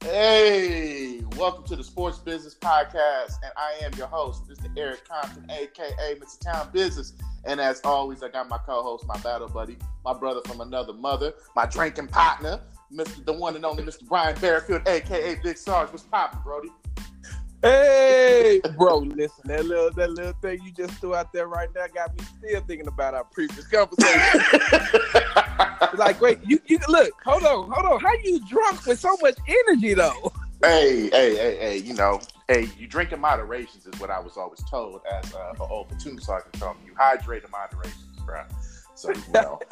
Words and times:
Hey, 0.00 1.20
welcome 1.36 1.64
to 1.66 1.76
the 1.76 1.84
Sports 1.84 2.18
Business 2.18 2.56
Podcast, 2.56 3.34
and 3.44 3.52
I 3.56 3.74
am 3.82 3.92
your 3.96 4.08
host, 4.08 4.48
Mr. 4.48 4.68
Eric 4.76 5.08
Compton, 5.08 5.48
aka 5.48 6.14
Mr. 6.16 6.40
Town 6.40 6.70
Business. 6.72 7.12
And 7.44 7.60
as 7.60 7.80
always, 7.84 8.24
I 8.24 8.28
got 8.30 8.48
my 8.48 8.58
co-host, 8.58 9.06
my 9.06 9.16
battle 9.18 9.48
buddy, 9.48 9.78
my 10.06 10.14
brother 10.14 10.40
from 10.46 10.60
another 10.60 10.92
mother, 10.92 11.34
my 11.56 11.66
drinking 11.66 12.06
partner, 12.06 12.60
Mr. 12.92 13.24
the 13.24 13.32
one 13.32 13.56
and 13.56 13.64
only 13.66 13.82
Mr. 13.82 14.06
Brian 14.06 14.36
Barrefield, 14.36 14.86
aka 14.86 15.34
Big 15.42 15.58
Sarge. 15.58 15.90
What's 15.90 16.04
poppin', 16.04 16.38
Brody? 16.44 16.68
Hey, 17.60 18.60
bro, 18.78 18.98
listen, 18.98 19.42
that 19.46 19.66
little 19.66 19.90
that 19.94 20.10
little 20.10 20.34
thing 20.34 20.60
you 20.62 20.70
just 20.70 20.94
threw 21.00 21.16
out 21.16 21.32
there 21.32 21.48
right 21.48 21.68
now 21.74 21.86
got 21.92 22.16
me 22.16 22.24
still 22.38 22.60
thinking 22.60 22.86
about 22.86 23.14
our 23.14 23.24
previous 23.24 23.66
conversation. 23.66 24.42
like, 25.98 26.20
wait, 26.20 26.38
you, 26.44 26.60
you 26.66 26.78
look, 26.86 27.12
hold 27.24 27.42
on, 27.42 27.68
hold 27.72 27.94
on. 27.94 28.00
How 28.00 28.12
you 28.22 28.40
drunk 28.46 28.86
with 28.86 29.00
so 29.00 29.16
much 29.20 29.36
energy 29.48 29.94
though? 29.94 30.32
Hey, 30.62 31.10
hey, 31.10 31.34
hey, 31.34 31.56
hey, 31.58 31.76
you 31.78 31.94
know, 31.94 32.20
hey, 32.46 32.68
you 32.78 32.86
drink 32.86 33.10
in 33.10 33.20
moderation 33.20 33.80
is 33.92 34.00
what 34.00 34.10
I 34.10 34.20
was 34.20 34.36
always 34.36 34.62
told 34.70 35.00
as 35.12 35.34
uh, 35.34 35.50
an 35.50 35.66
old 35.68 35.88
platoon 35.88 36.20
sergeant 36.20 36.54
told 36.54 36.76
me. 36.76 36.82
You 36.86 36.92
hydrate 36.96 37.42
in 37.42 37.50
moderation, 37.50 37.98
bro. 38.24 38.42
So, 38.94 39.10
you 39.10 39.22
know. 39.34 39.58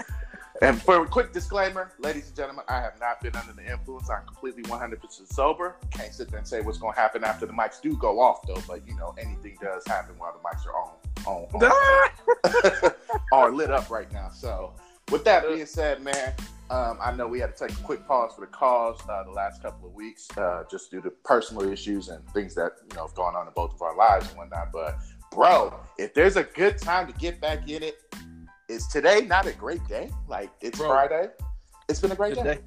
and 0.62 0.80
for 0.80 1.02
a 1.02 1.06
quick 1.06 1.32
disclaimer, 1.32 1.92
ladies 1.98 2.28
and 2.28 2.36
gentlemen, 2.36 2.64
I 2.68 2.80
have 2.80 2.98
not 3.00 3.20
been 3.20 3.34
under 3.34 3.52
the 3.52 3.70
influence. 3.70 4.08
I'm 4.08 4.24
completely 4.26 4.62
100% 4.64 5.32
sober. 5.32 5.76
Can't 5.90 6.12
sit 6.12 6.30
there 6.30 6.38
and 6.38 6.46
say 6.46 6.60
what's 6.60 6.78
going 6.78 6.94
to 6.94 7.00
happen 7.00 7.24
after 7.24 7.46
the 7.46 7.52
mics 7.52 7.80
do 7.80 7.96
go 7.96 8.20
off, 8.20 8.46
though. 8.46 8.62
But, 8.66 8.86
you 8.86 8.96
know, 8.96 9.14
anything 9.18 9.56
does 9.60 9.84
happen 9.86 10.16
while 10.16 10.32
the 10.32 10.38
mics 10.38 10.66
are 10.66 10.76
on, 10.76 10.92
on, 11.26 11.72
on 12.82 12.92
are 13.32 13.52
lit 13.52 13.70
up 13.70 13.90
right 13.90 14.10
now. 14.12 14.30
So, 14.30 14.74
with 15.10 15.24
that 15.24 15.46
being 15.48 15.66
said, 15.66 16.02
man, 16.02 16.34
um, 16.70 16.98
I 17.00 17.12
know 17.12 17.26
we 17.26 17.40
had 17.40 17.56
to 17.56 17.68
take 17.68 17.76
a 17.76 17.82
quick 17.82 18.06
pause 18.06 18.32
for 18.34 18.40
the 18.40 18.46
cause 18.46 18.98
uh, 19.08 19.22
the 19.24 19.30
last 19.30 19.62
couple 19.62 19.88
of 19.88 19.94
weeks, 19.94 20.28
uh, 20.38 20.64
just 20.70 20.90
due 20.90 21.02
to 21.02 21.10
personal 21.10 21.70
issues 21.70 22.08
and 22.08 22.26
things 22.30 22.54
that 22.54 22.72
you 22.88 22.96
know 22.96 23.06
have 23.06 23.14
gone 23.14 23.36
on 23.36 23.46
in 23.46 23.52
both 23.54 23.74
of 23.74 23.82
our 23.82 23.94
lives 23.94 24.28
and 24.28 24.38
whatnot. 24.38 24.72
But 24.72 24.98
bro, 25.30 25.78
if 25.98 26.14
there's 26.14 26.36
a 26.36 26.44
good 26.44 26.78
time 26.78 27.06
to 27.06 27.12
get 27.18 27.40
back 27.40 27.68
in 27.68 27.82
it, 27.82 28.02
is 28.68 28.86
today 28.88 29.22
not 29.22 29.46
a 29.46 29.52
great 29.52 29.86
day? 29.86 30.10
Like 30.28 30.50
it's 30.60 30.78
bro, 30.78 30.88
Friday. 30.88 31.28
It's 31.88 32.00
been 32.00 32.12
a 32.12 32.16
great 32.16 32.34
today, 32.34 32.54
day. 32.54 32.60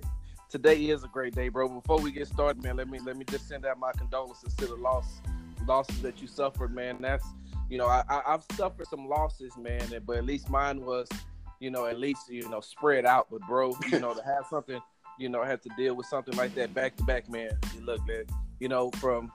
Today 0.50 0.76
is 0.86 1.04
a 1.04 1.08
great 1.08 1.36
day, 1.36 1.50
bro. 1.50 1.68
Before 1.68 2.00
we 2.00 2.12
get 2.12 2.28
started, 2.28 2.64
man, 2.64 2.78
let 2.78 2.90
me 2.90 3.00
let 3.00 3.18
me 3.18 3.26
just 3.26 3.48
send 3.48 3.66
out 3.66 3.80
my 3.80 3.92
condolences 3.94 4.54
to 4.56 4.68
the 4.68 4.76
loss 4.76 5.22
losses 5.68 6.02
that 6.02 6.22
you 6.22 6.28
suffered, 6.28 6.74
man. 6.74 6.98
That's 7.02 7.26
you 7.70 7.78
know 7.78 7.88
I, 7.88 8.04
I 8.10 8.22
I've 8.28 8.44
suffered 8.54 8.88
some 8.88 9.08
losses, 9.08 9.54
man, 9.58 9.82
but 10.06 10.18
at 10.18 10.26
least 10.26 10.50
mine 10.50 10.82
was 10.82 11.08
you 11.60 11.72
know, 11.72 11.86
at 11.86 12.00
least 12.00 12.30
you 12.30 12.48
know 12.50 12.62
spread 12.62 13.06
out. 13.06 13.28
But 13.32 13.42
bro, 13.42 13.76
you 13.92 14.00
know, 14.00 14.14
to 14.14 14.24
have 14.24 14.46
something, 14.50 14.80
you 15.18 15.30
know, 15.30 15.44
have 15.44 15.62
to 15.62 15.70
deal 15.78 15.96
with 15.96 16.06
something 16.08 16.36
like 16.36 16.54
that 16.56 16.74
back 16.74 16.96
to 16.98 17.04
back, 17.04 17.30
man. 17.30 17.52
Look, 17.82 18.06
man, 18.08 18.26
you 18.60 18.68
know, 18.68 18.92
from 18.92 19.32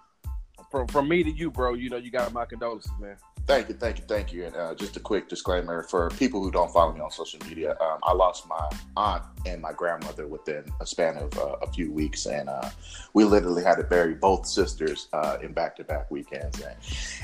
from 0.70 0.86
from 0.88 1.08
me 1.08 1.22
to 1.22 1.30
you, 1.30 1.50
bro. 1.50 1.74
You 1.74 1.90
know, 1.90 1.96
you 1.96 2.10
got 2.10 2.32
my 2.32 2.44
condolences, 2.44 2.92
man. 3.00 3.16
Thank 3.46 3.68
you, 3.68 3.74
thank 3.74 3.98
you, 3.98 4.04
thank 4.06 4.32
you. 4.32 4.44
And 4.46 4.56
uh, 4.56 4.74
just 4.74 4.96
a 4.96 5.00
quick 5.00 5.28
disclaimer 5.28 5.82
for 5.82 6.10
people 6.10 6.42
who 6.42 6.50
don't 6.50 6.72
follow 6.72 6.92
me 6.92 7.00
on 7.00 7.10
social 7.10 7.40
media, 7.48 7.76
um, 7.80 7.98
I 8.02 8.12
lost 8.12 8.48
my 8.48 8.70
aunt 8.96 9.24
and 9.46 9.60
my 9.60 9.72
grandmother 9.72 10.28
within 10.28 10.64
a 10.80 10.86
span 10.86 11.16
of 11.16 11.36
uh, 11.36 11.56
a 11.60 11.72
few 11.72 11.92
weeks, 11.92 12.26
and 12.26 12.48
uh, 12.48 12.70
we 13.14 13.24
literally 13.24 13.64
had 13.64 13.76
to 13.76 13.84
bury 13.84 14.14
both 14.14 14.46
sisters 14.46 15.08
uh, 15.12 15.38
in 15.42 15.52
back-to-back 15.52 16.10
weekends. 16.10 16.60
And 16.60 16.76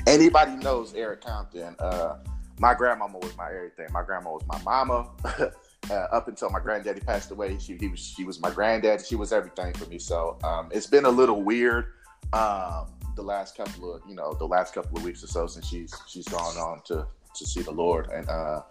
anybody 0.07 0.55
knows 0.57 0.93
Eric 0.93 1.21
Compton 1.21 1.75
uh, 1.79 2.17
my 2.59 2.73
grandmama 2.73 3.17
was 3.17 3.35
my 3.37 3.47
everything. 3.47 3.87
My 3.91 4.03
grandma 4.03 4.33
was 4.33 4.45
my 4.45 4.61
mama. 4.63 5.09
uh, 5.89 5.93
up 5.93 6.27
until 6.27 6.49
my 6.49 6.59
granddaddy 6.59 6.99
passed 6.99 7.31
away, 7.31 7.57
she 7.57 7.77
he 7.77 7.87
was 7.87 7.99
she 7.99 8.25
was 8.25 8.39
my 8.41 8.51
granddad. 8.51 9.05
She 9.05 9.15
was 9.15 9.31
everything 9.31 9.73
for 9.73 9.85
me. 9.85 9.97
So 9.97 10.37
um, 10.43 10.69
it's 10.71 10.87
been 10.87 11.05
a 11.05 11.09
little 11.09 11.41
weird 11.41 11.93
um, 12.33 12.87
the 13.19 13.25
last 13.25 13.57
couple 13.57 13.93
of 13.93 14.01
you 14.07 14.15
know 14.15 14.33
the 14.33 14.47
last 14.47 14.73
couple 14.73 14.97
of 14.97 15.03
weeks 15.03 15.21
or 15.23 15.27
so 15.27 15.45
since 15.45 15.67
she's 15.67 15.93
she's 16.07 16.27
gone 16.27 16.55
on 16.57 16.81
to 16.85 17.05
to 17.35 17.45
see 17.45 17.61
the 17.61 17.71
Lord. 17.71 18.09
And 18.11 18.27
uh, 18.29 18.61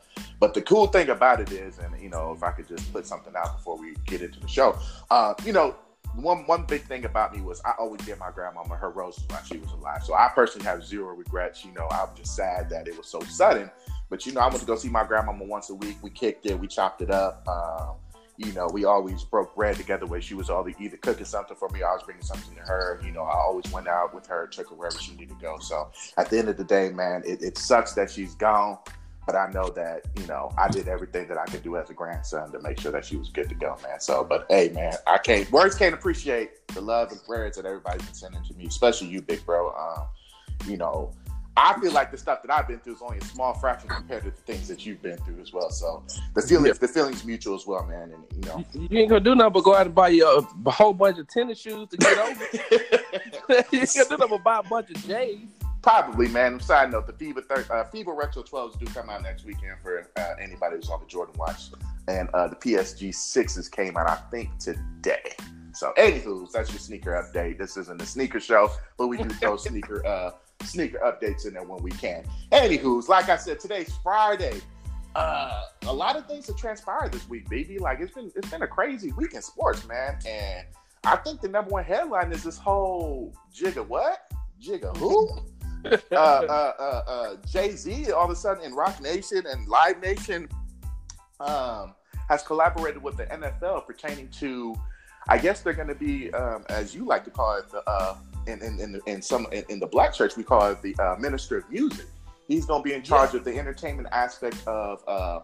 but 0.41 0.55
the 0.55 0.63
cool 0.63 0.87
thing 0.87 1.11
about 1.11 1.41
it 1.41 1.53
is, 1.53 1.79
and 1.79 2.01
you 2.01 2.09
know, 2.09 2.33
if 2.33 2.43
I 2.43 2.51
could 2.53 2.67
just 2.67 2.91
put 2.93 3.07
something 3.07 3.35
out 3.37 3.59
before 3.59 3.77
we 3.77 3.95
get 4.07 4.23
into 4.23 4.41
the 4.41 4.49
show, 4.49 4.79
uh, 5.11 5.35
you 5.45 5.53
know, 5.53 5.77
one 6.15 6.47
one 6.47 6.65
big 6.65 6.83
thing 6.85 7.05
about 7.05 7.35
me 7.35 7.43
was 7.43 7.61
I 7.65 7.73
always 7.79 8.01
gave 8.03 8.19
my 8.19 8.31
grandmama 8.31 8.75
her 8.77 8.91
roses 8.91 9.25
while 9.29 9.43
she 9.45 9.59
was 9.59 9.71
alive. 9.73 10.03
So 10.03 10.15
I 10.15 10.31
personally 10.35 10.67
have 10.67 10.83
zero 10.83 11.15
regrets. 11.15 11.65
You 11.65 11.73
know, 11.73 11.87
I'm 11.91 12.09
just 12.17 12.35
sad 12.35 12.71
that 12.71 12.89
it 12.89 12.97
was 12.97 13.07
so 13.07 13.21
sudden. 13.21 13.71
But 14.09 14.25
you 14.25 14.33
know, 14.33 14.41
I 14.41 14.49
went 14.49 14.61
to 14.61 14.67
go 14.67 14.77
see 14.77 14.89
my 14.89 15.05
grandmama 15.05 15.45
once 15.45 15.69
a 15.69 15.75
week. 15.75 15.99
We 16.03 16.09
kicked 16.09 16.47
it, 16.47 16.59
we 16.59 16.67
chopped 16.67 17.03
it 17.03 17.11
up. 17.11 17.47
Um, 17.47 17.97
you 18.39 18.53
know, 18.53 18.69
we 18.73 18.85
always 18.85 19.25
broke 19.25 19.55
bread 19.57 19.77
together 19.77 20.07
where 20.07 20.21
she 20.21 20.35
was 20.35 20.49
always 20.49 20.77
either 20.81 20.97
cooking 20.97 21.25
something 21.25 21.57
for 21.57 21.69
me, 21.71 21.83
or 21.83 21.89
I 21.89 21.95
was 21.95 22.05
bringing 22.05 22.23
something 22.23 22.55
to 22.55 22.63
her. 22.63 23.01
You 23.05 23.11
know, 23.11 23.23
I 23.23 23.35
always 23.35 23.71
went 23.73 23.89
out 23.89 24.15
with 24.15 24.27
her, 24.29 24.47
took 24.47 24.71
her 24.71 24.77
wherever 24.77 24.99
she 24.99 25.13
needed 25.13 25.31
to 25.31 25.35
go. 25.43 25.59
So 25.59 25.91
at 26.17 26.31
the 26.31 26.39
end 26.39 26.49
of 26.49 26.57
the 26.57 26.65
day, 26.65 26.91
man, 26.91 27.23
it, 27.27 27.43
it 27.43 27.59
sucks 27.59 27.95
that 27.95 28.11
she's 28.11 28.35
gone. 28.37 28.79
But 29.27 29.35
I 29.37 29.51
know 29.51 29.69
that, 29.71 30.07
you 30.17 30.27
know, 30.27 30.51
I 30.57 30.69
did 30.69 30.89
everything 30.89 31.29
that 31.29 31.37
I 31.37 31.45
could 31.45 31.63
do 31.63 31.77
as 31.77 31.91
a 31.91 31.93
grandson 31.93 32.51
to 32.53 32.63
make 32.63 32.81
sure 32.81 32.91
that 32.93 33.05
she 33.05 33.17
was 33.17 33.29
good 33.29 33.51
to 33.51 33.55
go, 33.55 33.77
man. 33.83 34.01
So, 34.01 34.25
but 34.25 34.47
hey, 34.49 34.71
man, 34.71 34.95
I 35.07 35.19
can't, 35.19 35.51
words 35.53 35.75
can't 35.75 35.93
appreciate 35.93 36.67
the 36.69 36.81
love 36.81 37.13
and 37.13 37.23
prayers 37.25 37.57
that 37.57 37.67
everybody's 37.67 38.07
been 38.07 38.15
sending 38.15 38.43
to 38.45 38.55
me, 38.55 38.65
especially 38.65 39.09
you, 39.09 39.21
big 39.21 39.45
bro. 39.45 39.69
Um, 39.75 40.07
you 40.67 40.79
know, 40.79 41.13
I 41.59 41.79
feel 41.81 41.93
like 41.93 42.13
the 42.13 42.19
stuff 42.19 42.43
that 42.43 42.53
I've 42.53 42.69
been 42.69 42.79
through 42.79 42.95
is 42.95 43.03
only 43.03 43.19
a 43.19 43.25
small 43.25 43.53
fraction 43.55 43.89
compared 43.89 44.23
to 44.23 44.31
the 44.31 44.37
things 44.37 44.69
that 44.69 44.87
you've 44.87 45.03
been 45.03 45.17
through 45.19 45.41
as 45.41 45.53
well. 45.53 45.71
So 45.71 46.05
the 46.35 46.43
feeling, 46.43 46.67
yeah. 46.67 46.73
the 46.75 46.87
feelings 46.87 47.25
mutual 47.25 47.57
as 47.57 47.67
well, 47.67 47.85
man. 47.85 48.13
And 48.13 48.25
you 48.33 48.49
know, 48.49 48.65
you 48.75 48.99
ain't 49.01 49.09
gonna 49.09 49.21
do 49.21 49.35
nothing 49.35 49.55
but 49.55 49.65
go 49.65 49.75
out 49.75 49.87
and 49.87 49.95
buy 49.95 50.09
you 50.09 50.47
a, 50.65 50.71
whole 50.71 50.95
bunch 50.95 51.19
of 51.19 51.27
tennis 51.27 51.59
shoes 51.59 51.89
to 51.89 51.97
get 51.97 52.17
over. 52.17 52.45
you 53.73 53.81
ain't 53.81 53.95
gonna 53.95 54.09
do 54.09 54.17
nothing 54.17 54.29
but 54.31 54.45
buy 54.45 54.59
a 54.59 54.63
bunch 54.63 54.91
of 54.91 55.07
J's. 55.07 55.49
Probably, 55.83 56.29
man. 56.29 56.61
Side 56.61 56.93
note: 56.93 57.07
the 57.07 57.13
FIBA 57.13 57.45
thir- 57.47 57.67
uh, 57.73 57.85
FIBA 57.85 58.17
Retro 58.17 58.43
12s 58.43 58.79
do 58.79 58.87
come 58.87 59.11
out 59.11 59.23
next 59.23 59.45
weekend 59.45 59.79
for 59.83 60.09
uh, 60.17 60.35
anybody 60.41 60.77
who's 60.77 60.91
on 60.91 61.01
the 61.01 61.07
Jordan 61.07 61.35
watch, 61.39 61.71
and 62.07 62.29
uh, 62.35 62.49
the 62.49 62.57
PSG 62.57 63.15
sixes 63.15 63.69
came 63.69 63.97
out, 63.97 64.09
I 64.09 64.17
think, 64.31 64.57
today. 64.59 65.35
So, 65.73 65.93
anywho, 65.97 66.51
that's 66.51 66.71
your 66.71 66.81
sneaker 66.81 67.13
update. 67.13 67.59
This 67.59 67.77
isn't 67.77 68.03
a 68.03 68.07
sneaker 68.07 68.41
show, 68.41 68.71
but 68.97 69.07
we 69.07 69.17
do 69.17 69.29
throw 69.29 69.57
sneaker 69.57 70.05
uh, 70.05 70.33
sneaker 70.63 70.99
updates 71.05 71.47
in 71.47 71.55
there 71.55 71.63
when 71.63 71.83
we 71.83 71.91
can. 71.93 72.25
Anywho's, 72.53 73.09
like 73.09 73.29
I 73.29 73.37
said, 73.37 73.61
today's 73.61 73.95
Friday. 74.03 74.61
Uh, 75.15 75.65
a 75.87 75.93
lot 75.93 76.17
of 76.17 76.27
things 76.27 76.47
have 76.47 76.57
transpired 76.57 77.13
this 77.13 77.29
week, 77.29 77.49
baby. 77.49 77.79
Like 77.79 78.01
it's 78.01 78.13
been 78.13 78.31
it's 78.37 78.51
been 78.51 78.63
a 78.63 78.69
crazy 78.69 79.13
week 79.13 79.35
in 79.35 79.43
sports, 79.43 79.87
man. 79.89 80.19
And 80.27 80.67
I 81.05 81.17
think 81.17 81.41
the 81.41 81.49
number 81.49 81.71
one 81.71 81.85
headline 81.85 82.33
is 82.33 82.45
this 82.45 82.59
whole 82.59 83.35
jigga 83.55 83.87
what? 83.87 84.31
Jigga 84.63 84.97
who? 84.97 85.29
uh, 85.85 85.97
uh, 86.13 86.73
uh, 86.79 87.03
uh 87.07 87.37
Jay 87.47 87.71
Z 87.71 88.11
all 88.13 88.25
of 88.25 88.31
a 88.31 88.37
sudden 88.37 88.65
in 88.65 88.75
Roc 88.75 89.01
Nation 89.01 89.45
and 89.47 89.67
Live 89.69 90.01
Nation 90.03 90.49
um, 91.41 91.95
has 92.29 92.43
collaborated 92.43 93.03
with 93.03 93.17
the 93.17 93.27
NFL 93.27 93.87
pertaining 93.87 94.29
to, 94.29 94.75
I 95.29 95.39
guess 95.39 95.61
they're 95.61 95.75
going 95.75 95.89
to 95.89 95.95
be, 95.95 96.33
um, 96.33 96.65
as 96.69 96.95
you 96.95 97.05
like 97.05 97.25
to 97.25 97.31
call 97.31 97.57
it, 97.57 97.71
the 97.71 97.83
uh, 97.89 98.17
in 98.47 98.63
in 98.63 98.81
in, 98.81 99.01
in 99.07 99.23
some 99.23 99.47
in, 99.53 99.65
in, 99.69 99.79
the 99.79 99.87
Black 99.87 100.15
church 100.15 100.37
we 100.37 100.43
call 100.43 100.71
it 100.71 100.81
the 100.83 100.97
uh, 100.99 101.17
minister 101.19 101.59
of 101.59 101.71
music. 101.71 102.07
He's 102.47 102.65
going 102.65 102.83
to 102.83 102.89
be 102.89 102.95
in 102.95 103.03
charge 103.03 103.35
yeah. 103.35 103.41
of 103.41 103.45
the 103.45 103.59
entertainment 103.59 104.09
aspect 104.11 104.67
of 104.67 105.03
uh, 105.07 105.41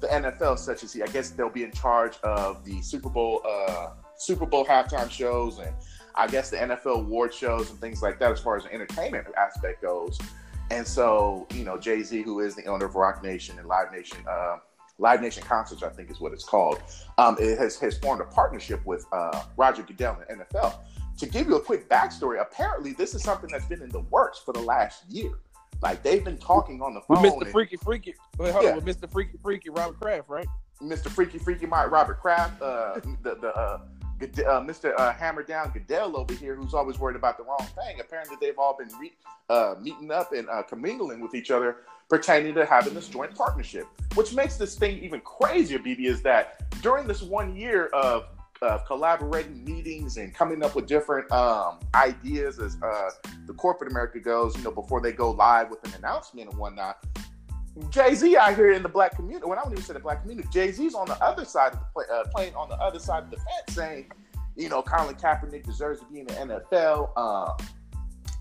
the 0.00 0.08
NFL, 0.08 0.58
such 0.58 0.82
as 0.82 0.92
he. 0.92 1.02
I 1.02 1.06
guess 1.06 1.30
they'll 1.30 1.48
be 1.48 1.62
in 1.62 1.72
charge 1.72 2.18
of 2.24 2.64
the 2.64 2.82
Super 2.82 3.08
Bowl 3.08 3.42
Super 4.16 4.46
Bowl 4.46 4.64
halftime 4.64 5.10
shows 5.10 5.58
and 5.58 5.74
I 6.14 6.26
guess 6.26 6.50
the 6.50 6.56
NFL 6.56 7.00
award 7.00 7.34
shows 7.34 7.70
and 7.70 7.80
things 7.80 8.02
like 8.02 8.18
that 8.20 8.30
as 8.30 8.40
far 8.40 8.56
as 8.56 8.64
the 8.64 8.72
entertainment 8.72 9.26
aspect 9.36 9.82
goes. 9.82 10.18
And 10.70 10.86
so, 10.86 11.46
you 11.52 11.64
know, 11.64 11.76
Jay 11.76 12.02
Z, 12.02 12.22
who 12.22 12.40
is 12.40 12.54
the 12.54 12.64
owner 12.66 12.86
of 12.86 12.94
Roc 12.94 13.22
Nation 13.22 13.58
and 13.58 13.66
Live 13.66 13.90
Nation, 13.92 14.18
uh, 14.28 14.58
Live 15.02 15.20
Nation 15.20 15.42
Concerts, 15.42 15.82
I 15.82 15.88
think 15.88 16.10
is 16.10 16.20
what 16.20 16.32
it's 16.32 16.44
called, 16.44 16.80
um, 17.18 17.36
it 17.40 17.58
has, 17.58 17.76
has 17.80 17.98
formed 17.98 18.20
a 18.22 18.24
partnership 18.24 18.84
with 18.86 19.04
uh, 19.12 19.42
Roger 19.56 19.82
Goodell 19.82 20.18
and 20.28 20.40
NFL. 20.40 20.78
To 21.18 21.26
give 21.26 21.48
you 21.48 21.56
a 21.56 21.60
quick 21.60 21.88
backstory, 21.88 22.40
apparently 22.40 22.92
this 22.92 23.14
is 23.14 23.22
something 23.22 23.50
that's 23.50 23.66
been 23.66 23.82
in 23.82 23.90
the 23.90 24.00
works 24.00 24.38
for 24.38 24.52
the 24.52 24.60
last 24.60 25.04
year. 25.10 25.32
Like 25.82 26.02
they've 26.04 26.24
been 26.24 26.38
talking 26.38 26.80
on 26.80 26.94
the 26.94 27.00
phone. 27.00 27.22
With 27.22 27.32
Mr. 27.32 27.42
And, 27.42 27.50
Freaky 27.50 27.76
Freaky, 27.76 28.14
wait, 28.38 28.52
hold 28.52 28.64
yeah. 28.64 28.70
on, 28.70 28.76
with 28.76 28.86
Mr. 28.86 29.10
Freaky 29.10 29.36
Freaky 29.42 29.70
Robert 29.70 30.00
Kraft, 30.00 30.28
right? 30.28 30.46
Mr. 30.80 31.08
Freaky 31.08 31.38
Freaky 31.38 31.66
Mike 31.66 31.90
Robert 31.90 32.20
Kraft, 32.20 32.62
uh, 32.62 33.00
the 33.22 33.34
the 33.40 33.48
uh, 33.54 33.80
uh, 34.24 34.60
Mr. 34.60 34.94
Uh, 34.98 35.12
Hammer 35.12 35.42
Down 35.42 35.70
Goodell 35.70 36.16
over 36.16 36.34
here, 36.34 36.54
who's 36.54 36.74
always 36.74 36.98
worried 36.98 37.16
about 37.16 37.36
the 37.36 37.44
wrong 37.44 37.66
thing. 37.74 38.00
Apparently, 38.00 38.36
they've 38.40 38.58
all 38.58 38.76
been 38.76 38.90
re- 39.00 39.12
uh, 39.50 39.74
meeting 39.80 40.10
up 40.10 40.32
and 40.32 40.48
uh, 40.48 40.62
commingling 40.62 41.20
with 41.20 41.34
each 41.34 41.50
other 41.50 41.78
pertaining 42.08 42.54
to 42.54 42.66
having 42.66 42.94
this 42.94 43.08
joint 43.08 43.34
partnership. 43.34 43.86
Which 44.14 44.34
makes 44.34 44.56
this 44.56 44.76
thing 44.76 45.02
even 45.02 45.20
crazier, 45.20 45.78
BB, 45.78 46.06
is 46.06 46.22
that 46.22 46.62
during 46.82 47.06
this 47.06 47.22
one 47.22 47.56
year 47.56 47.86
of 47.86 48.26
uh, 48.60 48.78
collaborating 48.78 49.64
meetings 49.64 50.16
and 50.16 50.32
coming 50.34 50.62
up 50.62 50.74
with 50.74 50.86
different 50.86 51.30
um, 51.32 51.80
ideas 51.94 52.58
as 52.58 52.76
uh, 52.82 53.10
the 53.46 53.54
corporate 53.54 53.90
America 53.90 54.20
goes. 54.20 54.56
You 54.56 54.64
know, 54.64 54.70
before 54.70 55.00
they 55.00 55.12
go 55.12 55.30
live 55.30 55.70
with 55.70 55.84
an 55.88 55.94
announcement 55.98 56.50
and 56.50 56.58
whatnot. 56.58 57.04
Jay 57.90 58.14
Z 58.14 58.36
out 58.36 58.54
here 58.54 58.72
in 58.72 58.82
the 58.82 58.88
black 58.88 59.16
community. 59.16 59.46
When 59.46 59.58
I 59.58 59.62
don't 59.62 59.72
even 59.72 59.84
say 59.84 59.94
the 59.94 60.00
black 60.00 60.22
community, 60.22 60.48
Jay 60.52 60.70
Z's 60.72 60.94
on 60.94 61.06
the 61.06 61.22
other 61.22 61.44
side 61.44 61.72
of 61.72 61.78
the 61.78 61.86
play, 61.94 62.04
uh, 62.12 62.24
playing 62.34 62.54
on 62.54 62.68
the 62.68 62.76
other 62.76 62.98
side 62.98 63.24
of 63.24 63.30
the 63.30 63.36
fence, 63.36 63.70
saying, 63.70 64.10
you 64.56 64.68
know, 64.68 64.82
Colin 64.82 65.14
Kaepernick 65.14 65.64
deserves 65.64 66.00
to 66.00 66.06
be 66.06 66.20
in 66.20 66.26
the 66.26 66.34
NFL. 66.34 67.16
Um, 67.16 67.56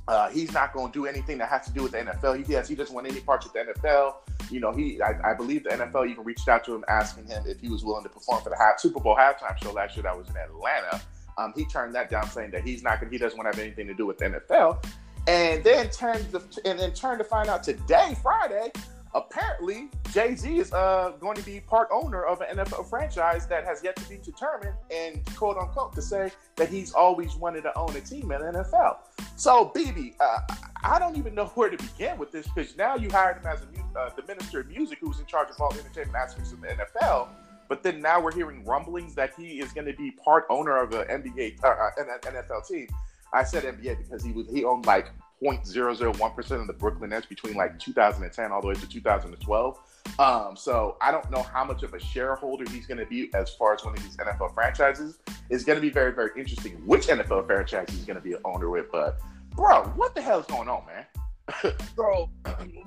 uh, 0.08 0.30
he's 0.30 0.52
not 0.52 0.74
going 0.74 0.92
to 0.92 1.00
do 1.00 1.06
anything 1.06 1.38
that 1.38 1.48
has 1.48 1.66
to 1.66 1.72
do 1.72 1.84
with 1.84 1.94
the 1.94 2.00
NFL. 2.00 2.46
He 2.46 2.54
has, 2.54 2.68
he 2.68 2.76
doesn't 2.76 2.94
want 2.94 3.08
any 3.08 3.22
parts 3.22 3.46
of 3.46 3.54
the 3.54 3.60
NFL. 3.60 4.16
You 4.50 4.60
know, 4.60 4.74
he 4.74 5.02
I, 5.02 5.32
I, 5.32 5.34
believe 5.34 5.64
the 5.64 5.70
NFL 5.70 6.10
even 6.10 6.26
reached 6.26 6.50
out 6.50 6.66
to 6.66 6.76
him 6.76 6.84
asking 6.90 7.28
him 7.28 7.44
if 7.48 7.62
he 7.62 7.70
was 7.70 7.86
willing 7.86 8.04
to 8.04 8.10
perform 8.10 8.44
for 8.44 8.50
the 8.50 8.58
half, 8.58 8.80
Super 8.80 9.00
Bowl 9.00 9.16
halftime 9.16 9.58
show 9.64 9.72
last 9.72 9.96
year 9.96 10.04
that 10.04 10.18
was 10.18 10.30
in 10.30 10.36
Atlanta. 10.36 11.02
Um, 11.38 11.54
he 11.56 11.66
turned 11.66 11.96
that 11.96 12.10
down, 12.10 12.30
saying 12.30 12.52
that 12.52 12.64
he's 12.64 12.84
not 12.84 13.00
going 13.00 13.12
he 13.12 13.18
doesn't 13.18 13.38
want 13.38 13.50
to 13.50 13.58
have 13.58 13.66
anything 13.66 13.88
to 13.88 13.94
do 13.94 14.06
with 14.06 14.18
the 14.18 14.26
NFL. 14.26 14.84
And 15.28 15.64
then 15.64 15.90
turned 15.92 16.26
the, 16.32 16.42
and 16.66 16.78
then 16.78 16.92
turned 16.94 17.20
to 17.20 17.24
find 17.24 17.48
out 17.48 17.64
today, 17.64 18.18
Friday, 18.22 18.72
apparently 19.14 19.90
Jay 20.12 20.36
Z 20.36 20.58
is 20.58 20.74
uh, 20.74 21.14
going 21.20 21.36
to 21.36 21.44
be 21.44 21.60
part 21.60 21.90
owner 21.92 22.24
of 22.24 22.42
an 22.42 22.58
NFL 22.58 22.90
franchise 22.90 23.48
that 23.48 23.66
has 23.66 23.84
yet 23.84 23.96
to 23.98 24.10
be 24.10 24.18
determined, 24.18 24.76
and 24.90 25.24
quote 25.36 25.58
unquote 25.58 25.94
to 25.94 26.02
say 26.02 26.32
that 26.56 26.70
he's 26.70 26.94
always 26.94 27.36
wanted 27.36 27.62
to 27.64 27.78
own 27.78 27.96
a 27.96 28.02
team 28.02 28.32
in 28.32 28.42
the 28.42 28.60
NFL. 28.60 28.98
So, 29.36 29.72
BB, 29.76 30.16
uh, 30.20 30.40
I 30.84 31.00
don't 31.00 31.18
even 31.18 31.36
know 31.36 31.46
where 31.56 31.70
to 31.70 31.78
begin 31.78 32.18
with 32.18 32.32
this 32.32 32.48
because 32.48 32.78
now 32.78 32.96
you 32.96 33.10
hired 33.10 33.38
him 33.38 33.48
as 33.48 33.62
a, 33.62 34.00
uh, 34.00 34.10
the 34.16 34.24
minister 34.24 34.62
of 34.62 34.68
music 34.68 35.00
who's 35.02 35.20
in 35.20 35.26
charge 35.26 35.50
of 35.50 35.60
all 35.60 35.74
entertainment 35.74 36.16
aspects 36.16 36.52
of 36.52 36.62
the 36.62 36.68
NFL. 36.68 37.30
But 37.68 37.84
then 37.84 38.02
now 38.02 38.22
we're 38.22 38.34
hearing 38.34 38.66
rumblings 38.66 39.16
that 39.16 39.34
he 39.38 39.62
is 39.62 39.72
going 39.72 39.88
to 39.88 39.94
be 39.94 40.12
part 40.12 40.46
owner 40.50 40.78
of 40.78 40.94
an 40.94 41.08
NBA, 41.08 41.64
uh, 41.64 41.68
uh 41.68 42.20
NFL 42.20 42.68
team. 42.68 42.88
I 43.34 43.44
said 43.44 43.64
NBA 43.64 43.98
because 43.98 44.24
he 44.24 44.32
was 44.34 44.48
he 44.50 44.66
owned 44.66 44.86
like 44.86 45.08
0.001% 45.42 46.52
of 46.62 46.68
the 46.68 46.74
Brooklyn 46.74 47.10
Nets 47.10 47.26
between 47.26 47.56
like 47.56 47.80
2010 47.80 48.52
all 48.52 48.62
the 48.62 48.68
way 48.68 48.74
to 48.76 48.88
2012. 48.88 49.80
Um, 50.20 50.56
so 50.56 50.98
I 51.02 51.12
don't 51.12 51.30
know 51.32 51.42
how 51.42 51.64
much 51.64 51.84
of 51.84 51.94
a 51.94 52.00
shareholder 52.00 52.70
he's 52.70 52.86
going 52.86 53.00
to 53.00 53.06
be 53.06 53.32
as 53.34 53.54
far 53.56 53.74
as 53.74 53.84
one 53.84 53.96
of 53.96 54.04
these 54.04 54.18
NFL 54.18 54.54
franchises. 54.54 55.20
It's 55.50 55.64
going 55.64 55.78
to 55.78 55.82
be 55.82 55.90
very, 55.90 56.14
very 56.14 56.32
interesting 56.40 56.74
which 56.86 57.08
NFL 57.08 57.48
franchise 57.48 57.88
he's 57.90 58.06
going 58.06 58.18
to 58.18 58.24
be 58.24 58.34
an 58.34 58.42
owner 58.46 58.70
with. 58.70 58.92
But, 58.92 59.20
bro, 59.56 59.84
what 59.96 60.16
the 60.16 60.22
hell 60.22 60.40
is 60.40 60.46
going 60.46 60.70
on, 60.70 60.86
man? 60.86 61.06
so 61.96 62.30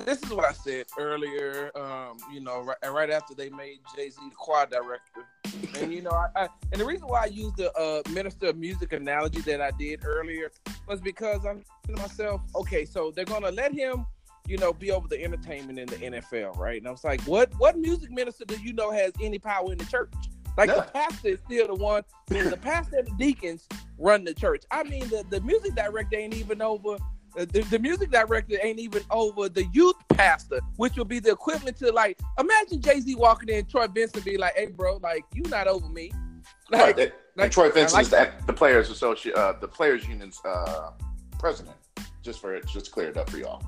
this 0.04 0.22
is 0.22 0.30
what 0.30 0.44
I 0.44 0.52
said 0.52 0.86
earlier. 0.98 1.70
Um, 1.74 2.18
you 2.32 2.40
know, 2.40 2.60
right, 2.62 2.92
right 2.92 3.10
after 3.10 3.34
they 3.34 3.50
made 3.50 3.78
Jay 3.94 4.10
Z 4.10 4.16
the 4.28 4.34
choir 4.34 4.66
director, 4.66 5.26
and 5.80 5.92
you 5.92 6.02
know, 6.02 6.10
I, 6.10 6.44
I, 6.44 6.48
and 6.72 6.80
the 6.80 6.84
reason 6.84 7.08
why 7.08 7.22
I 7.24 7.26
used 7.26 7.56
the 7.56 7.72
uh, 7.76 8.02
minister 8.10 8.46
of 8.48 8.56
music 8.56 8.92
analogy 8.92 9.40
that 9.42 9.60
I 9.60 9.70
did 9.72 10.04
earlier 10.04 10.50
was 10.86 11.00
because 11.00 11.44
I'm 11.44 11.62
to 11.86 11.92
myself, 12.00 12.40
okay, 12.54 12.84
so 12.84 13.10
they're 13.14 13.24
gonna 13.24 13.50
let 13.50 13.72
him, 13.72 14.06
you 14.46 14.56
know, 14.58 14.72
be 14.72 14.90
over 14.90 15.08
the 15.08 15.22
entertainment 15.22 15.78
in 15.78 15.86
the 15.86 15.96
NFL, 15.96 16.56
right? 16.56 16.78
And 16.78 16.88
I 16.88 16.90
was 16.90 17.04
like, 17.04 17.20
what 17.22 17.52
what 17.58 17.76
music 17.78 18.10
minister 18.10 18.44
do 18.44 18.56
you 18.56 18.72
know 18.72 18.90
has 18.90 19.12
any 19.20 19.38
power 19.38 19.72
in 19.72 19.78
the 19.78 19.86
church? 19.86 20.12
Like 20.56 20.68
the 20.68 20.82
pastor 20.82 21.28
is 21.28 21.40
still 21.44 21.66
the 21.66 21.74
one, 21.74 22.04
the 22.28 22.58
pastor 22.60 22.98
and 22.98 23.08
the 23.08 23.14
deacons 23.18 23.66
run 23.98 24.22
the 24.22 24.34
church. 24.34 24.62
I 24.70 24.84
mean, 24.84 25.08
the, 25.08 25.24
the 25.28 25.40
music 25.40 25.74
director 25.74 26.16
ain't 26.16 26.34
even 26.34 26.62
over 26.62 26.96
the, 27.36 27.62
the, 27.70 27.78
music 27.78 28.10
director 28.10 28.56
ain't 28.62 28.78
even 28.78 29.02
over 29.10 29.48
the 29.48 29.64
youth 29.72 29.96
pastor, 30.10 30.60
which 30.76 30.96
would 30.96 31.08
be 31.08 31.19
the 31.19 31.32
equivalent 31.32 31.76
to 31.78 31.90
like 31.92 32.19
imagine 32.38 32.81
Jay 32.81 33.00
Z 33.00 33.14
walking 33.16 33.48
in, 33.48 33.66
Troy 33.66 33.86
Vincent 33.88 34.25
be 34.25 34.36
like, 34.36 34.54
"Hey, 34.54 34.66
bro, 34.66 34.98
like 35.02 35.25
you 35.34 35.42
not 35.48 35.66
over 35.66 35.88
me." 35.88 36.12
Like, 36.70 36.96
right. 36.96 37.12
like 37.36 37.50
Troy 37.50 37.70
Vincent 37.70 37.92
like, 37.92 38.04
is 38.04 38.10
the, 38.10 38.32
the 38.46 38.52
players 38.52 38.90
associate, 38.90 39.34
uh, 39.34 39.54
the 39.60 39.69
players 39.69 40.06
union's 40.06 40.40
uh, 40.44 40.90
president. 41.38 41.76
Just 42.22 42.40
for 42.40 42.54
it, 42.54 42.66
just 42.66 42.90
clear 42.90 43.08
it 43.08 43.16
up 43.16 43.28
for 43.28 43.36
y'all. 43.36 43.62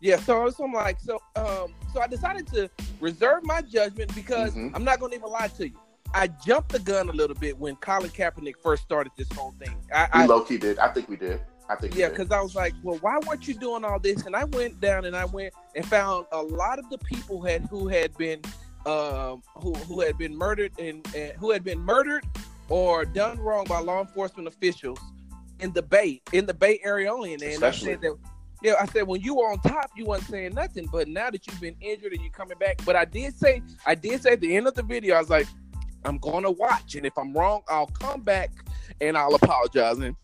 Yeah, 0.00 0.16
so, 0.16 0.48
so 0.50 0.64
I'm 0.64 0.72
like, 0.72 1.00
so 1.00 1.18
um, 1.36 1.74
so 1.92 2.00
I 2.00 2.06
decided 2.06 2.46
to 2.48 2.70
reserve 3.00 3.44
my 3.44 3.62
judgment 3.62 4.14
because 4.14 4.54
mm-hmm. 4.54 4.74
I'm 4.74 4.84
not 4.84 5.00
gonna 5.00 5.14
even 5.14 5.30
lie 5.30 5.48
to 5.48 5.68
you. 5.68 5.78
I 6.14 6.28
jumped 6.28 6.70
the 6.70 6.78
gun 6.78 7.08
a 7.08 7.12
little 7.12 7.34
bit 7.34 7.58
when 7.58 7.76
Colin 7.76 8.10
Kaepernick 8.10 8.54
first 8.62 8.82
started 8.82 9.12
this 9.16 9.28
whole 9.32 9.52
thing. 9.58 9.74
I, 9.92 10.04
we 10.14 10.20
I, 10.22 10.26
low 10.26 10.42
key 10.42 10.58
did. 10.58 10.78
I 10.78 10.88
think 10.88 11.08
we 11.08 11.16
did. 11.16 11.40
I 11.68 11.76
think 11.76 11.94
yeah, 11.94 12.10
because 12.10 12.30
I 12.30 12.40
was 12.40 12.54
like, 12.54 12.74
well, 12.82 12.98
why 12.98 13.18
weren't 13.26 13.48
you 13.48 13.54
doing 13.54 13.84
all 13.84 13.98
this? 13.98 14.26
And 14.26 14.36
I 14.36 14.44
went 14.44 14.80
down 14.80 15.06
and 15.06 15.16
I 15.16 15.24
went 15.24 15.54
and 15.74 15.84
found 15.86 16.26
a 16.30 16.42
lot 16.42 16.78
of 16.78 16.88
the 16.90 16.98
people 16.98 17.42
had 17.42 17.62
who 17.66 17.88
had 17.88 18.14
been 18.18 18.42
um, 18.86 19.42
who 19.56 19.72
who 19.74 20.00
had 20.00 20.18
been 20.18 20.36
murdered 20.36 20.72
and, 20.78 21.06
and 21.14 21.32
who 21.38 21.50
had 21.50 21.64
been 21.64 21.80
murdered 21.80 22.24
or 22.68 23.04
done 23.04 23.38
wrong 23.38 23.64
by 23.64 23.80
law 23.80 24.00
enforcement 24.00 24.46
officials 24.46 24.98
in 25.60 25.72
the 25.72 25.82
Bay 25.82 26.20
in 26.32 26.44
the 26.44 26.54
Bay 26.54 26.80
Area 26.84 27.12
only. 27.12 27.34
And 27.34 27.64
I 27.64 27.70
said 27.70 28.02
that 28.02 28.16
yeah, 28.62 28.74
I 28.80 28.86
said 28.86 29.06
when 29.06 29.20
you 29.20 29.34
were 29.34 29.50
on 29.50 29.58
top, 29.60 29.90
you 29.94 30.06
weren't 30.06 30.22
saying 30.24 30.54
nothing, 30.54 30.88
but 30.90 31.08
now 31.08 31.30
that 31.30 31.46
you've 31.46 31.60
been 31.60 31.76
injured 31.80 32.12
and 32.12 32.22
you're 32.22 32.32
coming 32.32 32.56
back, 32.58 32.82
but 32.84 32.96
I 32.96 33.04
did 33.04 33.38
say 33.38 33.62
I 33.86 33.94
did 33.94 34.22
say 34.22 34.32
at 34.32 34.40
the 34.40 34.56
end 34.56 34.66
of 34.66 34.74
the 34.74 34.82
video, 34.82 35.16
I 35.16 35.20
was 35.20 35.30
like, 35.30 35.46
I'm 36.04 36.18
gonna 36.18 36.50
watch, 36.50 36.94
and 36.94 37.06
if 37.06 37.16
I'm 37.16 37.32
wrong, 37.32 37.62
I'll 37.68 37.86
come 37.86 38.20
back 38.20 38.50
and 39.00 39.16
I'll 39.16 39.34
apologize. 39.34 39.98
And 39.98 40.16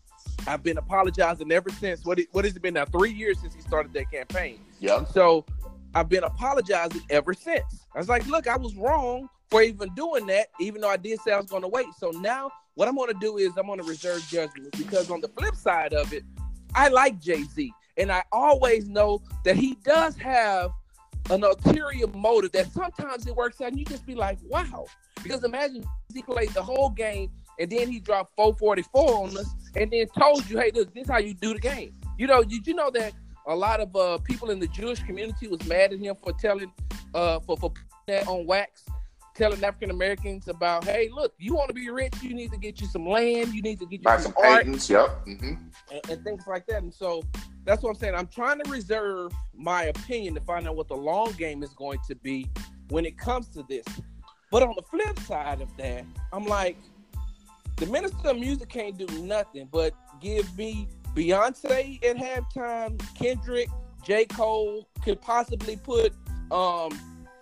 I've 0.47 0.63
been 0.63 0.77
apologizing 0.77 1.51
ever 1.51 1.69
since. 1.69 2.05
What 2.05 2.19
what 2.31 2.45
has 2.45 2.55
it 2.55 2.61
been 2.61 2.73
now? 2.73 2.85
Three 2.85 3.11
years 3.11 3.39
since 3.39 3.53
he 3.53 3.61
started 3.61 3.93
that 3.93 4.11
campaign. 4.11 4.59
Yeah. 4.79 5.05
So 5.05 5.45
I've 5.93 6.09
been 6.09 6.23
apologizing 6.23 7.01
ever 7.09 7.33
since. 7.33 7.85
I 7.93 7.99
was 7.99 8.09
like, 8.09 8.25
look, 8.27 8.47
I 8.47 8.57
was 8.57 8.75
wrong 8.75 9.29
for 9.49 9.61
even 9.61 9.93
doing 9.93 10.25
that, 10.27 10.47
even 10.59 10.81
though 10.81 10.89
I 10.89 10.97
did 10.97 11.19
say 11.21 11.33
I 11.33 11.37
was 11.37 11.47
going 11.47 11.61
to 11.61 11.67
wait. 11.67 11.87
So 11.97 12.11
now 12.11 12.49
what 12.75 12.87
I'm 12.87 12.95
going 12.95 13.11
to 13.13 13.19
do 13.19 13.37
is 13.37 13.51
I'm 13.57 13.67
going 13.67 13.79
to 13.79 13.85
reserve 13.85 14.25
judgment 14.29 14.71
because 14.77 15.11
on 15.11 15.21
the 15.21 15.27
flip 15.27 15.55
side 15.55 15.93
of 15.93 16.13
it, 16.13 16.23
I 16.73 16.87
like 16.87 17.19
Jay 17.19 17.43
Z, 17.43 17.71
and 17.97 18.11
I 18.11 18.23
always 18.31 18.87
know 18.87 19.21
that 19.43 19.57
he 19.57 19.75
does 19.83 20.15
have 20.17 20.71
an 21.29 21.43
ulterior 21.43 22.07
motive 22.07 22.51
that 22.53 22.71
sometimes 22.71 23.27
it 23.27 23.35
works 23.35 23.59
out, 23.61 23.69
and 23.69 23.79
you 23.79 23.85
just 23.85 24.05
be 24.05 24.15
like, 24.15 24.39
wow. 24.43 24.85
Because 25.21 25.43
imagine 25.43 25.83
he 26.13 26.21
played 26.23 26.49
the 26.49 26.63
whole 26.63 26.89
game 26.89 27.29
and 27.59 27.69
then 27.69 27.89
he 27.91 27.99
dropped 27.99 28.35
444 28.35 29.15
on 29.15 29.37
us, 29.37 29.53
and 29.75 29.91
then 29.91 30.07
told 30.17 30.49
you, 30.49 30.59
hey, 30.59 30.71
look, 30.73 30.93
this 30.93 31.03
is 31.03 31.09
how 31.09 31.19
you 31.19 31.33
do 31.33 31.53
the 31.53 31.59
game. 31.59 31.93
You 32.17 32.27
know, 32.27 32.43
did 32.43 32.67
you 32.67 32.73
know 32.73 32.89
that 32.91 33.13
a 33.47 33.55
lot 33.55 33.79
of 33.79 33.95
uh, 33.95 34.17
people 34.19 34.51
in 34.51 34.59
the 34.59 34.67
Jewish 34.67 35.01
community 35.03 35.47
was 35.47 35.65
mad 35.65 35.93
at 35.93 35.99
him 35.99 36.15
for 36.21 36.33
telling, 36.33 36.71
uh, 37.13 37.39
for 37.39 37.57
for 37.57 37.71
that 38.07 38.27
on 38.27 38.45
wax, 38.45 38.85
telling 39.35 39.63
African 39.63 39.89
Americans 39.89 40.47
about, 40.47 40.83
hey, 40.83 41.09
look, 41.11 41.33
you 41.37 41.55
want 41.55 41.69
to 41.69 41.73
be 41.73 41.89
rich, 41.89 42.13
you 42.21 42.33
need 42.33 42.51
to 42.51 42.57
get 42.57 42.81
you 42.81 42.87
some 42.87 43.07
land, 43.07 43.53
you 43.53 43.61
need 43.61 43.79
to 43.79 43.85
get 43.85 43.99
you 43.99 44.03
Buy 44.03 44.17
some, 44.17 44.33
some 44.33 44.43
patents, 44.43 44.89
yep, 44.89 45.25
mm-hmm. 45.25 45.53
and, 45.91 46.09
and 46.09 46.23
things 46.23 46.43
like 46.47 46.65
that. 46.67 46.83
And 46.83 46.93
so 46.93 47.23
that's 47.63 47.81
what 47.81 47.89
I'm 47.91 47.95
saying. 47.95 48.15
I'm 48.15 48.27
trying 48.27 48.61
to 48.61 48.69
reserve 48.69 49.33
my 49.55 49.83
opinion 49.83 50.35
to 50.35 50.41
find 50.41 50.67
out 50.67 50.75
what 50.75 50.87
the 50.87 50.95
long 50.95 51.31
game 51.33 51.63
is 51.63 51.73
going 51.73 51.99
to 52.07 52.15
be 52.15 52.47
when 52.89 53.05
it 53.05 53.17
comes 53.17 53.47
to 53.49 53.63
this. 53.69 53.85
But 54.51 54.63
on 54.63 54.73
the 54.75 54.83
flip 54.83 55.17
side 55.19 55.61
of 55.61 55.75
that, 55.77 56.03
I'm 56.33 56.45
like, 56.45 56.77
the 57.81 57.87
minister 57.87 58.29
of 58.29 58.37
music 58.37 58.69
can't 58.69 58.95
do 58.95 59.07
nothing 59.23 59.67
but 59.71 59.91
give 60.21 60.55
me 60.55 60.87
Beyonce 61.15 62.03
at 62.05 62.15
halftime, 62.15 63.01
Kendrick, 63.15 63.69
J. 64.03 64.25
Cole 64.25 64.87
could 65.03 65.19
possibly 65.19 65.75
put 65.77 66.13
um 66.51 66.91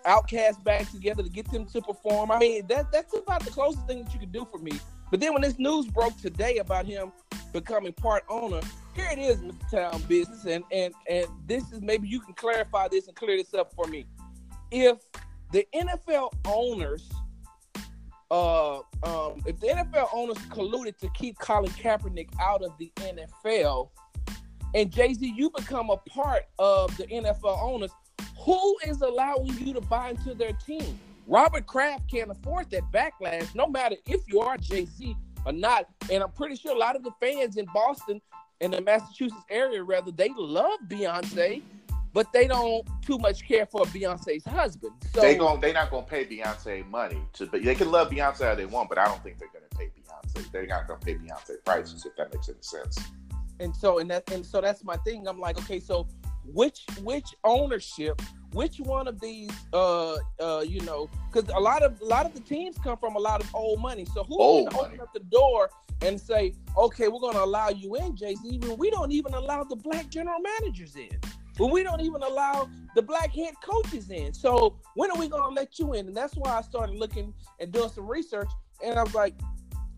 OutKast 0.06 0.64
back 0.64 0.90
together 0.90 1.24
to 1.24 1.30
get 1.30 1.52
them 1.52 1.66
to 1.66 1.82
perform. 1.82 2.32
I 2.32 2.40
mean, 2.40 2.68
that 2.68 2.90
that's 2.90 3.14
about 3.14 3.44
the 3.44 3.52
closest 3.52 3.86
thing 3.86 4.06
that 4.06 4.14
you 4.14 4.20
could 4.20 4.32
do 4.32 4.48
for 4.50 4.60
me. 4.60 4.80
But 5.12 5.20
then 5.20 5.34
when 5.34 5.42
this 5.42 5.60
news 5.60 5.88
broke 5.88 6.16
today 6.22 6.60
about 6.60 6.86
him 6.86 7.12
becoming 7.52 7.92
part 7.92 8.24
owner, 8.30 8.62
here 8.96 9.10
it 9.12 9.20
is, 9.20 9.42
Mr. 9.42 9.70
Town 9.70 10.02
Business, 10.08 10.46
and 10.46 10.64
and 10.72 10.94
and 11.10 11.26
this 11.48 11.70
is 11.74 11.82
maybe 11.82 12.08
you 12.08 12.22
can 12.22 12.34
clarify 12.36 12.88
this 12.88 13.08
and 13.08 13.16
clear 13.18 13.36
this 13.36 13.54
up 13.54 13.74
for 13.76 13.88
me. 13.88 14.06
If 14.72 15.00
the 15.52 15.68
NFL 15.76 16.32
owners 16.46 17.10
uh, 18.32 18.78
um, 18.78 19.42
if 19.46 19.60
the 19.60 19.68
NFL 19.68 20.10
owners 20.14 20.38
colluded 20.50 20.98
to 20.98 21.10
keep 21.16 21.38
Colin 21.40 21.72
Kaepernick 21.72 22.30
out 22.40 22.62
of 22.64 22.78
the 22.78 22.92
NFL, 22.98 23.90
and 24.76 24.92
Jay 24.92 25.14
Z, 25.14 25.34
you 25.36 25.50
become 25.50 25.90
a 25.90 25.98
part 25.98 26.44
of 26.60 26.96
the 26.98 27.08
NFL 27.08 27.62
owners, 27.62 27.92
who 28.40 28.78
is 28.86 29.02
allowing 29.02 29.48
you 29.60 29.74
to 29.74 29.82
buy 29.82 30.12
into 30.12 30.34
their 30.34 30.54
team? 30.54 31.00
Robert 31.28 31.66
Kraft 31.66 32.10
can't 32.10 32.32
afford 32.32 32.70
that 32.72 32.84
backlash, 32.92 33.54
no 33.56 33.68
matter 33.68 33.96
if 34.08 34.22
you 34.28 34.42
are 34.42 34.58
Jay 34.58 34.86
Z 34.86 35.16
or 35.46 35.52
not. 35.52 35.88
And 36.12 36.24
I'm 36.24 36.32
pretty 36.32 36.56
sure 36.56 36.76
a 36.76 36.78
lot 36.78 36.96
of 36.96 37.04
the 37.04 37.12
fans 37.20 37.58
in 37.58 37.66
Boston 37.74 38.22
and 38.62 38.74
the 38.74 38.82
Massachusetts 38.82 39.42
area, 39.50 39.84
rather, 39.84 40.12
they 40.12 40.32
love 40.36 40.80
Beyonce 40.88 41.62
but 42.14 42.32
they 42.34 42.48
don't 42.48 42.88
too 43.02 43.18
much 43.18 43.48
care 43.48 43.66
for 43.66 43.82
Beyonce's 43.86 44.46
husband. 44.46 44.94
So 45.14 45.22
they 45.22 45.36
going 45.36 45.62
they 45.62 45.74
not 45.74 45.92
gonna 45.92 46.06
pay 46.06 46.26
Beyonce 46.26 46.88
money 46.90 47.22
to 47.34 47.46
but 47.48 47.64
they 47.64 47.76
can 47.76 47.92
love 47.92 48.10
Beyonce 48.10 48.48
how 48.48 48.56
they 48.56 48.66
want, 48.66 48.90
but 48.90 48.98
I 48.98 49.06
don't 49.06 49.22
think 49.24 49.38
they're 49.38 49.50
gonna 49.54 49.66
pay 49.78 49.86
Beyonce. 49.86 50.52
They're 50.52 50.68
not 50.68 50.88
gonna 50.88 51.00
pay 51.00 51.16
Beyonce 51.16 51.64
prices 51.66 52.06
if 52.06 52.16
that 52.18 52.34
makes 52.34 52.50
any 52.50 52.58
sense. 52.62 52.98
And 53.60 53.76
so 53.76 54.00
and 54.00 54.10
that 54.12 54.30
and 54.32 54.46
so 54.46 54.62
that's 54.62 54.84
my 54.84 54.98
thing. 54.98 55.28
I'm 55.28 55.40
like, 55.40 55.60
okay, 55.60 55.80
so 55.80 56.08
which 56.46 56.86
which 57.04 57.36
ownership 57.44 58.22
which 58.54 58.80
one 58.80 59.08
of 59.08 59.20
these, 59.20 59.52
uh, 59.74 60.16
uh, 60.40 60.64
you 60.68 60.82
know, 60.82 61.10
because 61.32 61.50
a 61.50 61.60
lot 61.60 61.84
of 61.84 62.02
a 62.02 62.06
lot 62.06 62.26
of 62.26 62.34
the 62.34 62.40
teams 62.42 62.78
come 62.84 62.98
from 62.98 63.16
a 63.16 63.20
lot 63.20 63.42
of 63.42 63.54
old 63.54 63.80
money. 63.80 64.06
So 64.06 64.24
who's 64.24 64.38
going 64.38 64.70
to 64.70 64.78
open 64.80 65.02
up 65.02 65.14
the 65.14 65.20
door 65.20 65.70
and 66.02 66.20
say, 66.20 66.56
okay, 66.78 67.08
we're 67.08 67.20
going 67.20 67.36
to 67.36 67.44
allow 67.44 67.70
you 67.70 67.96
in, 67.96 68.16
Jay 68.16 68.36
Z? 68.36 68.48
Even 68.48 68.78
we 68.78 68.90
don't 68.90 69.12
even 69.12 69.34
allow 69.34 69.64
the 69.64 69.76
black 69.76 70.10
general 70.10 70.40
managers 70.40 70.96
in. 70.96 71.10
But 71.60 71.68
we 71.68 71.84
don't 71.84 72.00
even 72.00 72.24
allow 72.24 72.70
the 72.96 73.02
black 73.02 73.32
head 73.36 73.54
coaches 73.62 74.10
in. 74.10 74.34
So 74.34 74.78
when 74.96 75.12
are 75.12 75.18
we 75.18 75.28
going 75.28 75.44
to 75.44 75.62
let 75.62 75.78
you 75.78 75.94
in? 75.94 76.08
And 76.08 76.16
that's 76.16 76.36
why 76.36 76.58
I 76.58 76.62
started 76.62 76.96
looking 76.96 77.34
and 77.60 77.72
doing 77.72 77.90
some 77.90 78.08
research. 78.08 78.50
And 78.84 78.98
I 78.98 79.04
was 79.04 79.14
like, 79.14 79.36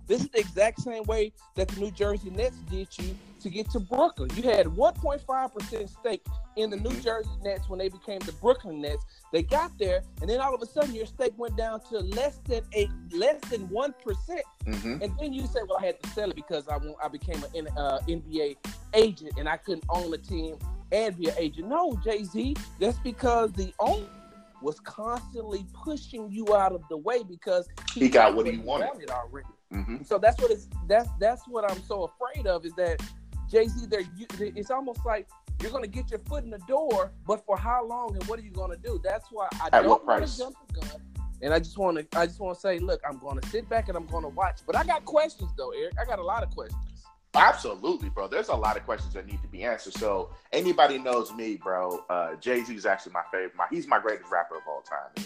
this 0.07 0.21
is 0.21 0.29
the 0.29 0.39
exact 0.39 0.81
same 0.81 1.03
way 1.03 1.31
that 1.55 1.67
the 1.67 1.79
New 1.79 1.91
Jersey 1.91 2.31
Nets 2.31 2.57
did 2.69 2.87
you 2.97 3.15
to 3.41 3.49
get 3.49 3.69
to 3.71 3.79
Brooklyn. 3.79 4.31
You 4.35 4.43
had 4.43 4.65
1.5% 4.65 5.89
stake 5.89 6.25
in 6.55 6.70
the 6.70 6.77
New 6.77 6.93
Jersey 7.01 7.29
Nets 7.43 7.70
when 7.70 7.79
they 7.79 7.89
became 7.89 8.20
the 8.20 8.34
Brooklyn 8.34 8.81
Nets. 8.81 9.05
They 9.31 9.43
got 9.43 9.72
there, 9.77 10.03
and 10.22 10.29
then 10.29 10.39
all 10.39 10.53
of 10.53 10.62
a 10.62 10.65
sudden 10.65 10.93
your 10.93 11.05
stake 11.05 11.34
went 11.38 11.58
down 11.58 11.81
to 11.89 12.00
less 12.00 12.39
than 12.46 12.63
a 12.75 12.89
less 13.12 13.39
than 13.50 13.70
one 13.70 13.93
mm-hmm. 13.93 15.01
And 15.01 15.13
then 15.20 15.34
you 15.34 15.48
said, 15.48 15.63
"Well, 15.67 15.79
I 15.81 15.86
had 15.86 16.03
to 16.03 16.10
sell 16.10 16.29
it 16.29 16.36
because 16.36 16.67
I 16.67 16.77
I 17.03 17.08
became 17.08 17.43
an 17.55 17.67
uh, 17.77 18.00
NBA 18.08 18.58
agent 18.93 19.34
and 19.38 19.48
I 19.48 19.58
couldn't 19.58 19.86
own 19.89 20.13
a 20.13 20.17
team 20.17 20.58
and 20.91 21.17
be 21.17 21.29
an 21.29 21.36
agent." 21.38 21.67
No, 21.67 21.98
Jay 22.03 22.24
Z, 22.24 22.55
that's 22.79 23.00
because 23.00 23.51
the 23.53 23.74
owner 23.79 24.08
was 24.62 24.79
constantly 24.81 25.65
pushing 25.74 26.29
you 26.29 26.55
out 26.55 26.72
of 26.72 26.84
the 26.89 26.98
way 26.98 27.24
because 27.24 27.67
he, 27.93 28.01
he 28.01 28.10
got 28.10 28.36
what 28.36 28.46
he 28.46 28.58
wanted 28.60 29.10
already. 29.10 29.48
Mm-hmm. 29.74 30.03
So 30.03 30.17
that's 30.17 30.39
what 30.41 30.51
it's 30.51 30.67
that's 30.88 31.10
that's 31.20 31.48
what 31.48 31.70
I'm 31.70 31.81
so 31.84 32.03
afraid 32.03 32.46
of 32.46 32.65
is 32.65 32.74
that 32.74 33.01
Jay 33.51 33.67
Z, 33.67 33.88
there 33.88 34.03
it's 34.39 34.72
almost 34.72 35.05
like 35.05 35.27
you're 35.62 35.72
gonna 35.72 35.88
get 35.88 36.10
your 36.10 36.20
foot 36.20 36.43
in 36.43 36.50
the 36.50 36.58
door, 36.60 37.12
but 37.27 37.46
for 37.46 37.58
how 37.58 37.86
long 37.86 38.15
and 38.15 38.24
what 38.25 38.39
are 38.39 38.43
you 38.43 38.51
gonna 38.51 38.77
do? 38.77 39.00
That's 39.03 39.27
why 39.31 39.50
I 39.62 39.67
At 39.74 39.84
don't 39.84 40.05
want 40.05 40.25
to 40.25 40.38
jump 40.38 40.55
the 40.74 40.79
gun. 40.79 41.01
And 41.43 41.53
I 41.53 41.60
just 41.60 41.77
want 41.77 41.98
to, 41.98 42.17
I 42.17 42.27
just 42.27 42.39
want 42.39 42.55
to 42.55 42.62
say, 42.62 42.77
look, 42.77 43.01
I'm 43.08 43.17
going 43.17 43.39
to 43.39 43.50
sit 43.50 43.67
back 43.67 43.88
and 43.88 43.98
I'm 43.98 44.05
going 44.05 44.22
to 44.22 44.29
watch. 44.29 44.60
But 44.67 44.75
I 44.75 44.84
got 44.84 45.05
questions 45.05 45.50
though, 45.58 45.72
Eric. 45.72 45.96
I 46.00 46.05
got 46.05 46.20
a 46.20 46.24
lot 46.24 46.43
of 46.43 46.51
questions. 46.51 46.79
Absolutely, 47.34 48.10
bro. 48.10 48.27
There's 48.27 48.50
a 48.50 48.55
lot 48.55 48.77
of 48.77 48.84
questions 48.84 49.13
that 49.15 49.25
need 49.25 49.41
to 49.41 49.48
be 49.48 49.63
answered. 49.63 49.93
So 49.93 50.29
anybody 50.51 51.00
knows 51.00 51.34
me, 51.34 51.55
bro. 51.55 52.03
Uh, 52.10 52.36
Jay 52.36 52.63
Z 52.63 52.75
is 52.75 52.86
actually 52.86 53.13
my 53.13 53.24
favorite. 53.31 53.55
My, 53.55 53.65
he's 53.72 53.88
my 53.88 54.00
greatest 54.00 54.29
rapper 54.29 54.58
of 54.58 54.62
all 54.67 54.84
time. 54.84 55.25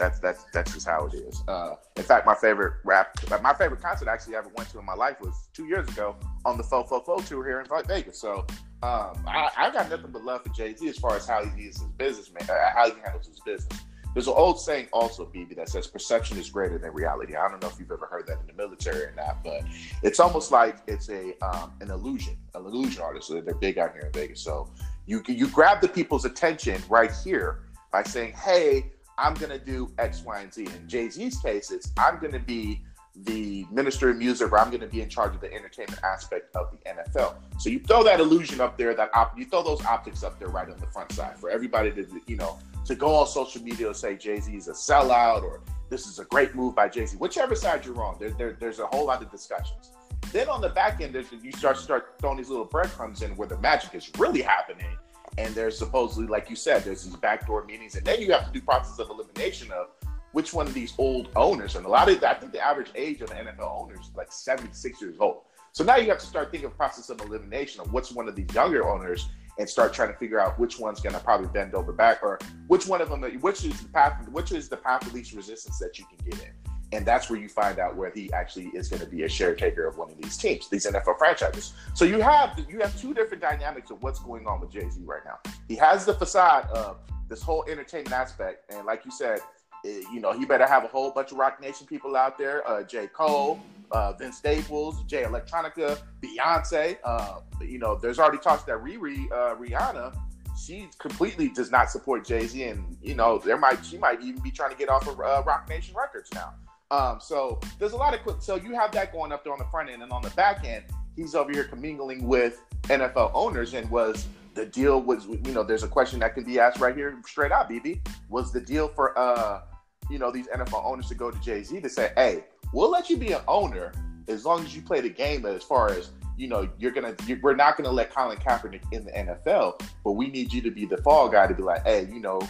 That's 0.00 0.18
that's 0.18 0.44
that's 0.44 0.72
just 0.72 0.86
how 0.86 1.06
it 1.08 1.14
is. 1.14 1.44
Uh, 1.46 1.74
in 1.96 2.02
fact, 2.02 2.24
my 2.24 2.34
favorite 2.34 2.72
rap, 2.84 3.14
my 3.42 3.52
favorite 3.52 3.82
concert 3.82 4.08
I 4.08 4.14
actually 4.14 4.34
ever 4.34 4.48
went 4.56 4.70
to 4.70 4.78
in 4.78 4.86
my 4.86 4.94
life 4.94 5.20
was 5.20 5.48
two 5.52 5.66
years 5.66 5.86
ago 5.90 6.16
on 6.46 6.56
the 6.56 6.64
Fo 6.64 6.84
Fo 6.84 7.00
Fo 7.00 7.18
tour 7.18 7.44
here 7.44 7.60
in 7.60 7.86
Vegas. 7.86 8.18
So 8.18 8.46
um, 8.82 9.22
I, 9.26 9.50
I, 9.58 9.70
got 9.70 9.90
nothing 9.90 10.10
but 10.10 10.24
love 10.24 10.42
for 10.42 10.48
Jay 10.48 10.74
Z 10.74 10.88
as 10.88 10.96
far 10.96 11.16
as 11.16 11.28
how 11.28 11.44
he 11.44 11.64
is 11.64 11.80
his 11.80 11.90
businessman, 11.98 12.48
uh, 12.48 12.70
how 12.74 12.86
he 12.86 12.98
handles 13.02 13.26
his 13.26 13.40
business. 13.40 13.78
There's 14.14 14.26
an 14.26 14.32
old 14.34 14.58
saying 14.58 14.88
also, 14.90 15.26
BB, 15.26 15.54
that 15.56 15.68
says 15.68 15.86
perception 15.86 16.38
is 16.38 16.48
greater 16.48 16.78
than 16.78 16.94
reality. 16.94 17.36
I 17.36 17.46
don't 17.50 17.60
know 17.60 17.68
if 17.68 17.78
you've 17.78 17.92
ever 17.92 18.06
heard 18.06 18.26
that 18.28 18.38
in 18.40 18.46
the 18.46 18.54
military 18.54 19.02
or 19.04 19.12
not, 19.14 19.44
but 19.44 19.64
it's 20.02 20.18
almost 20.18 20.50
like 20.50 20.78
it's 20.86 21.10
a 21.10 21.34
um, 21.44 21.74
an 21.82 21.90
illusion, 21.90 22.38
an 22.54 22.64
illusion 22.64 23.02
artist. 23.02 23.28
So 23.28 23.38
they're 23.38 23.54
big 23.54 23.76
out 23.76 23.92
here 23.92 24.06
in 24.06 24.12
Vegas. 24.12 24.40
So 24.40 24.70
you 25.04 25.22
you 25.28 25.46
grab 25.48 25.82
the 25.82 25.88
people's 25.88 26.24
attention 26.24 26.80
right 26.88 27.12
here 27.22 27.64
by 27.92 28.02
saying, 28.02 28.32
"Hey, 28.32 28.92
I'm 29.20 29.34
going 29.34 29.50
to 29.50 29.58
do 29.58 29.92
X, 29.98 30.24
Y, 30.24 30.40
and 30.40 30.52
Z. 30.52 30.66
In 30.66 30.88
Jay 30.88 31.08
Z's 31.10 31.38
case, 31.38 31.70
it's 31.70 31.92
I'm 31.98 32.18
going 32.18 32.32
to 32.32 32.40
be 32.40 32.82
the 33.14 33.66
minister 33.70 34.08
of 34.08 34.16
music, 34.16 34.50
or 34.50 34.58
I'm 34.58 34.70
going 34.70 34.80
to 34.80 34.86
be 34.86 35.02
in 35.02 35.08
charge 35.08 35.34
of 35.34 35.40
the 35.40 35.52
entertainment 35.52 36.00
aspect 36.02 36.56
of 36.56 36.70
the 36.70 36.78
NFL. 36.90 37.34
So 37.58 37.68
you 37.68 37.80
throw 37.80 38.02
that 38.04 38.18
illusion 38.18 38.60
up 38.60 38.78
there, 38.78 38.94
that 38.94 39.10
op- 39.14 39.38
you 39.38 39.44
throw 39.44 39.62
those 39.62 39.84
optics 39.84 40.22
up 40.22 40.38
there 40.38 40.48
right 40.48 40.68
on 40.68 40.78
the 40.78 40.86
front 40.86 41.12
side 41.12 41.38
for 41.38 41.50
everybody 41.50 41.90
to 41.90 42.06
you 42.26 42.36
know 42.36 42.58
to 42.86 42.94
go 42.94 43.14
on 43.14 43.26
social 43.26 43.62
media 43.62 43.88
and 43.88 43.96
say 43.96 44.16
Jay 44.16 44.40
Z 44.40 44.56
is 44.56 44.68
a 44.68 44.72
sellout 44.72 45.42
or 45.42 45.60
this 45.90 46.06
is 46.06 46.18
a 46.18 46.24
great 46.24 46.54
move 46.54 46.74
by 46.74 46.88
Jay 46.88 47.04
Z. 47.04 47.16
Whichever 47.18 47.54
side 47.54 47.84
you're 47.84 48.02
on, 48.02 48.16
there, 48.18 48.30
there, 48.30 48.56
there's 48.58 48.78
a 48.78 48.86
whole 48.86 49.06
lot 49.06 49.22
of 49.22 49.30
discussions. 49.30 49.90
Then 50.32 50.48
on 50.48 50.60
the 50.60 50.68
back 50.70 51.00
end, 51.00 51.14
you 51.42 51.52
start 51.52 51.76
start 51.76 52.14
throwing 52.20 52.38
these 52.38 52.48
little 52.48 52.64
breadcrumbs 52.64 53.22
in 53.22 53.36
where 53.36 53.48
the 53.48 53.58
magic 53.58 53.94
is 53.94 54.10
really 54.18 54.40
happening 54.40 54.96
and 55.40 55.54
there's 55.54 55.78
supposedly, 55.78 56.26
like 56.26 56.50
you 56.50 56.56
said, 56.56 56.82
there's 56.84 57.04
these 57.04 57.16
backdoor 57.16 57.64
meetings, 57.64 57.94
and 57.94 58.04
then 58.04 58.20
you 58.20 58.30
have 58.32 58.46
to 58.46 58.52
do 58.52 58.60
process 58.60 58.98
of 58.98 59.08
elimination 59.08 59.72
of 59.72 59.88
which 60.32 60.52
one 60.52 60.66
of 60.66 60.74
these 60.74 60.92
old 60.98 61.30
owners, 61.34 61.76
and 61.76 61.86
a 61.86 61.88
lot 61.88 62.10
of 62.10 62.22
I 62.22 62.34
think 62.34 62.52
the 62.52 62.60
average 62.60 62.90
age 62.94 63.22
of 63.22 63.30
an 63.30 63.46
NFL 63.46 63.82
owners 63.82 64.00
is 64.00 64.14
like 64.14 64.30
76 64.30 65.00
years 65.00 65.16
old. 65.18 65.42
So 65.72 65.82
now 65.82 65.96
you 65.96 66.08
have 66.10 66.18
to 66.18 66.26
start 66.26 66.50
thinking 66.50 66.68
of 66.68 66.76
process 66.76 67.08
of 67.08 67.20
elimination 67.22 67.80
of 67.80 67.92
what's 67.92 68.12
one 68.12 68.28
of 68.28 68.36
these 68.36 68.52
younger 68.54 68.88
owners 68.88 69.28
and 69.58 69.68
start 69.68 69.94
trying 69.94 70.12
to 70.12 70.18
figure 70.18 70.38
out 70.38 70.58
which 70.58 70.78
one's 70.78 71.00
going 71.00 71.14
to 71.14 71.20
probably 71.20 71.48
bend 71.48 71.74
over 71.74 71.92
back 71.92 72.22
or 72.22 72.38
which 72.66 72.86
one 72.86 73.00
of 73.00 73.08
them, 73.08 73.22
which 73.40 73.64
is 73.64 73.80
the 73.80 73.88
path, 73.88 74.28
which 74.28 74.52
is 74.52 74.68
the 74.68 74.76
path 74.76 75.06
of 75.06 75.14
least 75.14 75.32
resistance 75.32 75.78
that 75.78 75.98
you 75.98 76.04
can 76.04 76.18
get 76.28 76.42
in 76.42 76.69
and 76.92 77.06
that's 77.06 77.30
where 77.30 77.38
you 77.38 77.48
find 77.48 77.78
out 77.78 77.96
where 77.96 78.10
he 78.10 78.32
actually 78.32 78.66
is 78.68 78.88
going 78.88 79.00
to 79.00 79.06
be 79.06 79.22
a 79.22 79.28
share 79.28 79.54
taker 79.54 79.86
of 79.86 79.96
one 79.96 80.10
of 80.10 80.20
these 80.20 80.36
teams, 80.36 80.68
these 80.68 80.86
NFL 80.86 81.18
franchises. 81.18 81.72
So 81.94 82.04
you 82.04 82.20
have 82.20 82.58
you 82.68 82.80
have 82.80 82.98
two 83.00 83.14
different 83.14 83.42
dynamics 83.42 83.90
of 83.90 84.02
what's 84.02 84.18
going 84.20 84.46
on 84.46 84.60
with 84.60 84.70
Jay 84.70 84.88
Z 84.88 85.00
right 85.04 85.22
now. 85.24 85.38
He 85.68 85.76
has 85.76 86.04
the 86.04 86.14
facade 86.14 86.68
of 86.70 86.98
this 87.28 87.42
whole 87.42 87.64
entertainment 87.68 88.12
aspect, 88.12 88.72
and 88.72 88.86
like 88.86 89.04
you 89.04 89.12
said, 89.12 89.40
eh, 89.84 90.02
you 90.12 90.20
know 90.20 90.32
he 90.32 90.44
better 90.44 90.66
have 90.66 90.84
a 90.84 90.88
whole 90.88 91.10
bunch 91.10 91.30
of 91.32 91.38
Roc 91.38 91.60
Nation 91.60 91.86
people 91.86 92.16
out 92.16 92.36
there, 92.36 92.68
uh, 92.68 92.82
Cole, 93.12 93.60
uh, 93.92 94.12
Vince 94.14 94.38
Staples, 94.38 95.04
Jay 95.04 95.22
Electronica, 95.22 95.98
Beyonce. 96.20 96.96
Uh, 97.04 97.40
you 97.60 97.78
know, 97.78 97.96
there's 97.96 98.18
already 98.18 98.38
talks 98.38 98.64
that 98.64 98.76
Riri 98.82 99.30
uh, 99.30 99.54
Rihanna 99.54 100.14
she 100.60 100.88
completely 100.98 101.48
does 101.48 101.70
not 101.70 101.90
support 101.90 102.26
Jay 102.26 102.46
Z, 102.46 102.62
and 102.64 102.96
you 103.00 103.14
know 103.14 103.38
there 103.38 103.56
might 103.56 103.84
she 103.84 103.96
might 103.96 104.20
even 104.20 104.42
be 104.42 104.50
trying 104.50 104.70
to 104.70 104.76
get 104.76 104.88
off 104.88 105.08
of 105.08 105.18
uh, 105.20 105.42
Roc 105.46 105.68
Nation 105.68 105.94
Records 105.96 106.28
now. 106.34 106.52
Um, 106.90 107.20
so 107.20 107.60
there's 107.78 107.92
a 107.92 107.96
lot 107.96 108.14
of 108.14 108.22
quick. 108.22 108.36
so 108.40 108.56
you 108.56 108.74
have 108.74 108.92
that 108.92 109.12
going 109.12 109.32
up 109.32 109.44
there 109.44 109.52
on 109.52 109.58
the 109.58 109.66
front 109.66 109.90
end, 109.90 110.02
and 110.02 110.12
on 110.12 110.22
the 110.22 110.30
back 110.30 110.64
end, 110.64 110.84
he's 111.16 111.34
over 111.34 111.52
here 111.52 111.64
commingling 111.64 112.26
with 112.26 112.62
NFL 112.84 113.30
owners. 113.34 113.74
And 113.74 113.88
was 113.90 114.26
the 114.54 114.66
deal 114.66 115.00
was 115.00 115.26
you 115.26 115.52
know 115.52 115.62
there's 115.62 115.84
a 115.84 115.88
question 115.88 116.18
that 116.20 116.34
can 116.34 116.44
be 116.44 116.58
asked 116.58 116.80
right 116.80 116.96
here 116.96 117.16
straight 117.26 117.52
out, 117.52 117.70
BB. 117.70 118.06
Was 118.28 118.52
the 118.52 118.60
deal 118.60 118.88
for 118.88 119.16
uh 119.18 119.62
you 120.10 120.18
know 120.18 120.30
these 120.32 120.48
NFL 120.48 120.84
owners 120.84 121.08
to 121.08 121.14
go 121.14 121.30
to 121.30 121.38
Jay 121.40 121.62
Z 121.62 121.80
to 121.80 121.88
say, 121.88 122.12
hey, 122.16 122.44
we'll 122.72 122.90
let 122.90 123.08
you 123.08 123.16
be 123.16 123.32
an 123.32 123.42
owner 123.46 123.92
as 124.28 124.44
long 124.44 124.64
as 124.64 124.74
you 124.74 124.82
play 124.82 125.00
the 125.00 125.10
game 125.10 125.46
as 125.46 125.62
far 125.62 125.90
as 125.90 126.10
you 126.40 126.48
know, 126.48 126.66
you're 126.78 126.90
gonna, 126.90 127.14
you're, 127.26 127.38
we're 127.42 127.54
not 127.54 127.76
gonna 127.76 127.90
let 127.90 128.10
Colin 128.10 128.38
Kaepernick 128.38 128.82
in 128.92 129.04
the 129.04 129.10
NFL, 129.12 129.78
but 130.02 130.12
we 130.12 130.28
need 130.28 130.52
you 130.52 130.62
to 130.62 130.70
be 130.70 130.86
the 130.86 130.96
fall 130.98 131.28
guy 131.28 131.46
to 131.46 131.52
be 131.52 131.62
like, 131.62 131.84
hey, 131.84 132.08
you 132.10 132.18
know, 132.18 132.40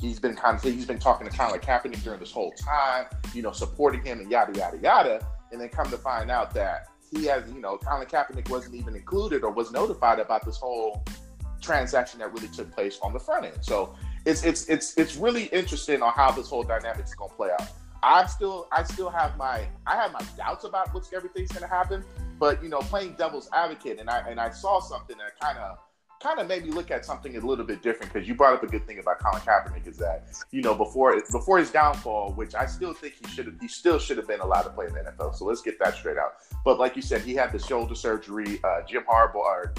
he's 0.00 0.18
been 0.18 0.34
kind 0.34 0.56
of 0.56 0.62
he's 0.62 0.86
been 0.86 0.98
talking 0.98 1.28
to 1.28 1.36
Colin 1.36 1.60
Kaepernick 1.60 2.02
during 2.02 2.20
this 2.20 2.32
whole 2.32 2.52
time, 2.52 3.06
you 3.34 3.42
know, 3.42 3.52
supporting 3.52 4.02
him 4.02 4.20
and 4.20 4.30
yada 4.30 4.56
yada 4.58 4.78
yada, 4.78 5.26
and 5.50 5.60
then 5.60 5.68
come 5.68 5.88
to 5.90 5.98
find 5.98 6.30
out 6.30 6.52
that 6.54 6.88
he 7.10 7.26
has, 7.26 7.44
you 7.52 7.60
know, 7.60 7.76
Colin 7.78 8.06
Kaepernick 8.06 8.48
wasn't 8.50 8.74
even 8.74 8.96
included 8.96 9.44
or 9.44 9.52
was 9.52 9.70
notified 9.70 10.18
about 10.18 10.44
this 10.44 10.56
whole 10.56 11.04
transaction 11.60 12.18
that 12.18 12.32
really 12.32 12.48
took 12.48 12.72
place 12.72 12.98
on 13.02 13.12
the 13.12 13.20
front 13.20 13.46
end. 13.46 13.58
So 13.60 13.94
it's 14.26 14.44
it's 14.44 14.66
it's 14.66 14.96
it's 14.96 15.16
really 15.16 15.44
interesting 15.44 16.02
on 16.02 16.12
how 16.12 16.32
this 16.32 16.48
whole 16.48 16.62
dynamic 16.62 17.04
is 17.04 17.14
going 17.14 17.30
to 17.30 17.36
play 17.36 17.50
out. 17.50 17.68
I 18.02 18.26
still 18.26 18.66
I 18.72 18.82
still 18.82 19.10
have 19.10 19.36
my 19.36 19.68
I 19.86 19.96
have 19.96 20.12
my 20.12 20.22
doubts 20.36 20.64
about 20.64 20.92
what's 20.92 21.12
everything's 21.12 21.52
going 21.52 21.62
to 21.62 21.72
happen, 21.72 22.04
but 22.38 22.62
you 22.62 22.68
know, 22.68 22.80
playing 22.80 23.14
devil's 23.14 23.48
advocate, 23.52 24.00
and 24.00 24.10
I 24.10 24.28
and 24.28 24.40
I 24.40 24.50
saw 24.50 24.80
something 24.80 25.16
that 25.18 25.38
kind 25.40 25.58
of 25.58 25.78
kind 26.22 26.38
of 26.38 26.46
made 26.46 26.64
me 26.64 26.70
look 26.70 26.90
at 26.90 27.04
something 27.04 27.36
a 27.36 27.40
little 27.40 27.64
bit 27.64 27.82
different 27.82 28.12
because 28.12 28.28
you 28.28 28.34
brought 28.34 28.54
up 28.54 28.62
a 28.62 28.66
good 28.66 28.86
thing 28.86 28.98
about 28.98 29.18
Colin 29.18 29.40
Kaepernick 29.42 29.86
is 29.86 29.96
that 29.98 30.28
you 30.50 30.62
know 30.62 30.74
before 30.74 31.20
before 31.32 31.58
his 31.58 31.70
downfall, 31.70 32.32
which 32.32 32.54
I 32.54 32.66
still 32.66 32.92
think 32.92 33.14
he 33.20 33.26
should 33.32 33.46
have 33.46 33.60
he 33.60 33.68
still 33.68 33.98
should 33.98 34.16
have 34.18 34.28
been 34.28 34.40
allowed 34.40 34.62
to 34.62 34.70
play 34.70 34.86
in 34.86 34.94
the 34.94 35.00
NFL. 35.00 35.34
So 35.34 35.44
let's 35.44 35.62
get 35.62 35.78
that 35.80 35.94
straight 35.94 36.18
out. 36.18 36.34
But 36.64 36.78
like 36.78 36.96
you 36.96 37.02
said, 37.02 37.22
he 37.22 37.34
had 37.34 37.52
the 37.52 37.58
shoulder 37.58 37.94
surgery. 37.94 38.60
Uh, 38.62 38.82
Jim 38.88 39.02
Harbaugh 39.10 39.36
or 39.36 39.72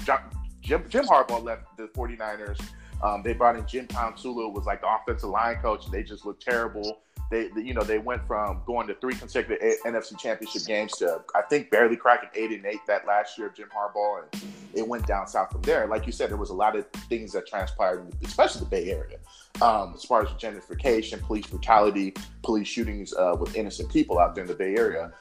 Jim 0.60 0.84
Jim 0.88 1.04
Harbaugh 1.04 1.42
left 1.42 1.76
the 1.76 1.84
49ers. 1.88 2.60
Um, 3.02 3.22
they 3.22 3.34
brought 3.34 3.56
in 3.56 3.66
Jim 3.66 3.86
Tomsula 3.86 4.52
was 4.52 4.64
like 4.64 4.80
the 4.80 4.88
offensive 4.88 5.28
line 5.28 5.56
coach, 5.56 5.90
they 5.90 6.02
just 6.02 6.24
looked 6.24 6.42
terrible. 6.42 7.02
They, 7.30 7.48
they, 7.48 7.62
you 7.62 7.74
know, 7.74 7.82
they 7.82 7.98
went 7.98 8.26
from 8.26 8.62
going 8.66 8.86
to 8.88 8.94
three 8.94 9.14
consecutive 9.14 9.58
NFC 9.84 10.18
Championship 10.18 10.66
games 10.66 10.92
to 10.98 11.22
I 11.34 11.42
think 11.42 11.70
barely 11.70 11.96
cracking 11.96 12.28
eight 12.34 12.52
and 12.52 12.64
eight 12.66 12.80
that 12.86 13.06
last 13.06 13.38
year 13.38 13.48
of 13.48 13.54
Jim 13.54 13.68
Harbaugh, 13.74 14.22
and 14.22 14.42
it 14.74 14.86
went 14.86 15.06
down 15.06 15.26
south 15.26 15.50
from 15.50 15.62
there. 15.62 15.86
Like 15.86 16.06
you 16.06 16.12
said, 16.12 16.30
there 16.30 16.36
was 16.36 16.50
a 16.50 16.54
lot 16.54 16.76
of 16.76 16.86
things 17.08 17.32
that 17.32 17.46
transpired, 17.46 18.14
especially 18.24 18.60
the 18.60 18.66
Bay 18.66 18.90
Area, 18.90 19.18
um, 19.62 19.92
as 19.94 20.04
far 20.04 20.22
as 20.22 20.28
gentrification, 20.30 21.20
police 21.22 21.46
brutality, 21.46 22.14
police 22.42 22.68
shootings 22.68 23.14
uh, 23.14 23.36
with 23.38 23.56
innocent 23.56 23.90
people 23.90 24.18
out 24.18 24.34
there 24.34 24.44
in 24.44 24.48
the 24.48 24.54
Bay 24.54 24.76
Area 24.76 25.12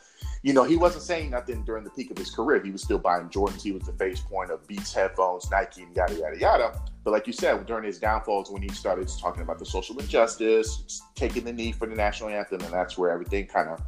you 0.44 0.52
know, 0.52 0.66
he 0.66 0.76
wasn't 0.76 1.04
saying 1.04 1.32
nothing 1.32 1.64
during 1.64 1.86
the 1.86 1.90
peak 1.90 2.12
of 2.12 2.18
his 2.18 2.30
career. 2.30 2.62
He 2.62 2.70
was 2.70 2.82
still 2.82 2.98
buying 3.00 3.30
Jordans. 3.30 3.62
He 3.62 3.72
was 3.72 3.84
the 3.84 3.94
face 3.94 4.20
point 4.20 4.52
of 4.52 4.68
Beats 4.68 4.94
headphones, 4.94 5.50
Nike, 5.50 5.84
and 5.84 5.96
yada 5.96 6.16
yada 6.16 6.38
yada. 6.38 6.82
But 7.06 7.12
like 7.12 7.28
you 7.28 7.34
said, 7.34 7.66
during 7.66 7.86
his 7.86 7.98
downfalls, 7.98 8.52
when 8.52 8.62
he 8.62 8.68
started 8.70 9.10
talking 9.20 9.42
about 9.42 9.58
the 9.58 9.66
social 9.66 9.98
injustice, 10.00 11.02
taking 11.16 11.46
the 11.46 11.54
knee 11.54 11.72
for 11.72 11.88
the 11.88 11.96
national 11.96 12.30
anthem, 12.30 12.60
and 12.60 12.74
that's 12.74 12.98
where 12.98 13.10
everything 13.10 13.48
kind 13.48 13.70
of 13.70 13.82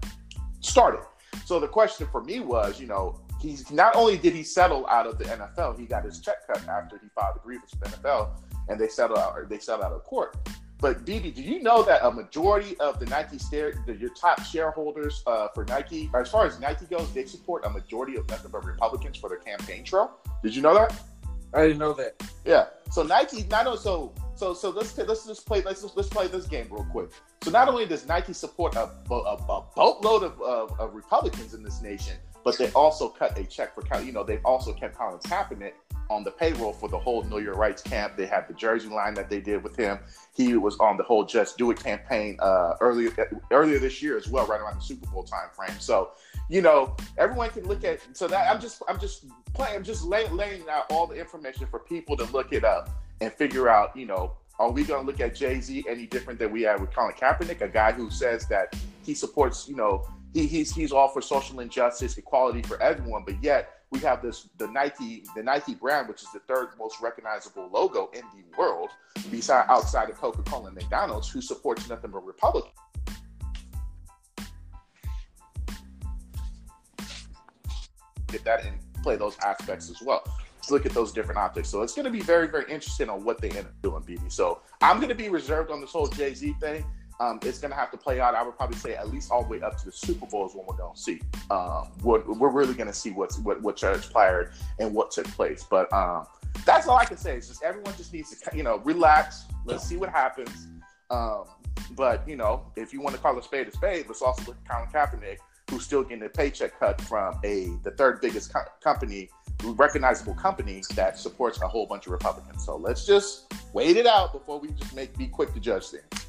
started. 0.62 1.02
So 1.44 1.60
the 1.60 1.68
question 1.68 2.08
for 2.10 2.24
me 2.24 2.40
was, 2.40 2.80
you 2.80 2.88
know, 2.88 3.20
he's 3.42 3.70
not 3.70 3.94
only 3.94 4.18
did 4.18 4.34
he 4.34 4.44
settle 4.44 4.88
out 4.88 5.08
of 5.08 5.18
the 5.18 5.26
NFL, 5.26 5.78
he 5.78 5.86
got 5.86 6.06
his 6.06 6.22
check 6.22 6.48
cut 6.48 6.66
after 6.70 6.98
he 6.98 7.10
filed 7.14 7.36
a 7.36 7.40
grievance 7.40 7.72
with 7.72 7.92
the 7.92 7.98
NFL, 7.98 8.30
and 8.70 8.80
they 8.80 8.88
settled 8.88 9.20
out. 9.20 9.36
They 9.50 9.60
settled 9.60 9.86
out 9.86 9.92
of 9.92 10.06
court. 10.06 10.38
But 10.80 11.06
BB, 11.06 11.36
do 11.36 11.42
you 11.42 11.64
know 11.64 11.84
that 11.84 12.06
a 12.06 12.12
majority 12.12 12.78
of 12.80 13.00
the 13.00 13.06
Nike 13.06 13.38
stare, 13.38 13.74
the, 13.86 13.96
your 13.96 14.10
top 14.10 14.44
shareholders 14.44 15.24
uh, 15.26 15.48
for 15.54 15.64
Nike, 15.66 16.10
as 16.14 16.30
far 16.30 16.46
as 16.46 16.60
Nike 16.60 16.86
goes, 16.86 17.12
they 17.14 17.26
support 17.26 17.66
a 17.66 17.70
majority 17.70 18.18
of 18.18 18.28
nothing 18.30 18.52
but 18.52 18.66
Republicans 18.66 19.18
for 19.18 19.30
their 19.30 19.40
campaign 19.40 19.84
trail. 19.84 20.12
Did 20.44 20.56
you 20.56 20.62
know 20.62 20.74
that? 20.74 20.94
I 21.54 21.62
didn't 21.62 21.80
know 21.80 21.94
that. 21.94 22.22
Yeah. 22.44 22.68
So 22.92 23.04
Nike, 23.04 23.44
not 23.44 23.66
only 23.66 23.80
so 23.80 24.14
so 24.36 24.54
so 24.54 24.70
let's 24.70 24.98
let's 24.98 25.26
just 25.26 25.46
play 25.46 25.62
let's 25.62 25.84
let's 25.96 26.10
play 26.10 26.28
this 26.28 26.46
game 26.46 26.68
real 26.70 26.86
quick. 26.92 27.10
So 27.44 27.52
not 27.52 27.70
only 27.70 27.86
does 27.86 28.06
Nike 28.06 28.34
support 28.34 28.76
a, 28.76 28.90
a, 29.10 29.16
a 29.16 29.66
boatload 29.76 30.24
of, 30.24 30.42
of, 30.42 30.80
of, 30.80 30.94
Republicans 30.94 31.54
in 31.54 31.64
this 31.64 31.82
nation, 31.82 32.18
but 32.44 32.58
they 32.58 32.70
also 32.72 33.08
cut 33.08 33.38
a 33.38 33.46
check 33.46 33.74
for 33.74 34.02
you 34.02 34.12
know 34.12 34.24
they've 34.24 34.44
also 34.44 34.74
kept 34.74 34.98
Colin 34.98 35.20
Kaepernick 35.20 35.74
on 36.10 36.24
the 36.24 36.32
payroll 36.32 36.74
for 36.74 36.90
the 36.90 36.98
whole 36.98 37.24
Know 37.24 37.38
Your 37.38 37.56
Rights 37.56 37.82
camp. 37.82 38.16
They 38.16 38.26
had 38.26 38.48
the 38.48 38.54
jersey 38.54 38.90
line 38.90 39.14
that 39.16 39.30
they 39.30 39.40
did 39.40 39.64
with 39.64 39.76
him. 39.76 40.00
He 40.34 40.56
was 40.56 40.78
on 40.80 40.98
the 40.98 41.04
whole 41.04 41.26
Just 41.26 41.58
Do 41.58 41.72
It 41.72 41.82
campaign 41.82 42.38
uh, 42.40 42.76
earlier 42.82 43.12
earlier 43.52 43.80
this 43.80 44.02
year 44.02 44.18
as 44.18 44.28
well, 44.28 44.46
right 44.46 44.62
around 44.62 44.78
the 44.78 44.84
Super 44.84 45.08
Bowl 45.08 45.24
time 45.24 45.50
frame. 45.54 45.78
So, 45.80 46.12
you 46.50 46.62
know, 46.62 46.96
everyone 47.18 47.50
can 47.50 47.66
look 47.68 47.84
at. 47.84 48.00
So 48.14 48.28
that 48.28 48.54
I'm 48.54 48.60
just 48.62 48.82
I'm 48.88 49.00
just 49.00 49.26
playing. 49.54 49.76
I'm 49.76 49.84
just 49.84 50.04
lay, 50.04 50.28
laying 50.30 50.68
out 50.70 50.92
all 50.92 51.08
the 51.08 51.16
information 51.16 51.68
for 51.68 51.80
people 51.80 52.18
to 52.18 52.26
look 52.32 52.54
it 52.54 52.64
up 52.64 52.90
and 53.22 53.32
figure 53.34 53.70
out. 53.70 53.96
You 53.96 54.06
know, 54.06 54.34
are 54.60 54.72
we 54.72 54.84
going 54.84 55.02
to 55.02 55.06
look 55.06 55.20
at 55.20 55.36
Jay 55.36 55.60
Z 55.60 55.86
any 55.88 56.06
different 56.06 56.40
than 56.40 56.52
we 56.52 56.62
have 56.64 56.80
with 56.80 56.94
Colin 56.94 57.14
Kaepernick, 57.14 57.62
a 57.62 57.68
guy 57.68 57.92
who 57.92 58.10
says 58.10 58.48
that 58.48 58.76
he 59.04 59.14
supports, 59.14 59.68
you 59.68 59.76
know, 59.76 60.08
he, 60.34 60.48
he's 60.48 60.74
he's 60.74 60.92
all 60.92 61.08
for 61.08 61.22
social 61.22 61.60
injustice, 61.60 62.18
equality 62.18 62.62
for 62.62 62.82
everyone, 62.82 63.24
but 63.26 63.42
yet 63.44 63.82
we 63.96 64.02
have 64.02 64.22
this 64.22 64.50
the 64.58 64.68
Nike 64.68 65.24
the 65.36 65.42
Nike 65.42 65.74
brand, 65.74 66.10
which 66.10 66.22
is 66.22 66.28
the 66.34 66.40
third 66.40 66.70
most 66.78 67.00
recognizable 67.02 67.70
logo 67.72 68.10
in 68.14 68.24
the 68.36 68.58
world, 68.58 68.90
beside 69.32 69.66
outside 69.70 70.10
of 70.10 70.18
Coca 70.18 70.44
Cola 70.44 70.68
and 70.68 70.76
McDonald's, 70.76 71.30
who 71.30 71.42
supports 71.42 71.88
nothing 71.88 72.12
but 72.12 72.26
Republicans. 72.26 72.74
Get 78.28 78.44
that 78.44 78.66
and 78.66 78.78
play 79.02 79.16
those 79.16 79.38
aspects 79.40 79.90
as 79.90 80.02
well. 80.02 80.24
Let's 80.58 80.72
look 80.72 80.86
at 80.86 80.92
those 80.92 81.14
different 81.14 81.38
optics. 81.38 81.70
So 81.70 81.82
it's 81.82 81.94
going 81.94 82.06
to 82.06 82.12
be 82.12 82.22
very, 82.22 82.48
very 82.48 82.64
interesting 82.64 83.08
on 83.08 83.24
what 83.24 83.40
they 83.40 83.50
end 83.52 83.68
up 83.68 83.82
doing, 83.82 84.02
BB. 84.02 84.30
So 84.30 84.62
I'm 84.82 84.98
going 84.98 85.10
to 85.10 85.16
be 85.16 85.30
reserved 85.30 85.72
on 85.72 85.80
this 85.80 85.92
whole 85.92 86.08
Jay 86.08 86.34
Z 86.34 86.54
thing 86.60 86.84
um, 87.20 87.40
it's 87.44 87.60
going 87.60 87.72
to 87.72 87.78
have 87.78 87.92
to 87.92 87.98
play 87.98 88.20
out. 88.20 88.36
I 88.36 88.44
would 88.44 88.58
probably 88.58 88.78
say 88.78 88.96
at 88.96 89.10
least 89.10 89.32
all 89.32 89.44
the 89.44 89.50
way 89.50 89.62
up 89.62 89.78
to 89.78 89.86
the 89.86 89.92
Super 89.92 90.26
Bowl 90.26 90.48
is 90.48 90.56
when 90.56 90.66
we're 90.66 90.76
going 90.76 90.94
to 90.94 91.00
see. 91.00 91.22
Um, 91.50 91.92
what, 92.02 92.28
we're 92.28 92.50
really 92.50 92.74
going 92.74 92.88
to 92.88 92.94
see 92.94 93.12
what's 93.12 93.40
what 93.40 93.62
what 93.62 93.78
transpired 93.78 94.52
and 94.80 94.94
what 94.94 95.12
took 95.12 95.26
place. 95.28 95.64
But 95.70 95.92
um, 95.94 96.26
that's 96.66 96.88
all 96.88 96.98
I 96.98 97.06
can 97.06 97.18
say. 97.18 97.38
Is 97.38 97.48
just 97.48 97.64
everyone 97.64 97.96
just 97.96 98.14
needs 98.14 98.38
to 98.38 98.58
you 98.58 98.64
know 98.64 98.80
relax. 98.80 99.46
Let's 99.66 99.88
see 99.88 99.98
what 99.98 100.10
happens. 100.10 100.68
Um, 101.10 101.46
but 101.92 102.28
you 102.28 102.36
know, 102.36 102.66
if 102.76 102.94
you 102.94 103.02
want 103.02 103.16
to 103.16 103.22
call 103.22 103.38
a 103.38 103.44
spade 103.44 103.68
a 103.68 103.72
spade, 103.72 104.06
let's 104.08 104.22
also 104.22 104.44
look 104.48 104.58
at 104.66 104.70
Colin 104.70 104.90
Kaepernick, 104.90 105.38
who's 105.70 105.86
still 105.86 106.04
getting 106.04 106.24
a 106.24 106.30
paycheck 106.30 106.78
cut 106.80 107.00
from 107.02 107.40
a 107.46 107.70
the 107.84 107.92
third 107.92 108.20
biggest 108.22 108.54
co- 108.54 108.66
company, 108.84 109.30
recognizable 109.64 110.34
company 110.34 110.84
that 110.96 111.18
supports 111.18 111.62
a 111.62 111.68
whole 111.68 111.86
bunch 111.86 112.08
of 112.08 112.12
Republicans. 112.12 112.66
So 112.66 112.76
let's 112.76 113.06
just 113.06 113.54
wait 113.74 113.96
it 113.96 114.06
out 114.06 114.34
before 114.34 114.60
we 114.60 114.70
just 114.72 114.94
make 114.94 115.18
be 115.18 115.28
quick 115.28 115.54
to 115.54 115.60
judge 115.62 115.88
things. 115.88 116.26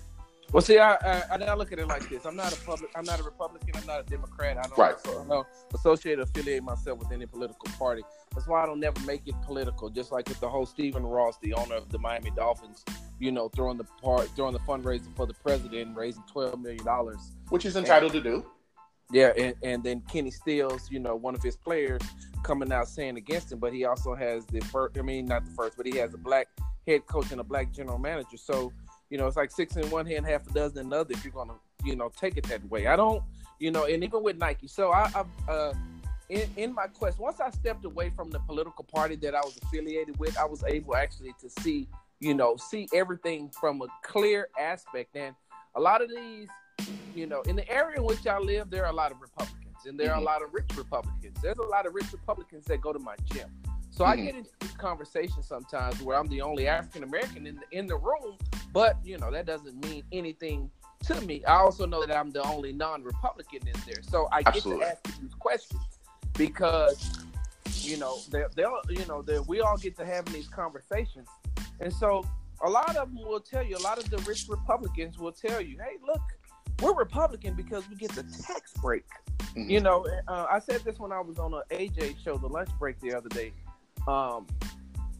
Well, 0.57 0.63
see, 0.63 0.79
I, 0.79 0.95
I, 0.95 1.23
I 1.33 1.37
now 1.37 1.55
look 1.55 1.71
at 1.71 1.79
it 1.79 1.87
like 1.87 2.09
this. 2.09 2.25
I'm 2.25 2.35
not 2.35 2.51
a 2.51 2.57
public. 2.65 2.91
I'm 2.97 3.05
not 3.05 3.21
a 3.21 3.23
Republican. 3.23 3.73
I'm 3.75 3.85
not 3.85 4.01
a 4.01 4.05
Democrat. 4.05 4.57
I 4.57 4.63
don't, 4.63 4.79
right. 4.79 4.95
I 5.07 5.29
don't 5.29 5.47
associate 5.75 6.19
affiliate 6.19 6.63
myself 6.63 6.99
with 6.99 7.13
any 7.13 7.27
political 7.27 7.71
party. 7.79 8.03
That's 8.35 8.49
why 8.49 8.63
I 8.63 8.67
don't 8.67 8.81
never 8.81 8.99
make 9.01 9.29
it 9.29 9.35
political. 9.45 9.91
Just 9.91 10.13
like 10.13 10.27
with 10.31 10.41
the 10.41 10.49
whole 10.49 10.65
Stephen 10.65 11.05
Ross, 11.05 11.37
the 11.43 11.53
owner 11.53 11.75
of 11.75 11.91
the 11.91 11.99
Miami 11.99 12.31
Dolphins, 12.35 12.87
you 13.19 13.33
know, 13.33 13.51
throwing 13.51 13.77
the 13.77 13.85
part, 14.03 14.31
throwing 14.35 14.55
the 14.55 14.61
fundraiser 14.61 15.15
for 15.15 15.27
the 15.27 15.35
president, 15.35 15.95
raising 15.95 16.23
twelve 16.23 16.59
million 16.59 16.87
dollars, 16.87 17.33
which 17.51 17.65
he's 17.65 17.77
entitled 17.77 18.15
and, 18.15 18.25
to 18.25 18.31
do. 18.31 18.47
Yeah, 19.13 19.35
and, 19.37 19.55
and 19.63 19.85
then 19.85 20.01
Kenny 20.11 20.31
Stills, 20.31 20.91
you 20.91 21.01
know, 21.01 21.17
one 21.17 21.35
of 21.35 21.43
his 21.43 21.57
players, 21.57 22.01
coming 22.45 22.73
out 22.73 22.89
saying 22.89 23.19
against 23.19 23.53
him, 23.53 23.59
but 23.59 23.75
he 23.75 23.85
also 23.85 24.15
has 24.15 24.47
the 24.47 24.61
first. 24.61 24.97
I 24.97 25.03
mean, 25.03 25.27
not 25.27 25.45
the 25.45 25.53
first, 25.53 25.77
but 25.77 25.85
he 25.85 25.99
has 25.99 26.15
a 26.15 26.19
black 26.19 26.49
head 26.87 27.07
coach 27.07 27.31
and 27.31 27.43
a 27.43 27.45
black 27.45 27.75
general 27.75 27.99
manager. 27.99 28.39
So 28.39 28.73
you 29.11 29.19
know, 29.19 29.27
it's 29.27 29.37
like 29.37 29.51
six 29.51 29.77
in 29.77 29.89
one 29.91 30.07
hand, 30.07 30.27
half 30.27 30.47
a 30.47 30.53
dozen 30.53 30.79
in 30.79 30.89
the 30.91 31.01
other. 31.01 31.13
If 31.13 31.25
you're 31.25 31.33
gonna, 31.33 31.55
you 31.85 31.97
know, 31.97 32.11
take 32.17 32.37
it 32.37 32.45
that 32.49 32.69
way, 32.71 32.87
I 32.87 32.97
don't, 32.97 33.23
you 33.59 33.71
know, 33.71 33.85
and 33.85 34.03
even 34.03 34.23
with 34.23 34.37
Nike. 34.39 34.69
So 34.69 34.93
I, 34.93 35.11
I 35.15 35.51
uh, 35.51 35.75
in, 36.29 36.49
in 36.57 36.75
my 36.75 36.87
quest, 36.89 37.19
once 37.19 37.41
I 37.41 37.51
stepped 37.51 37.85
away 37.85 38.11
from 38.11 38.31
the 38.31 38.41
political 38.41 38.85
party 38.85 39.17
that 39.17 39.35
I 39.35 39.41
was 39.41 39.59
affiliated 39.63 40.19
with, 40.19 40.37
I 40.39 40.45
was 40.45 40.65
able 40.65 40.97
actually 40.97 41.35
to 41.41 41.49
see, 41.63 41.89
you 42.21 42.35
know, 42.35 42.57
see 42.57 42.89
everything 42.93 43.51
from 43.51 43.81
a 43.83 43.87
clear 44.03 44.49
aspect. 44.59 45.15
And 45.15 45.35
a 45.77 45.81
lot 45.81 46.03
of 46.03 46.11
these, 46.11 46.49
you 47.15 47.27
know, 47.27 47.43
in 47.43 47.57
the 47.57 47.69
area 47.71 47.99
in 47.99 48.05
which 48.05 48.27
I 48.27 48.39
live, 48.39 48.71
there 48.71 48.85
are 48.85 48.91
a 48.91 48.97
lot 48.97 49.13
of 49.13 49.21
Republicans, 49.21 49.77
and 49.87 49.99
there 49.99 50.11
are 50.11 50.15
a 50.15 50.17
mm-hmm. 50.17 50.27
lot 50.27 50.43
of 50.43 50.53
rich 50.53 50.71
Republicans. 50.77 51.39
There's 51.41 51.59
a 51.59 51.63
lot 51.63 51.87
of 51.87 51.95
rich 51.95 52.13
Republicans 52.13 52.65
that 52.67 52.81
go 52.81 52.93
to 52.93 52.99
my 52.99 53.15
gym. 53.33 53.51
So 53.97 54.05
mm-hmm. 54.05 54.13
I 54.21 54.25
get 54.25 54.35
into 54.35 54.51
this 54.61 54.73
conversation 54.73 55.43
sometimes 55.43 56.03
where 56.03 56.19
I'm 56.19 56.29
the 56.29 56.43
only 56.43 56.69
African 56.69 57.03
American 57.03 57.47
in 57.47 57.57
the 57.57 57.79
in 57.79 57.87
the 57.87 57.97
room, 57.97 58.37
but 58.73 58.99
you 59.03 59.17
know 59.17 59.31
that 59.31 59.47
doesn't 59.47 59.83
mean 59.87 60.03
anything 60.13 60.71
to 61.07 61.19
me. 61.23 61.43
I 61.47 61.55
also 61.55 61.87
know 61.87 62.05
that 62.05 62.15
I'm 62.15 62.31
the 62.31 62.43
only 62.43 62.75
non-Republican 62.75 63.67
in 63.67 63.81
there, 63.87 64.03
so 64.03 64.29
I 64.31 64.43
get 64.43 64.63
to 64.65 64.83
ask 64.83 65.03
these 65.19 65.33
questions 65.39 65.81
because 66.37 67.25
you 67.81 67.97
know 67.97 68.19
they 68.31 68.45
they'll 68.55 68.83
you 68.91 69.07
know 69.07 69.23
they 69.23 69.39
we 69.41 69.61
all 69.63 69.79
get 69.79 69.97
to 69.97 70.05
having 70.05 70.35
these 70.35 70.49
conversations, 70.49 71.29
and 71.81 71.91
so 71.91 72.23
a 72.61 72.69
lot 72.69 72.97
of 72.97 73.15
them 73.15 73.25
will 73.25 73.41
tell 73.41 73.63
you. 73.63 73.79
A 73.79 73.79
lot 73.79 73.97
of 73.97 74.11
the 74.11 74.19
rich 74.29 74.45
Republicans 74.47 75.19
will 75.19 75.33
tell 75.33 75.63
you, 75.63 75.79
"Hey, 75.79 75.97
look, 76.07 76.21
we're 76.83 76.95
Republican 76.95 77.55
because 77.55 77.89
we 77.89 77.97
get 77.97 78.13
the 78.13 78.25
tax 78.25 78.75
break." 78.75 79.07
Mm-hmm. 79.41 79.71
You 79.71 79.81
know, 79.81 80.07
uh, 80.29 80.47
I 80.51 80.59
said 80.59 80.83
this 80.83 80.99
when 80.99 81.13
I 81.13 81.21
was 81.21 81.39
on 81.39 81.55
a 81.55 81.63
AJ 81.75 82.23
show, 82.23 82.37
the 82.37 82.47
lunch 82.47 82.69
break 82.79 83.01
the 83.01 83.15
other 83.15 83.31
day 83.31 83.55
um 84.09 84.47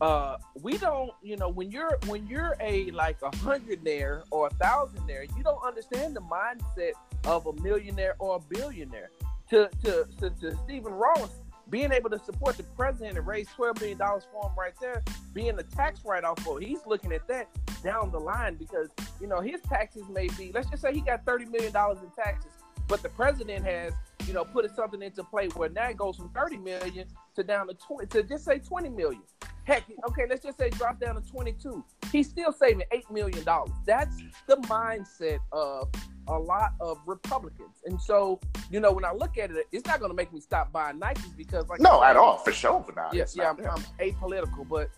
uh 0.01 0.37
we 0.63 0.77
don't 0.77 1.11
you 1.23 1.37
know 1.37 1.49
when 1.49 1.71
you're 1.71 1.99
when 2.07 2.27
you're 2.27 2.55
a 2.61 2.91
like 2.91 3.17
a 3.23 3.31
hundredaire 3.31 4.23
or 4.31 4.49
a 4.49 4.51
thousandaire 4.51 5.25
you 5.37 5.43
don't 5.43 5.65
understand 5.67 6.15
the 6.15 6.21
mindset 6.21 6.93
of 7.25 7.47
a 7.47 7.53
millionaire 7.63 8.15
or 8.19 8.37
a 8.37 8.55
billionaire. 8.55 9.11
To 9.51 9.71
to 9.85 10.07
to, 10.19 10.31
to 10.31 10.57
stephen 10.65 10.93
ross 10.93 11.31
being 11.71 11.93
able 11.93 12.11
to 12.11 12.19
support 12.19 12.57
the 12.57 12.63
president 12.63 13.17
and 13.17 13.27
raise 13.27 13.49
$12 13.49 13.81
million 13.81 13.99
for 13.99 14.49
him 14.49 14.53
right 14.57 14.73
there 14.81 15.03
being 15.35 15.59
a 15.59 15.63
tax 15.63 16.01
write-off 16.05 16.39
for 16.41 16.61
he's 16.61 16.79
looking 16.87 17.13
at 17.13 17.27
that 17.29 17.49
down 17.83 18.11
the 18.11 18.19
line 18.19 18.55
because 18.55 18.89
you 19.21 19.27
know 19.27 19.41
his 19.41 19.61
taxes 19.63 20.05
may 20.09 20.29
be 20.39 20.51
let's 20.53 20.69
just 20.69 20.83
say 20.83 20.93
he 20.93 21.01
got 21.01 21.25
$30 21.25 21.51
million 21.51 21.75
in 21.75 22.11
taxes 22.25 22.53
but 22.89 23.03
the 23.03 23.09
president 23.11 23.65
has 23.65 23.93
you 24.27 24.33
know, 24.33 24.45
put 24.45 24.69
something 24.75 25.03
into 25.03 25.23
play 25.25 25.49
where 25.49 25.69
now 25.69 25.89
it 25.89 25.97
goes 25.97 26.17
from 26.17 26.29
30 26.31 26.59
million 26.59 27.07
to 27.35 27.43
down 27.43 27.69
to 27.69 27.75
20 27.75 28.07
to 28.07 28.23
just 28.23 28.45
say 28.45 28.59
20 28.59 28.89
million. 28.91 29.23
Heck, 29.65 29.85
okay, 30.09 30.23
let's 30.29 30.45
just 30.45 30.59
say 30.59 30.71
drop 30.71 31.01
down 31.01 31.21
to 31.21 31.31
22. 31.31 31.85
He's 32.13 32.29
still 32.29 32.53
saving 32.53 32.85
eight 32.93 33.11
million 33.11 33.43
dollars. 33.45 33.73
That's 33.85 34.17
the 34.47 34.57
mindset 34.69 35.39
of 35.53 35.89
a 36.29 36.39
lot 36.39 36.75
of 36.81 36.99
Republicans. 37.07 37.83
And 37.85 38.01
so, 38.01 38.41
you 38.71 38.81
know, 38.81 38.93
when 38.93 39.05
I 39.05 39.13
look 39.13 39.39
at 39.39 39.51
it, 39.51 39.67
it's 39.73 39.87
not 39.87 39.99
going 39.99 40.11
to 40.11 40.17
make 40.17 40.33
me 40.33 40.41
stop 40.41 40.73
buying 40.73 41.01
Nikes 41.01 41.37
because, 41.37 41.69
like, 41.69 41.81
no, 41.81 42.03
at 42.03 42.17
all, 42.17 42.39
for 42.39 42.53
sure, 42.53 42.83
for 42.83 42.93
now. 42.93 43.11
Yes, 43.13 43.35
yeah, 43.37 43.51
I'm, 43.51 43.59
I'm, 43.67 43.85
apolitical, 44.01 44.69
but 44.69 44.91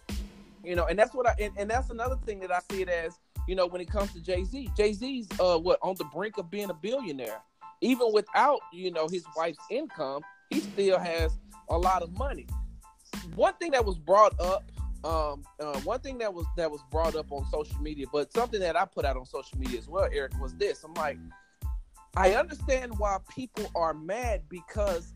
you 0.64 0.76
know, 0.76 0.86
and 0.86 0.98
that's 0.98 1.14
what 1.14 1.26
I 1.26 1.34
and, 1.40 1.52
and 1.56 1.70
that's 1.70 1.90
another 1.90 2.16
thing 2.26 2.40
that 2.40 2.50
I 2.50 2.60
see 2.70 2.82
it 2.82 2.88
as. 2.88 3.18
You 3.46 3.54
know, 3.54 3.66
when 3.66 3.80
it 3.80 3.90
comes 3.90 4.12
to 4.12 4.20
Jay 4.20 4.44
Z, 4.44 4.70
Jay 4.76 4.92
Z's 4.92 5.26
uh, 5.40 5.58
what 5.58 5.78
on 5.80 5.94
the 5.96 6.04
brink 6.04 6.36
of 6.36 6.50
being 6.50 6.68
a 6.68 6.74
billionaire 6.74 7.40
even 7.80 8.12
without 8.12 8.60
you 8.72 8.90
know 8.90 9.08
his 9.08 9.24
wife's 9.36 9.58
income, 9.70 10.22
he 10.50 10.60
still 10.60 10.98
has 10.98 11.38
a 11.70 11.78
lot 11.78 12.02
of 12.02 12.16
money. 12.18 12.46
One 13.34 13.54
thing 13.54 13.72
that 13.72 13.84
was 13.84 13.98
brought 13.98 14.38
up, 14.40 14.70
um, 15.04 15.44
uh, 15.60 15.78
one 15.80 16.00
thing 16.00 16.18
that 16.18 16.32
was 16.32 16.46
that 16.56 16.70
was 16.70 16.80
brought 16.90 17.14
up 17.14 17.30
on 17.30 17.46
social 17.50 17.78
media, 17.80 18.06
but 18.12 18.32
something 18.32 18.60
that 18.60 18.76
I 18.76 18.84
put 18.84 19.04
out 19.04 19.16
on 19.16 19.26
social 19.26 19.58
media 19.58 19.78
as 19.78 19.88
well, 19.88 20.08
Eric, 20.12 20.38
was 20.40 20.54
this. 20.54 20.84
I'm 20.84 20.94
like, 20.94 21.18
I 22.16 22.34
understand 22.34 22.98
why 22.98 23.18
people 23.28 23.70
are 23.74 23.94
mad 23.94 24.42
because 24.48 25.14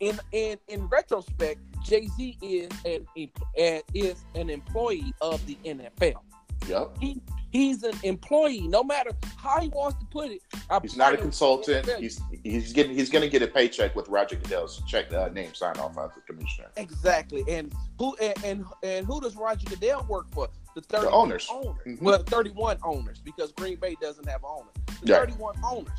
in 0.00 0.18
in 0.32 0.58
in 0.68 0.86
retrospect, 0.88 1.60
Jay 1.84 2.08
Z 2.08 2.36
is 2.42 2.68
an 2.84 3.82
is 3.94 4.24
an 4.34 4.50
employee 4.50 5.14
of 5.20 5.44
the 5.46 5.56
NFL. 5.64 6.22
Yep. 6.66 6.96
He 7.00 7.22
He's 7.50 7.82
an 7.82 7.94
employee, 8.04 8.68
no 8.68 8.84
matter 8.84 9.10
how 9.36 9.60
he 9.60 9.68
wants 9.68 9.98
to 9.98 10.06
put 10.06 10.30
it. 10.30 10.40
He's 10.82 10.96
not 10.96 11.14
a 11.14 11.16
consultant. 11.16 11.88
He's 11.98 12.20
he's 12.44 12.72
getting 12.72 12.94
he's 12.94 13.10
going 13.10 13.22
to 13.22 13.28
get 13.28 13.42
a 13.42 13.48
paycheck 13.48 13.96
with 13.96 14.08
Roger 14.08 14.36
Goodell's 14.36 14.82
check 14.86 15.12
uh, 15.12 15.28
name 15.28 15.52
sign 15.54 15.76
off 15.78 15.98
as 15.98 16.14
the 16.14 16.20
commissioner. 16.26 16.68
Exactly, 16.76 17.44
and 17.48 17.72
who 17.98 18.14
and, 18.16 18.44
and 18.44 18.64
and 18.84 19.06
who 19.06 19.20
does 19.20 19.36
Roger 19.36 19.68
Goodell 19.68 20.06
work 20.08 20.26
for? 20.32 20.48
The 20.76 20.82
thirty 20.82 21.08
owners. 21.08 21.48
owners. 21.50 21.76
Mm-hmm. 21.84 22.04
Well, 22.04 22.22
thirty-one 22.22 22.78
owners 22.84 23.18
because 23.18 23.50
Green 23.50 23.76
Bay 23.80 23.96
doesn't 24.00 24.28
have 24.28 24.44
owners. 24.44 24.72
The 25.02 25.08
yeah. 25.08 25.18
thirty-one 25.18 25.56
owners. 25.64 25.90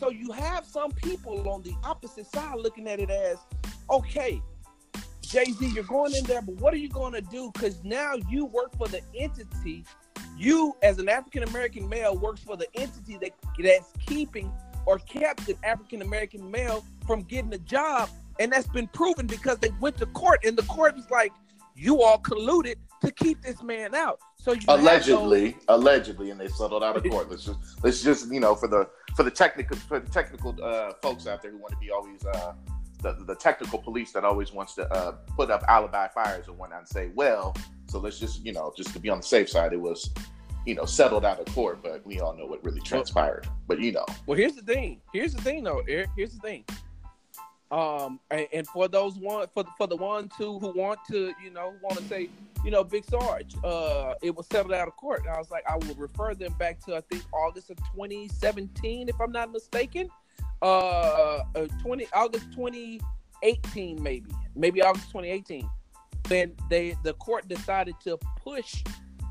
So 0.00 0.08
you 0.08 0.32
have 0.32 0.64
some 0.64 0.90
people 0.92 1.46
on 1.48 1.62
the 1.62 1.74
opposite 1.84 2.26
side 2.26 2.56
looking 2.58 2.88
at 2.88 2.98
it 2.98 3.10
as, 3.10 3.38
okay, 3.90 4.42
Jay 5.20 5.44
Z, 5.44 5.66
you're 5.68 5.84
going 5.84 6.14
in 6.14 6.24
there, 6.24 6.42
but 6.42 6.56
what 6.56 6.72
are 6.74 6.78
you 6.78 6.88
going 6.88 7.12
to 7.12 7.20
do? 7.20 7.50
Because 7.52 7.82
now 7.84 8.14
you 8.28 8.46
work 8.46 8.76
for 8.76 8.88
the 8.88 9.00
entity 9.14 9.84
you 10.36 10.76
as 10.82 10.98
an 10.98 11.08
African 11.08 11.42
American 11.44 11.88
male 11.88 12.16
works 12.16 12.40
for 12.40 12.56
the 12.56 12.66
entity 12.74 13.18
that 13.18 13.30
that's 13.58 13.92
keeping 14.06 14.52
or 14.86 14.98
kept 14.98 15.48
an 15.48 15.56
African 15.64 16.02
American 16.02 16.50
male 16.50 16.84
from 17.06 17.22
getting 17.22 17.52
a 17.54 17.58
job, 17.58 18.10
and 18.38 18.52
that's 18.52 18.68
been 18.68 18.86
proven 18.88 19.26
because 19.26 19.58
they 19.58 19.70
went 19.80 19.96
to 19.98 20.06
court, 20.06 20.44
and 20.44 20.56
the 20.56 20.62
court 20.64 20.94
was 20.96 21.10
like, 21.10 21.32
"You 21.74 22.02
all 22.02 22.18
colluded 22.18 22.76
to 23.02 23.10
keep 23.12 23.42
this 23.42 23.62
man 23.62 23.94
out." 23.94 24.20
So 24.36 24.52
you 24.52 24.60
allegedly, 24.68 25.52
those- 25.52 25.62
allegedly, 25.68 26.30
and 26.30 26.38
they 26.38 26.48
settled 26.48 26.84
out 26.84 26.96
of 26.96 27.04
court. 27.10 27.30
Let's 27.30 27.44
just 27.44 27.58
let's 27.82 28.02
just 28.02 28.30
you 28.30 28.40
know 28.40 28.54
for 28.54 28.68
the 28.68 28.88
for 29.16 29.22
the 29.22 29.30
technical 29.30 29.76
for 29.76 30.00
the 30.00 30.10
technical 30.10 30.54
uh, 30.62 30.92
folks 31.00 31.26
out 31.26 31.40
there 31.42 31.50
who 31.50 31.58
want 31.58 31.72
to 31.72 31.78
be 31.78 31.90
always 31.90 32.24
uh, 32.26 32.52
the, 33.04 33.24
the 33.24 33.34
technical 33.34 33.78
police 33.78 34.12
that 34.12 34.24
always 34.24 34.52
wants 34.52 34.74
to 34.74 34.90
uh, 34.92 35.12
put 35.36 35.50
up 35.50 35.62
alibi 35.68 36.08
fires 36.08 36.48
and 36.48 36.56
whatnot 36.58 36.80
and 36.80 36.88
say, 36.88 37.10
well, 37.14 37.54
so 37.86 37.98
let's 37.98 38.18
just 38.18 38.44
you 38.44 38.52
know 38.52 38.72
just 38.76 38.92
to 38.94 38.98
be 38.98 39.10
on 39.10 39.18
the 39.18 39.26
safe 39.26 39.48
side, 39.48 39.72
it 39.72 39.80
was 39.80 40.10
you 40.66 40.74
know 40.74 40.86
settled 40.86 41.24
out 41.24 41.38
of 41.38 41.46
court, 41.54 41.80
but 41.82 42.04
we 42.06 42.20
all 42.20 42.34
know 42.34 42.46
what 42.46 42.64
really 42.64 42.80
transpired. 42.80 43.46
But 43.68 43.78
you 43.80 43.92
know, 43.92 44.06
well, 44.26 44.38
here's 44.38 44.54
the 44.54 44.62
thing. 44.62 45.02
Here's 45.12 45.34
the 45.34 45.42
thing, 45.42 45.62
though, 45.62 45.82
Eric. 45.86 46.08
Here's 46.16 46.32
the 46.32 46.40
thing. 46.40 46.64
Um, 47.70 48.20
and, 48.30 48.46
and 48.52 48.66
for 48.68 48.88
those 48.88 49.16
one 49.16 49.46
for 49.52 49.64
for 49.76 49.86
the 49.86 49.96
one 49.96 50.30
who 50.38 50.58
who 50.58 50.72
want 50.72 51.00
to 51.10 51.32
you 51.42 51.50
know 51.50 51.74
want 51.82 51.98
to 51.98 52.04
say 52.04 52.30
you 52.64 52.70
know 52.70 52.84
Big 52.84 53.04
Sarge, 53.04 53.54
uh, 53.62 54.14
it 54.22 54.34
was 54.34 54.46
settled 54.46 54.72
out 54.72 54.88
of 54.88 54.96
court. 54.96 55.20
And 55.26 55.34
I 55.34 55.38
was 55.38 55.50
like, 55.50 55.64
I 55.68 55.76
will 55.76 55.94
refer 55.96 56.34
them 56.34 56.54
back 56.58 56.80
to 56.86 56.96
I 56.96 57.02
think 57.02 57.22
August 57.32 57.70
of 57.70 57.76
2017, 57.94 59.08
if 59.08 59.20
I'm 59.20 59.32
not 59.32 59.52
mistaken. 59.52 60.08
Uh, 60.64 61.44
uh 61.56 61.66
20 61.82 62.06
August 62.14 62.46
2018, 62.54 64.02
maybe 64.02 64.30
maybe 64.56 64.80
August 64.80 65.08
2018. 65.08 65.68
Then 66.22 66.54
they 66.70 66.96
the 67.02 67.12
court 67.14 67.46
decided 67.48 67.96
to 68.04 68.18
push 68.42 68.82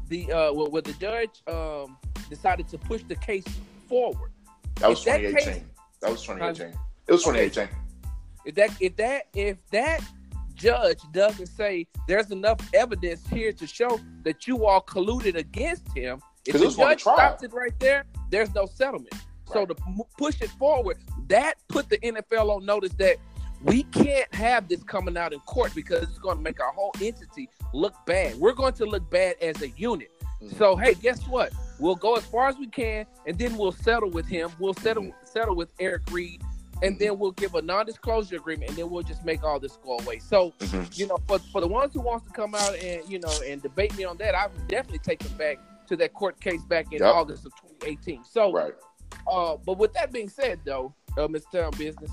the 0.10 0.32
uh 0.32 0.54
well, 0.54 0.70
the 0.70 0.94
judge 0.94 1.42
um 1.48 1.98
decided 2.30 2.68
to 2.68 2.78
push 2.78 3.02
the 3.08 3.16
case 3.16 3.46
forward. 3.90 4.32
That 4.76 4.90
was 4.92 5.04
2018. 5.04 5.34
That, 5.34 5.44
case, 5.44 5.64
that 6.02 6.12
was 6.12 6.22
2018. 6.22 6.80
It 7.08 7.12
was 7.12 7.24
2018. 7.24 7.64
Okay. 7.64 7.74
If 8.46 8.56
that 8.56 8.70
if 8.80 8.96
that 8.98 9.24
if 9.34 9.58
that 9.72 10.02
judge 10.54 11.00
doesn't 11.14 11.48
say 11.48 11.88
there's 12.08 12.30
enough 12.30 12.60
evidence 12.76 13.26
here 13.28 13.52
to 13.54 13.66
show 13.66 14.00
that 14.24 14.46
you 14.46 14.68
all 14.68 14.82
colluded 14.82 15.36
against 15.36 15.92
him, 15.98 16.22
if 16.46 16.54
the 16.54 16.70
judge 16.70 17.02
stops 17.02 17.42
it 17.42 17.54
right 17.54 17.78
there, 17.80 18.06
there's 18.30 18.54
no 18.54 18.68
settlement. 18.68 19.16
So 19.52 19.66
to 19.66 19.76
push 20.18 20.42
it 20.42 20.50
forward, 20.52 20.98
that 21.28 21.56
put 21.68 21.90
the 21.90 21.98
NFL 22.00 22.50
on 22.50 22.66
notice 22.66 22.94
that 22.94 23.18
we 23.64 23.84
can't 23.84 24.34
have 24.34 24.68
this 24.68 24.84
coming 24.84 25.18
out 25.18 25.34
in 25.34 25.40
court 25.42 25.74
because 25.74 26.04
it's 26.04 26.18
going 26.18 26.38
to 26.38 26.44
make 26.44 26.60
our 26.60 26.72
whole 26.74 26.94
entity 27.02 27.50
look 27.74 27.94
bad. 28.06 28.36
We're 28.36 28.54
going 28.54 28.74
to 28.74 28.86
look 28.86 29.10
bad 29.10 29.36
as 29.42 29.62
a 29.62 29.70
unit. 29.70 30.12
Mm-hmm. 30.42 30.58
So 30.58 30.76
hey, 30.76 30.96
guess 30.96 31.26
what? 31.28 31.54
We'll 31.80 31.96
go 31.96 32.16
as 32.16 32.26
far 32.26 32.48
as 32.48 32.58
we 32.58 32.68
can, 32.68 33.06
and 33.26 33.38
then 33.38 33.58
we'll 33.58 33.72
settle 33.72 34.10
with 34.10 34.28
him. 34.28 34.52
We'll 34.60 34.74
settle 34.74 35.04
mm-hmm. 35.04 35.26
settle 35.26 35.56
with 35.56 35.70
Eric 35.80 36.04
Reid, 36.12 36.42
and 36.82 37.00
then 37.00 37.18
we'll 37.18 37.32
give 37.32 37.56
a 37.56 37.62
non-disclosure 37.62 38.36
agreement, 38.36 38.70
and 38.70 38.78
then 38.78 38.90
we'll 38.90 39.04
just 39.04 39.24
make 39.24 39.44
all 39.44 39.60
this 39.60 39.78
go 39.78 39.98
away. 40.00 40.20
So, 40.20 40.54
mm-hmm. 40.60 40.84
you 40.94 41.08
know, 41.08 41.18
for, 41.28 41.40
for 41.40 41.62
the 41.62 41.68
ones 41.68 41.94
who 41.94 42.02
wants 42.02 42.26
to 42.28 42.34
come 42.34 42.54
out 42.54 42.76
and 42.76 43.10
you 43.10 43.20
know 43.20 43.34
and 43.46 43.62
debate 43.62 43.96
me 43.96 44.04
on 44.04 44.18
that, 44.18 44.36
I 44.36 44.48
would 44.48 44.68
definitely 44.68 45.00
take 45.00 45.20
them 45.20 45.38
back 45.38 45.58
to 45.88 45.96
that 45.98 46.14
court 46.14 46.40
case 46.40 46.64
back 46.64 46.88
in 46.92 47.00
yep. 47.00 47.14
August 47.14 47.46
of 47.46 47.54
2018. 47.80 48.24
So, 48.26 48.52
right. 48.52 48.74
Uh, 49.28 49.58
but 49.66 49.78
with 49.78 49.94
that 49.94 50.12
being 50.12 50.30
said, 50.30 50.60
though, 50.66 50.94
uh. 51.18 51.28
Town 51.52 51.72
Business, 51.78 52.12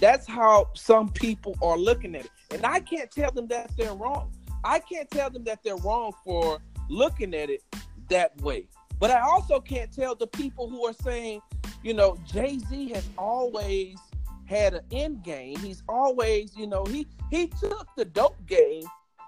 that's 0.00 0.26
how 0.26 0.68
some 0.74 1.08
people 1.08 1.56
are 1.62 1.76
looking 1.76 2.14
at 2.14 2.24
it, 2.24 2.30
and 2.52 2.64
I 2.64 2.80
can't 2.80 3.10
tell 3.10 3.30
them 3.30 3.46
that 3.48 3.70
they're 3.76 3.94
wrong. 3.94 4.32
I 4.64 4.78
can't 4.78 5.10
tell 5.10 5.30
them 5.30 5.44
that 5.44 5.60
they're 5.62 5.76
wrong 5.76 6.12
for 6.24 6.58
looking 6.88 7.34
at 7.34 7.50
it 7.50 7.62
that 8.08 8.40
way. 8.40 8.68
But 8.98 9.10
I 9.10 9.20
also 9.20 9.60
can't 9.60 9.90
tell 9.92 10.14
the 10.14 10.26
people 10.26 10.68
who 10.68 10.84
are 10.84 10.92
saying 10.92 11.40
you 11.82 11.94
know, 11.94 12.18
Jay 12.26 12.58
Z 12.58 12.90
has 12.90 13.08
always 13.16 13.96
had 14.44 14.74
an 14.74 14.82
end 14.90 15.22
game. 15.22 15.58
He's 15.58 15.82
always, 15.88 16.56
you 16.56 16.66
know, 16.66 16.84
he 16.84 17.06
he 17.30 17.46
took 17.46 17.88
the 17.96 18.04
dope 18.04 18.36
game 18.46 18.84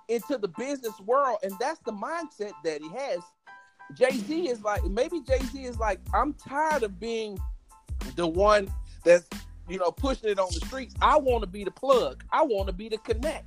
into 0.09 0.37
the 0.37 0.49
business 0.49 0.99
world, 1.01 1.38
and 1.42 1.53
that's 1.59 1.81
the 1.87 1.92
mindset 1.92 2.53
that 2.64 2.81
he 2.81 2.90
has. 2.90 3.21
Jay 3.94 4.18
Z 4.18 4.48
is 4.48 4.62
like, 4.62 4.85
maybe 4.85 5.20
Jay 5.20 5.38
Z 5.38 5.62
is 5.62 5.78
like, 5.78 6.00
I'm 6.14 6.35
tired 6.35 6.83
of 6.83 6.98
being 6.98 7.38
the 8.16 8.26
one 8.26 8.72
that's, 9.05 9.28
you 9.68 9.78
know, 9.78 9.90
pushing 9.90 10.31
it 10.31 10.38
on 10.38 10.48
the 10.52 10.66
streets. 10.66 10.94
I 11.00 11.16
want 11.16 11.42
to 11.42 11.48
be 11.48 11.64
the 11.64 11.70
plug. 11.70 12.24
I 12.31 12.42
want 12.42 12.66
to 12.68 12.72
be 12.72 12.88
the 12.88 12.98
connect. 12.98 13.44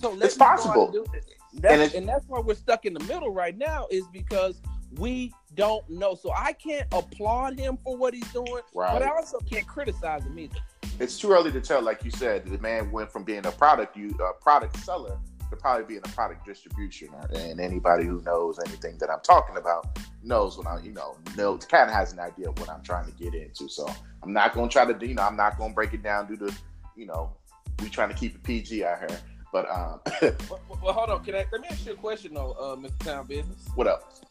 So 0.00 0.10
let's 0.10 0.34
it's 0.34 0.36
possible. 0.36 1.06
That's, 1.54 1.94
and, 1.94 2.02
and 2.02 2.08
that's 2.08 2.26
why 2.28 2.40
we're 2.40 2.54
stuck 2.54 2.84
in 2.84 2.94
the 2.94 3.00
middle 3.04 3.32
right 3.32 3.56
now, 3.56 3.86
is 3.90 4.04
because 4.12 4.60
we 4.96 5.32
don't 5.54 5.88
know. 5.88 6.14
So 6.14 6.32
I 6.32 6.52
can't 6.52 6.86
applaud 6.92 7.58
him 7.58 7.78
for 7.82 7.96
what 7.96 8.14
he's 8.14 8.30
doing, 8.32 8.62
right. 8.74 8.92
but 8.92 9.02
I 9.02 9.08
also 9.08 9.38
can't 9.40 9.66
criticize 9.66 10.24
him 10.24 10.38
either. 10.38 10.58
It's 11.00 11.18
too 11.18 11.32
early 11.32 11.52
to 11.52 11.60
tell. 11.60 11.82
Like 11.82 12.04
you 12.04 12.10
said, 12.10 12.46
the 12.46 12.58
man 12.58 12.90
went 12.90 13.10
from 13.10 13.24
being 13.24 13.46
a 13.46 13.52
product 13.52 13.96
you 13.96 14.10
a 14.20 14.32
product 14.42 14.76
seller 14.78 15.18
to 15.50 15.56
probably 15.56 15.84
being 15.84 16.00
a 16.04 16.08
product 16.08 16.46
distribution. 16.46 17.08
And 17.34 17.60
anybody 17.60 18.04
who 18.04 18.22
knows 18.22 18.58
anything 18.66 18.98
that 18.98 19.10
I'm 19.10 19.20
talking 19.20 19.56
about 19.56 19.98
knows 20.22 20.56
what 20.58 20.66
I, 20.66 20.80
you 20.80 20.92
know, 20.92 21.16
knows 21.36 21.64
kind 21.64 21.88
of 21.88 21.94
has 21.94 22.12
an 22.12 22.20
idea 22.20 22.48
of 22.48 22.58
what 22.58 22.68
I'm 22.68 22.82
trying 22.82 23.06
to 23.06 23.12
get 23.12 23.34
into. 23.34 23.68
So 23.68 23.88
I'm 24.22 24.32
not 24.32 24.54
going 24.54 24.68
to 24.68 24.72
try 24.72 24.90
to, 24.90 25.06
you 25.06 25.14
know, 25.14 25.22
I'm 25.22 25.36
not 25.36 25.58
going 25.58 25.70
to 25.70 25.74
break 25.74 25.94
it 25.94 26.02
down 26.02 26.26
due 26.26 26.36
to, 26.38 26.54
you 26.96 27.06
know, 27.06 27.32
we 27.80 27.88
trying 27.88 28.08
to 28.08 28.14
keep 28.14 28.34
it 28.34 28.42
PG 28.42 28.84
out 28.84 28.98
here. 28.98 29.20
But 29.52 29.70
um, 29.70 30.00
well, 30.50 30.60
well, 30.82 30.92
hold 30.92 31.10
on. 31.10 31.24
Can 31.24 31.34
I 31.34 31.46
let 31.50 31.60
me 31.60 31.68
ask 31.70 31.86
you 31.86 31.92
a 31.92 31.96
question 31.96 32.34
though, 32.34 32.52
uh, 32.52 32.76
Mr. 32.76 32.98
Town 32.98 33.26
Business? 33.26 33.66
What 33.74 33.86
up? 33.86 34.28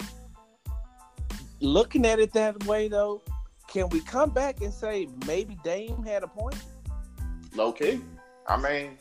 looking 1.59 2.05
at 2.05 2.19
it 2.19 2.33
that 2.33 2.65
way, 2.65 2.87
though, 2.87 3.21
can 3.67 3.89
we 3.89 4.01
come 4.01 4.29
back 4.29 4.61
and 4.61 4.73
say 4.73 5.07
maybe 5.25 5.57
Dame 5.63 6.03
had 6.03 6.23
a 6.23 6.27
point? 6.27 6.61
Low 7.55 7.71
key. 7.71 8.01
I 8.47 8.57
mean, 8.57 8.97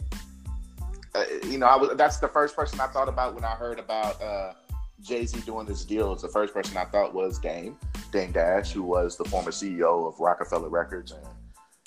uh, 1.17 1.25
you 1.47 1.59
know, 1.59 1.67
I 1.67 1.77
was 1.77 1.97
that's 1.97 2.19
the 2.19 2.29
first 2.29 2.55
person 2.55 2.81
I 2.81 2.87
thought 2.89 3.09
about 3.09 3.35
when 3.35 3.45
I 3.45 3.55
heard 3.55 3.79
about 3.79 4.21
uh, 4.21 4.53
Jay 5.01 5.25
Z 5.25 5.41
doing 5.41 5.67
this 5.67 5.85
deal. 5.85 6.13
Is 6.13 6.23
the 6.23 6.29
first 6.29 6.53
person 6.53 6.77
I 6.77 6.85
thought 6.85 7.15
was 7.15 7.39
Dame, 7.39 7.79
Dame 8.13 8.33
Dash, 8.33 8.73
who 8.73 8.83
was 8.83 9.17
the 9.17 9.25
former 9.25 9.51
CEO 9.51 10.07
of 10.07 10.19
Roc-A-Fella 10.21 10.69
Records, 10.69 11.13
and 11.13 11.27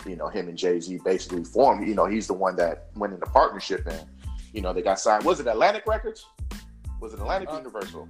you 0.05 0.15
know, 0.15 0.27
him 0.27 0.47
and 0.47 0.57
Jay 0.57 0.79
Z 0.79 0.99
basically 1.03 1.43
formed. 1.43 1.87
You 1.87 1.95
know, 1.95 2.05
he's 2.05 2.27
the 2.27 2.33
one 2.33 2.55
that 2.55 2.87
went 2.95 3.13
into 3.13 3.25
partnership, 3.27 3.85
and 3.85 4.03
you 4.53 4.61
know, 4.61 4.73
they 4.73 4.81
got 4.81 4.99
signed. 4.99 5.23
Was 5.23 5.39
it 5.39 5.47
Atlantic 5.47 5.85
Records? 5.85 6.25
Was 6.99 7.13
it 7.13 7.19
Atlantic 7.19 7.49
uh, 7.51 7.57
Universal? 7.57 8.09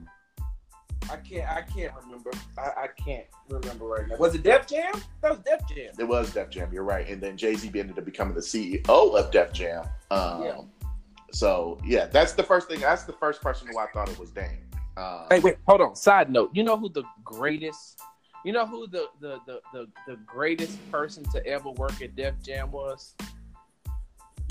I 1.12 1.18
can't. 1.18 1.50
I 1.50 1.62
can't 1.62 1.94
remember. 2.04 2.32
I, 2.58 2.84
I, 2.84 2.88
can't 3.04 3.26
remember 3.50 3.86
right 3.86 4.08
now. 4.08 4.18
Was 4.18 4.36
it 4.36 4.44
Def 4.44 4.68
Jam? 4.68 4.94
That 5.22 5.32
was 5.32 5.40
Def 5.40 5.68
Jam. 5.68 5.94
It 5.98 6.08
was 6.08 6.34
Def 6.34 6.50
Jam. 6.50 6.70
You're 6.72 6.84
right. 6.84 7.08
And 7.08 7.20
then 7.20 7.36
Jay 7.36 7.56
Z 7.56 7.68
ended 7.74 7.98
up 7.98 8.06
becoming 8.06 8.36
the 8.36 8.42
CEO 8.42 8.88
of 8.88 9.32
Def 9.32 9.52
Jam. 9.52 9.86
Um, 10.12 10.44
yeah. 10.44 10.62
So 11.32 11.80
yeah, 11.86 12.08
that's 12.08 12.34
the 12.34 12.44
first 12.44 12.68
thing. 12.68 12.80
That's 12.80 13.04
the 13.04 13.14
first 13.14 13.42
person 13.42 13.68
who 13.68 13.78
I 13.78 13.88
thought 13.94 14.10
it 14.10 14.20
was 14.20 14.32
Dame. 14.32 14.70
Um, 14.98 15.26
hey, 15.30 15.40
wait, 15.40 15.58
hold 15.68 15.82
on. 15.82 15.96
Side 15.96 16.30
note. 16.30 16.52
You 16.54 16.64
know 16.64 16.78
who 16.78 16.90
the 16.90 17.04
greatest? 17.24 18.02
You 18.46 18.54
know 18.54 18.66
who 18.66 18.88
the 18.88 19.08
the 19.22 19.40
the 19.46 19.62
the, 19.74 19.88
the 20.08 20.16
greatest 20.26 20.78
person 20.92 21.24
to 21.32 21.46
ever 21.46 21.72
work 21.72 22.02
at 22.02 22.16
Def 22.16 22.42
Jam 22.42 22.72
was? 22.72 23.16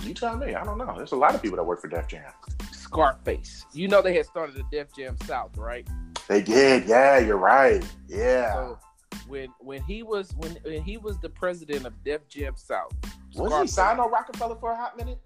You 0.04 0.14
tell 0.14 0.36
me. 0.36 0.54
I 0.54 0.64
don't 0.64 0.78
know. 0.78 0.94
There's 0.96 1.12
a 1.12 1.16
lot 1.16 1.34
of 1.34 1.42
people 1.42 1.56
that 1.56 1.64
work 1.64 1.80
for 1.80 1.88
Def 1.88 2.06
Jam. 2.06 2.32
Scarface. 2.72 3.66
You 3.74 3.88
know 3.88 4.00
they 4.00 4.16
had 4.16 4.26
started 4.26 4.54
the 4.54 4.64
Def 4.70 4.94
Jam 4.94 5.16
South, 5.26 5.56
right? 5.56 5.86
They 6.28 6.42
did. 6.42 6.86
Yeah, 6.86 7.18
you're 7.18 7.36
right. 7.36 7.84
Yeah. 8.08 8.52
So 8.54 8.78
when 9.26 9.48
when 9.58 9.82
he 9.82 10.02
was 10.02 10.32
when, 10.36 10.58
when 10.62 10.82
he 10.82 10.96
was 10.96 11.18
the 11.18 11.28
president 11.28 11.86
of 11.86 11.92
Def 12.04 12.28
Jam 12.28 12.54
South, 12.56 12.92
was 13.34 13.62
he 13.62 13.66
signed 13.66 14.00
on 14.00 14.10
Roc-A-Fella 14.10 14.56
for 14.56 14.72
a 14.72 14.76
hot 14.76 14.96
minute? 14.96 15.18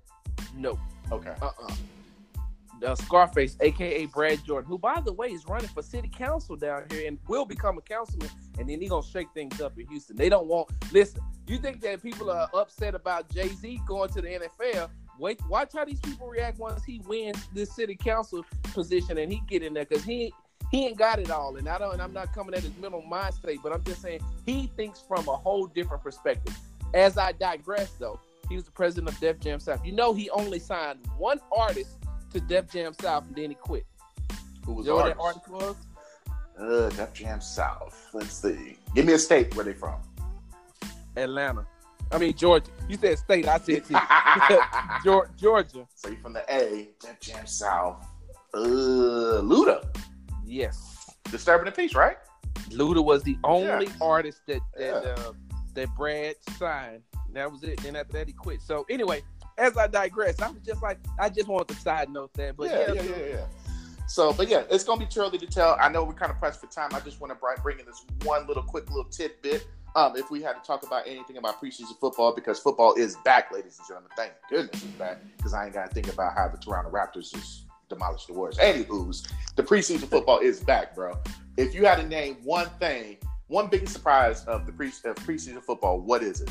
No. 0.57 0.79
Okay. 1.12 1.35
Uh 1.40 1.46
uh-uh. 1.46 1.75
uh 2.87 2.94
Scarface, 2.96 3.57
aka 3.61 4.07
Brad 4.07 4.42
Jordan, 4.44 4.68
who 4.68 4.79
by 4.79 5.01
the 5.05 5.12
way 5.12 5.29
is 5.29 5.46
running 5.46 5.68
for 5.68 5.83
city 5.83 6.09
council 6.09 6.57
down 6.57 6.85
here 6.90 7.07
and 7.07 7.18
will 7.29 7.44
become 7.44 7.79
a 7.79 7.83
councilman, 7.83 8.29
and 8.59 8.68
then 8.68 8.81
he 8.81 8.88
gonna 8.88 9.07
shake 9.07 9.29
things 9.35 9.61
up 9.61 9.79
in 9.79 9.87
Houston. 9.87 10.16
They 10.16 10.29
don't 10.29 10.46
want 10.46 10.70
listen. 10.92 11.20
You 11.46 11.59
think 11.59 11.81
that 11.83 12.03
people 12.03 12.31
are 12.31 12.48
upset 12.55 12.94
about 12.94 13.29
Jay 13.31 13.48
Z 13.48 13.81
going 13.87 14.11
to 14.11 14.22
the 14.22 14.29
NFL? 14.29 14.90
Wait, 15.18 15.40
watch 15.48 15.72
how 15.75 15.85
these 15.85 16.01
people 16.01 16.27
react 16.29 16.59
once 16.59 16.83
he 16.83 17.01
wins 17.07 17.46
this 17.55 17.77
city 17.77 17.94
council 17.94 18.44
position 18.72 19.18
and 19.18 19.31
he 19.31 19.42
get 19.48 19.62
in 19.62 19.75
there 19.75 19.85
because 19.85 20.03
he 20.03 20.33
he 20.72 20.87
ain't 20.87 20.96
got 20.96 21.18
it 21.18 21.31
all. 21.31 21.57
And 21.57 21.68
I 21.68 21.79
don't. 21.79 22.01
I'm 22.01 22.14
not 22.14 22.33
coming 22.35 22.55
at 22.55 22.62
his 22.62 22.77
mental 22.79 23.03
mind 23.03 23.35
state, 23.35 23.61
but 23.62 23.72
I'm 23.72 23.85
just 23.85 24.01
saying 24.01 24.20
he 24.46 24.68
thinks 24.77 25.05
from 25.07 25.29
a 25.29 25.37
whole 25.37 25.66
different 25.66 26.03
perspective. 26.03 26.57
As 26.94 27.16
I 27.18 27.33
digress, 27.33 27.90
though, 27.98 28.18
he 28.53 28.57
was 28.57 28.65
the 28.67 28.71
president 28.71 29.09
of 29.09 29.19
Def 29.19 29.41
Jam 29.41 29.59
South. 29.59 29.85
You 29.85 29.93
know, 29.93 30.12
he 30.12 30.29
only 30.31 30.59
signed 30.59 30.99
one 31.17 31.41
artist 31.57 31.97
to 32.33 32.41
Def 32.41 32.71
Jam 32.71 32.93
South, 33.01 33.25
and 33.27 33.35
then 33.35 33.49
he 33.51 33.55
quit. 33.55 33.87
Who 34.67 34.75
was 34.75 34.87
you 34.87 34.93
know 34.93 34.99
artist? 35.01 35.17
that 35.17 35.23
artist 35.23 35.49
was? 35.49 35.77
Uh, 36.61 36.91
Def 36.91 37.15
Jam 37.15 37.41
South. 37.41 38.11
Let's 38.12 38.35
see. 38.35 38.77
Give 38.95 39.07
me 39.07 39.15
a 39.15 39.19
state 39.19 39.55
where 39.57 39.65
they 39.65 39.73
from. 39.73 40.01
Atlanta. 41.17 41.67
I 42.11 42.19
mean 42.19 42.35
Georgia. 42.37 42.71
You 42.91 42.97
said 42.99 43.19
state. 43.19 43.49
I 43.49 43.57
said 43.59 43.85
Georgia. 45.05 45.31
Georgia. 45.38 45.87
So 45.95 46.11
you 46.11 46.17
from 46.17 46.35
the 46.35 46.45
A, 46.55 46.91
Def 47.01 47.19
Jam 47.21 47.47
South. 47.47 48.05
Uh, 48.55 49.41
Luda. 49.41 49.83
Yes. 50.45 51.11
Disturbing 51.31 51.65
the 51.65 51.73
Peace, 51.73 51.95
right? 51.95 52.19
Luda 52.69 53.03
was 53.03 53.23
the 53.23 53.38
only 53.45 53.87
Yeah. 53.87 53.93
artist 54.03 54.43
that 54.47 54.61
that 54.77 55.05
Yeah. 55.05 55.25
uh, 55.25 55.33
that 55.73 55.88
Brad 55.97 56.35
signed. 56.59 57.03
That 57.35 57.51
was 57.51 57.62
it. 57.62 57.81
Then 57.83 57.97
after 57.97 58.12
that, 58.14 58.27
he 58.27 58.33
quit. 58.33 58.62
So 58.62 58.87
anyway, 58.90 59.23
as 59.59 59.77
I 59.77 59.87
digress, 59.87 60.40
I 60.40 60.49
was 60.49 60.61
just 60.64 60.83
like, 60.83 60.99
I 61.18 61.29
just 61.29 61.49
wanted 61.49 61.68
to 61.75 61.81
side 61.81 62.11
note 62.11 62.33
that. 62.35 62.57
But 62.57 62.71
yeah, 62.71 62.92
yeah, 62.92 63.03
yeah, 63.03 63.03
yeah, 63.03 63.27
yeah. 63.27 63.47
So, 64.07 64.33
but 64.33 64.49
yeah, 64.49 64.64
it's 64.71 64.85
gonna 64.85 65.01
be 65.01 65.07
too 65.07 65.21
early 65.21 65.38
to 65.38 65.47
tell. 65.47 65.77
I 65.81 65.88
know 65.88 66.05
we're 66.05 66.12
kind 66.12 66.31
of 66.31 66.38
pressed 66.38 66.61
for 66.61 66.66
time. 66.66 66.90
I 66.92 67.01
just 67.01 67.21
want 67.21 67.33
to 67.33 67.62
bring 67.62 67.79
in 67.79 67.87
this 67.87 68.05
one 68.25 68.47
little 68.47 68.62
quick 68.62 68.90
little 68.90 69.11
tidbit. 69.11 69.66
Um, 69.95 70.16
if 70.16 70.31
we 70.31 70.42
had 70.42 70.55
to 70.55 70.66
talk 70.66 70.87
about 70.87 71.07
anything 71.07 71.37
about 71.37 71.61
preseason 71.62 71.99
football, 72.01 72.35
because 72.35 72.59
football 72.59 72.95
is 72.95 73.16
back, 73.25 73.53
ladies 73.53 73.79
and 73.79 73.87
gentlemen. 73.87 74.11
Thank 74.16 74.33
goodness 74.49 74.83
it's 74.83 74.92
back, 74.92 75.18
because 75.37 75.53
I 75.53 75.66
ain't 75.66 75.75
got 75.75 75.88
to 75.88 75.95
think 75.95 76.12
about 76.12 76.35
how 76.35 76.49
the 76.49 76.57
Toronto 76.57 76.90
Raptors 76.90 77.33
just 77.33 77.66
demolished 77.90 78.27
the 78.27 78.33
Warriors. 78.33 78.57
Anywho's, 78.59 79.27
the 79.55 79.62
preseason 79.62 80.09
football 80.09 80.38
is 80.38 80.61
back, 80.61 80.95
bro. 80.95 81.12
If 81.59 81.75
you 81.75 81.85
had 81.85 81.97
to 81.97 82.07
name 82.07 82.37
one 82.42 82.71
thing, 82.81 83.18
one 83.49 83.68
biggest 83.68 83.92
surprise 83.92 84.45
of 84.47 84.64
the 84.64 84.73
pre 84.73 84.88
of 84.88 85.16
preseason 85.16 85.62
football, 85.62 86.01
what 86.01 86.23
is 86.23 86.40
it? 86.40 86.51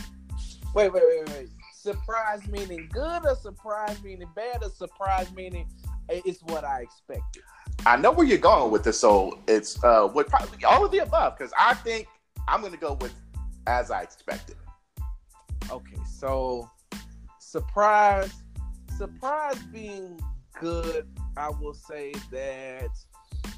Wait, 0.74 0.92
wait, 0.94 1.04
wait, 1.06 1.30
wait. 1.30 1.50
Surprise 1.74 2.48
meaning 2.48 2.88
good 2.92 3.26
or 3.26 3.36
surprise 3.36 4.02
meaning 4.04 4.30
bad 4.36 4.64
or 4.64 4.70
surprise 4.70 5.32
meaning 5.34 5.68
it's 6.10 6.42
what 6.44 6.64
I 6.64 6.82
expected. 6.82 7.44
I 7.86 7.98
know 7.98 8.12
where 8.12 8.26
you're 8.26 8.38
going 8.38 8.72
with 8.72 8.84
this, 8.84 9.00
so 9.00 9.40
it's 9.48 9.84
uh, 9.84 10.08
what 10.08 10.28
probably 10.28 10.64
all 10.64 10.86
of 10.86 10.92
the 10.92 11.00
above. 11.00 11.38
Because 11.38 11.54
I 11.60 11.74
think 11.74 12.08
I'm 12.48 12.62
going 12.62 12.74
to 12.74 12.80
go 12.80 12.94
with 13.02 13.14
as 13.68 13.92
I 13.92 14.02
expected. 14.02 14.56
Okay, 15.72 15.98
so 16.06 16.70
surprise, 17.40 18.32
surprise 18.98 19.58
being 19.72 20.20
good. 20.60 21.08
I 21.38 21.50
will 21.50 21.74
say 21.74 22.14
that 22.32 22.90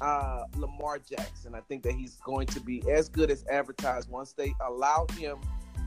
uh, 0.00 0.44
Lamar 0.56 0.98
Jackson. 0.98 1.54
I 1.54 1.60
think 1.60 1.82
that 1.82 1.92
he's 1.92 2.16
going 2.16 2.46
to 2.48 2.60
be 2.60 2.82
as 2.90 3.08
good 3.08 3.30
as 3.30 3.44
advertised 3.50 4.08
once 4.08 4.32
they 4.32 4.54
allow 4.66 5.06
him 5.16 5.38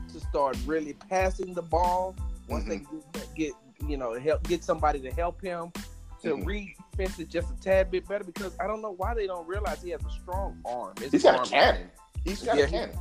to 0.08 0.20
start 0.20 0.56
really 0.66 0.94
passing 1.08 1.54
the 1.54 1.62
ball. 1.62 2.14
Once 2.48 2.64
they 2.66 2.78
get, 3.14 3.34
get 3.34 3.52
you 3.86 3.96
know 3.96 4.18
help 4.18 4.42
get 4.48 4.64
somebody 4.64 5.00
to 5.00 5.10
help 5.12 5.40
him 5.40 5.70
to 6.22 6.34
Mhm. 6.34 6.46
read 6.46 6.74
defenses 6.90 7.28
just 7.28 7.50
a 7.52 7.60
tad 7.60 7.90
bit 7.90 8.08
better 8.08 8.24
because 8.24 8.56
I 8.58 8.66
don't 8.66 8.82
know 8.82 8.92
why 8.96 9.14
they 9.14 9.26
don't 9.26 9.46
realize 9.46 9.82
he 9.82 9.90
has 9.90 10.00
a 10.04 10.10
strong 10.10 10.60
arm. 10.64 10.94
His 11.00 11.12
He's 11.12 11.22
got 11.22 11.46
a 11.46 11.50
cannon. 11.50 11.90
He's 12.24 12.42
got 12.42 12.56
Yeah, 12.58 12.64
a 12.64 12.68
cannon. 12.68 12.98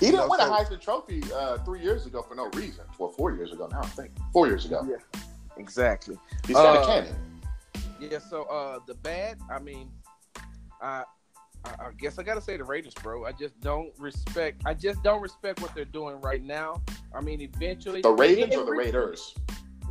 He 0.00 0.10
didn't 0.10 0.28
win 0.28 0.40
a 0.40 0.44
Heisman 0.44 0.80
Trophy 0.80 1.22
uh, 1.32 1.58
three 1.58 1.80
years 1.80 2.06
ago 2.06 2.22
for 2.22 2.34
no 2.34 2.48
reason. 2.54 2.84
Well, 2.98 3.10
four 3.10 3.30
years 3.32 3.52
ago 3.52 3.68
now, 3.70 3.80
I 3.82 3.86
think. 3.86 4.10
Four 4.32 4.48
years 4.48 4.64
ago. 4.66 4.84
Yeah, 4.88 4.96
exactly. 5.56 6.18
He's 6.46 6.56
got 6.56 6.76
Uh, 6.76 6.80
a 6.82 6.86
cannon. 6.86 7.40
Yeah, 8.00 8.18
so 8.18 8.42
uh 8.44 8.80
the 8.86 8.94
bad, 8.96 9.38
I 9.48 9.60
mean, 9.60 9.90
I 10.80 11.04
I 11.64 11.70
I 11.86 11.90
guess 11.98 12.18
I 12.18 12.22
gotta 12.22 12.40
say 12.40 12.56
the 12.56 12.64
Raiders, 12.64 12.94
bro. 12.94 13.24
I 13.24 13.32
just 13.32 13.58
don't 13.60 13.92
respect. 13.98 14.62
I 14.64 14.74
just 14.74 15.02
don't 15.02 15.20
respect 15.22 15.60
what 15.60 15.74
they're 15.74 15.84
doing 15.84 16.20
right 16.20 16.42
now. 16.42 16.82
I 17.14 17.20
mean, 17.20 17.40
eventually, 17.40 18.02
The 18.02 18.10
Ravens 18.10 18.54
or 18.56 18.64
the 18.64 18.72
Raiders? 18.72 19.34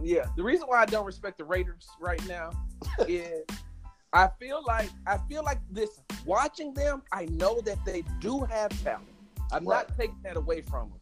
Yeah, 0.03 0.25
the 0.36 0.43
reason 0.43 0.67
why 0.67 0.81
I 0.81 0.86
don't 0.86 1.05
respect 1.05 1.38
the 1.38 1.43
Raiders 1.45 1.88
right 1.99 2.25
now 2.27 2.49
is 3.07 3.43
I 4.13 4.29
feel 4.39 4.63
like 4.65 4.89
I 5.07 5.17
feel 5.29 5.43
like 5.43 5.60
this. 5.69 6.01
Watching 6.25 6.73
them, 6.73 7.01
I 7.12 7.25
know 7.25 7.62
that 7.62 7.84
they 7.86 8.03
do 8.19 8.41
have 8.41 8.69
talent. 8.84 9.07
I'm 9.51 9.65
Right. 9.65 9.88
not 9.88 9.97
taking 9.97 10.17
that 10.23 10.38
away 10.38 10.62
from 10.62 10.89
them. 10.89 10.99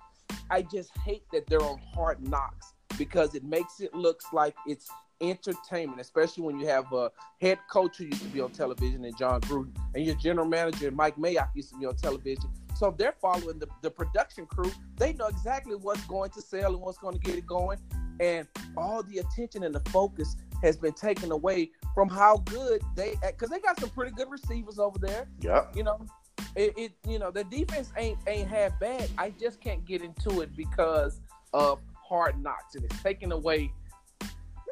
I 0.50 0.62
just 0.62 0.96
hate 1.00 1.24
that 1.34 1.46
they're 1.48 1.62
on 1.62 1.80
hard 1.94 2.26
knocks 2.28 2.74
because 2.98 3.36
it 3.36 3.44
makes 3.44 3.80
it 3.82 3.94
looks 3.94 4.26
like 4.34 4.56
it's 4.66 4.90
entertainment, 5.22 6.00
especially 6.00 6.44
when 6.44 6.60
you 6.60 6.68
have 6.68 6.92
a 6.94 7.12
head 7.42 7.60
coach 7.70 7.98
who 7.98 8.06
used 8.06 8.22
to 8.22 8.28
be 8.30 8.42
on 8.42 8.52
television 8.52 9.04
and 9.06 9.18
Jon 9.18 9.42
Gruden, 9.42 9.72
and 9.96 10.06
your 10.06 10.16
general 10.16 10.48
manager 10.48 10.92
Mike 10.92 11.18
Mayock 11.18 11.50
used 11.56 11.72
to 11.72 11.80
be 11.80 11.86
on 11.86 11.96
television. 11.96 12.50
So 12.76 12.88
if 12.88 12.98
they're 12.98 13.16
following 13.22 13.60
the, 13.60 13.68
the 13.82 13.92
production 13.92 14.46
crew, 14.46 14.72
they 14.98 15.14
know 15.14 15.28
exactly 15.28 15.76
what's 15.76 16.04
going 16.06 16.32
to 16.32 16.42
sell 16.42 16.74
and 16.74 16.82
what's 16.82 16.98
going 16.98 17.14
to 17.14 17.20
get 17.20 17.36
it 17.36 17.46
going. 17.46 17.78
And 18.20 18.48
all 18.78 19.04
the 19.04 19.20
attention 19.20 19.64
and 19.64 19.74
the 19.74 19.82
focus 19.92 20.36
has 20.62 20.78
been 20.78 20.94
taken 20.94 21.32
away 21.32 21.72
from 21.96 22.10
how 22.10 22.38
good 22.38 22.82
they 22.96 23.16
because 23.22 23.50
they 23.50 23.60
got 23.60 23.80
some 23.80 23.90
pretty 23.90 24.12
good 24.12 24.30
receivers 24.30 24.80
over 24.80 25.00
there. 25.00 25.28
Yeah. 25.42 25.66
You 25.74 25.84
know, 25.84 26.06
it, 26.56 26.74
it 26.78 26.92
you 27.08 27.20
know 27.20 27.32
the 27.32 27.44
defense 27.46 27.92
ain't 27.98 28.18
ain't 28.28 28.48
half 28.48 28.78
bad. 28.80 29.10
I 29.18 29.32
just 29.32 29.62
can't 29.62 29.86
get 29.86 30.02
into 30.02 30.42
it 30.42 30.56
because 30.56 31.22
of 31.54 31.80
hard 31.96 32.42
knocks, 32.42 32.76
and 32.76 32.84
it's 32.84 33.02
taking 33.02 33.32
away 33.32 33.72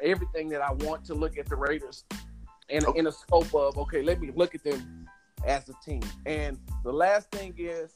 everything 0.02 0.48
that 0.50 0.60
I 0.62 0.72
want 0.72 1.04
to 1.06 1.14
look 1.14 1.38
at 1.38 1.46
the 1.48 1.56
Raiders 1.56 2.04
in 2.68 2.84
Okay. 2.84 2.98
in 2.98 3.06
a 3.06 3.12
scope 3.12 3.54
of 3.54 3.76
okay, 3.78 4.02
let 4.02 4.20
me 4.20 4.30
look 4.34 4.54
at 4.54 4.62
them 4.64 5.06
as 5.46 5.68
a 5.68 5.74
team. 5.84 6.02
And 6.26 6.58
the 6.84 6.92
last 6.92 7.30
thing 7.30 7.54
is, 7.56 7.94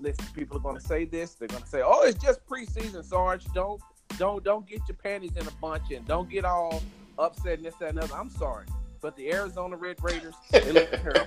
listen, 0.00 0.24
people 0.34 0.56
are 0.56 0.60
going 0.60 0.76
to 0.76 0.86
say 0.86 1.04
this. 1.04 1.34
They're 1.34 1.48
going 1.48 1.62
to 1.62 1.68
say, 1.68 1.82
"Oh, 1.84 2.02
it's 2.02 2.22
just 2.22 2.44
preseason, 2.46 3.04
Sarge. 3.04 3.44
Don't 3.54 3.80
don't 4.18 4.42
don't 4.44 4.66
get 4.66 4.80
your 4.88 4.96
panties 4.96 5.36
in 5.36 5.46
a 5.46 5.50
bunch 5.60 5.90
and 5.90 6.06
don't 6.06 6.28
get 6.30 6.44
all 6.44 6.82
upset 7.18 7.58
and 7.58 7.66
this 7.66 7.74
that 7.76 7.90
and 7.90 7.98
other." 7.98 8.14
I'm 8.14 8.30
sorry, 8.30 8.66
but 9.00 9.16
the 9.16 9.32
Arizona 9.32 9.76
Red 9.76 10.02
Raiders 10.02 10.34
they 10.50 10.72
look 10.72 10.90
terrible. 11.02 11.26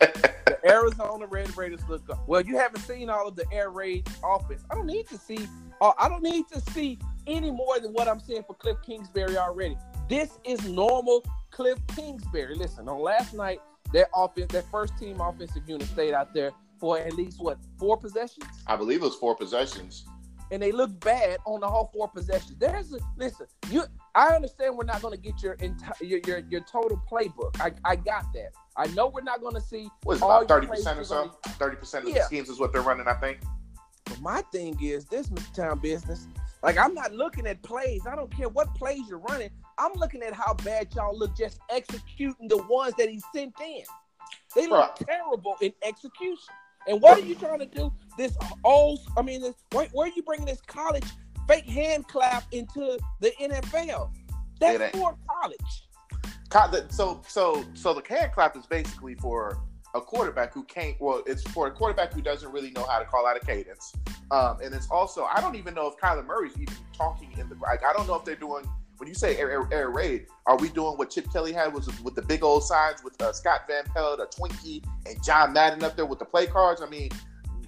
The 0.00 0.58
Arizona 0.64 1.26
Red 1.26 1.56
Raiders 1.56 1.80
look 1.88 2.08
up. 2.10 2.26
well. 2.28 2.40
You 2.42 2.56
haven't 2.58 2.80
seen 2.82 3.10
all 3.10 3.26
of 3.28 3.34
the 3.36 3.44
air 3.52 3.70
raid 3.70 4.06
offense. 4.24 4.62
I 4.70 4.74
don't 4.76 4.86
need 4.86 5.08
to 5.08 5.18
see. 5.18 5.48
Uh, 5.80 5.92
I 5.98 6.08
don't 6.08 6.22
need 6.22 6.46
to 6.52 6.60
see 6.72 6.98
any 7.26 7.50
more 7.50 7.78
than 7.80 7.92
what 7.92 8.08
I'm 8.08 8.20
seeing 8.20 8.42
for 8.44 8.54
Cliff 8.54 8.76
Kingsbury 8.84 9.36
already. 9.36 9.76
This 10.08 10.38
is 10.44 10.64
normal 10.68 11.24
Cliff 11.50 11.78
Kingsbury. 11.94 12.54
Listen, 12.54 12.88
on 12.88 13.00
last 13.00 13.34
night, 13.34 13.60
that 13.92 14.08
offense, 14.14 14.52
that 14.52 14.64
first 14.70 14.96
team 14.98 15.20
offensive 15.20 15.62
unit 15.68 15.86
stayed 15.88 16.14
out 16.14 16.34
there 16.34 16.52
for 16.78 16.98
at 16.98 17.12
least 17.14 17.40
what 17.40 17.58
four 17.78 17.96
possessions, 17.96 18.44
I 18.66 18.76
believe 18.76 19.00
it 19.00 19.04
was 19.04 19.14
four 19.16 19.34
possessions. 19.34 20.04
and 20.52 20.62
they 20.62 20.70
looked 20.72 21.00
bad 21.00 21.38
on 21.46 21.60
the 21.60 21.66
whole 21.66 21.90
four 21.92 22.08
possessions. 22.08 22.56
There's 22.58 22.92
a 22.92 22.98
listen. 23.16 23.46
You, 23.70 23.84
I 24.14 24.28
understand 24.28 24.76
we're 24.76 24.84
not 24.84 25.00
going 25.02 25.14
to 25.14 25.20
get 25.20 25.42
your 25.42 25.54
entire 25.54 25.94
your, 26.02 26.20
your 26.26 26.38
your 26.50 26.60
total 26.60 27.00
playbook. 27.10 27.58
I 27.60 27.72
I 27.84 27.96
got 27.96 28.26
that. 28.34 28.50
I 28.76 28.88
know 28.88 29.06
we're 29.08 29.22
not 29.22 29.40
going 29.40 29.54
to 29.54 29.60
see 29.60 29.88
What 30.02 30.16
is 30.16 30.22
about 30.22 30.46
thirty 30.48 30.66
percent 30.66 30.98
or 30.98 31.04
so? 31.04 31.32
Thirty 31.58 31.76
percent 31.76 32.04
of 32.04 32.10
Yeah. 32.10 32.18
the 32.18 32.24
schemes 32.24 32.48
is 32.50 32.60
what 32.60 32.72
they're 32.72 32.82
running, 32.82 33.08
I 33.08 33.14
think. 33.14 33.38
But 34.04 34.20
my 34.20 34.42
thing 34.52 34.76
is 34.82 35.06
this, 35.06 35.28
Mr. 35.28 35.54
Town 35.54 35.78
Business. 35.78 36.28
Like 36.62 36.78
I'm 36.78 36.94
not 36.94 37.12
looking 37.12 37.46
at 37.46 37.62
plays. 37.62 38.02
I 38.10 38.16
don't 38.16 38.34
care 38.34 38.48
what 38.48 38.74
plays 38.74 39.02
you're 39.08 39.18
running. 39.18 39.50
I'm 39.78 39.92
looking 39.94 40.22
at 40.22 40.32
how 40.32 40.54
bad 40.54 40.88
y'all 40.94 41.16
look 41.16 41.36
just 41.36 41.60
executing 41.70 42.48
the 42.48 42.62
ones 42.64 42.94
that 42.98 43.08
he 43.08 43.20
sent 43.34 43.54
in. 43.60 43.82
They 44.54 44.66
look 44.66 44.94
terrible 44.96 45.56
in 45.60 45.72
execution. 45.82 46.54
And 46.88 47.00
what 47.00 47.18
are 47.18 47.26
you 47.26 47.34
trying 47.34 47.58
to 47.58 47.66
do? 47.66 47.92
This 48.16 48.36
old, 48.64 49.00
I 49.16 49.22
mean, 49.22 49.42
this, 49.42 49.54
where, 49.72 49.88
where 49.92 50.08
are 50.08 50.12
you 50.14 50.22
bringing 50.22 50.46
this 50.46 50.60
college 50.66 51.04
fake 51.48 51.66
hand 51.66 52.06
clap 52.08 52.44
into 52.52 52.98
the 53.20 53.32
NFL? 53.40 54.10
That's 54.60 54.96
for 54.96 55.16
college. 55.28 55.58
So, 56.90 57.20
so, 57.26 57.64
so 57.74 57.92
the 57.92 58.02
hand 58.08 58.32
clap 58.32 58.56
is 58.56 58.66
basically 58.66 59.16
for 59.16 59.58
a 59.96 60.00
quarterback 60.00 60.52
who 60.52 60.62
can't. 60.64 60.94
Well, 61.00 61.22
it's 61.26 61.42
for 61.42 61.66
a 61.66 61.70
quarterback 61.70 62.12
who 62.12 62.22
doesn't 62.22 62.50
really 62.52 62.70
know 62.70 62.84
how 62.84 62.98
to 62.98 63.04
call 63.04 63.26
out 63.26 63.36
a 63.36 63.44
cadence. 63.44 63.92
Um, 64.30 64.58
and 64.62 64.74
it's 64.74 64.90
also, 64.90 65.24
I 65.24 65.40
don't 65.40 65.56
even 65.56 65.74
know 65.74 65.86
if 65.88 65.96
Kyler 65.96 66.24
Murray's 66.24 66.56
even 66.60 66.74
talking 66.92 67.32
in 67.38 67.48
the. 67.48 67.56
Like, 67.56 67.84
I 67.84 67.92
don't 67.92 68.06
know 68.06 68.14
if 68.14 68.24
they're 68.24 68.36
doing. 68.36 68.64
When 68.98 69.08
you 69.08 69.14
say 69.14 69.36
air, 69.36 69.50
air, 69.50 69.68
air 69.70 69.90
raid, 69.90 70.26
are 70.46 70.56
we 70.56 70.70
doing 70.70 70.96
what 70.96 71.10
Chip 71.10 71.30
Kelly 71.30 71.52
had 71.52 71.74
was 71.74 71.86
with 72.00 72.14
the 72.14 72.22
big 72.22 72.42
old 72.42 72.64
signs 72.64 73.04
with 73.04 73.20
uh, 73.20 73.30
Scott 73.30 73.62
Van 73.68 73.84
Pelt, 73.84 74.20
a 74.20 74.24
Twinkie, 74.24 74.82
and 75.04 75.22
John 75.22 75.52
Madden 75.52 75.84
up 75.84 75.96
there 75.96 76.06
with 76.06 76.18
the 76.18 76.24
play 76.24 76.46
cards? 76.46 76.80
I 76.80 76.88
mean, 76.88 77.10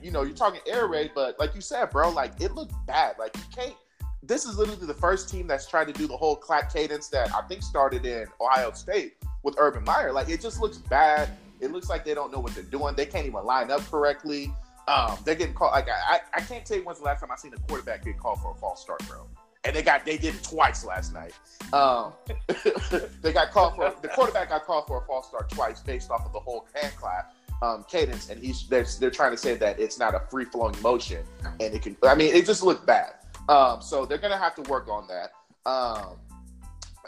you 0.02 0.10
know, 0.10 0.22
you're 0.22 0.34
talking 0.34 0.60
air 0.66 0.86
raid, 0.86 1.10
but 1.14 1.38
like 1.38 1.54
you 1.54 1.60
said, 1.60 1.90
bro, 1.90 2.08
like 2.08 2.32
it 2.40 2.54
looked 2.54 2.74
bad. 2.86 3.16
Like 3.18 3.36
you 3.36 3.42
can't. 3.54 3.74
This 4.22 4.46
is 4.46 4.56
literally 4.56 4.86
the 4.86 4.94
first 4.94 5.28
team 5.28 5.46
that's 5.46 5.66
tried 5.68 5.86
to 5.88 5.92
do 5.92 6.06
the 6.06 6.16
whole 6.16 6.34
clap 6.34 6.72
cadence 6.72 7.08
that 7.08 7.34
I 7.34 7.42
think 7.42 7.62
started 7.62 8.06
in 8.06 8.26
Ohio 8.40 8.72
State 8.72 9.16
with 9.42 9.54
Urban 9.58 9.84
Meyer. 9.84 10.12
Like 10.12 10.28
it 10.30 10.40
just 10.40 10.60
looks 10.60 10.78
bad. 10.78 11.28
It 11.60 11.72
looks 11.72 11.88
like 11.88 12.04
they 12.04 12.14
don't 12.14 12.32
know 12.32 12.40
what 12.40 12.54
they're 12.54 12.64
doing. 12.64 12.94
They 12.94 13.06
can't 13.06 13.26
even 13.26 13.44
line 13.44 13.70
up 13.70 13.80
correctly. 13.90 14.52
Um, 14.86 15.18
they're 15.24 15.34
getting 15.34 15.54
called. 15.54 15.72
Like 15.72 15.88
I, 15.88 16.20
I, 16.34 16.40
can't 16.40 16.64
tell 16.64 16.78
you 16.78 16.84
when's 16.84 16.98
the 16.98 17.04
last 17.04 17.20
time 17.20 17.30
I 17.30 17.36
seen 17.36 17.52
a 17.52 17.58
quarterback 17.68 18.04
get 18.04 18.18
called 18.18 18.40
for 18.40 18.52
a 18.52 18.54
false 18.54 18.80
start, 18.80 19.06
bro. 19.06 19.26
And 19.64 19.76
they 19.76 19.82
got 19.82 20.06
they 20.06 20.16
did 20.16 20.34
it 20.34 20.42
twice 20.42 20.84
last 20.84 21.12
night. 21.12 21.34
Um, 21.74 22.14
they 23.22 23.32
got 23.32 23.50
called 23.50 23.74
for 23.76 23.94
the 24.00 24.08
quarterback 24.08 24.48
got 24.48 24.64
called 24.64 24.86
for 24.86 25.02
a 25.02 25.06
false 25.06 25.28
start 25.28 25.50
twice 25.50 25.80
based 25.80 26.10
off 26.10 26.24
of 26.24 26.32
the 26.32 26.40
whole 26.40 26.66
hand 26.74 26.94
clap 26.96 27.34
um, 27.62 27.84
cadence, 27.88 28.30
and 28.30 28.42
he's 28.42 28.66
they're, 28.68 28.86
they're 29.00 29.10
trying 29.10 29.32
to 29.32 29.36
say 29.36 29.54
that 29.56 29.78
it's 29.78 29.98
not 29.98 30.14
a 30.14 30.20
free 30.30 30.44
flowing 30.44 30.80
motion, 30.80 31.24
and 31.44 31.74
it 31.74 31.82
can. 31.82 31.96
I 32.04 32.14
mean, 32.14 32.34
it 32.34 32.46
just 32.46 32.62
looked 32.62 32.86
bad. 32.86 33.14
Um, 33.48 33.80
so 33.82 34.06
they're 34.06 34.18
gonna 34.18 34.38
have 34.38 34.54
to 34.56 34.62
work 34.70 34.88
on 34.88 35.08
that. 35.08 35.32
Um, 35.68 36.16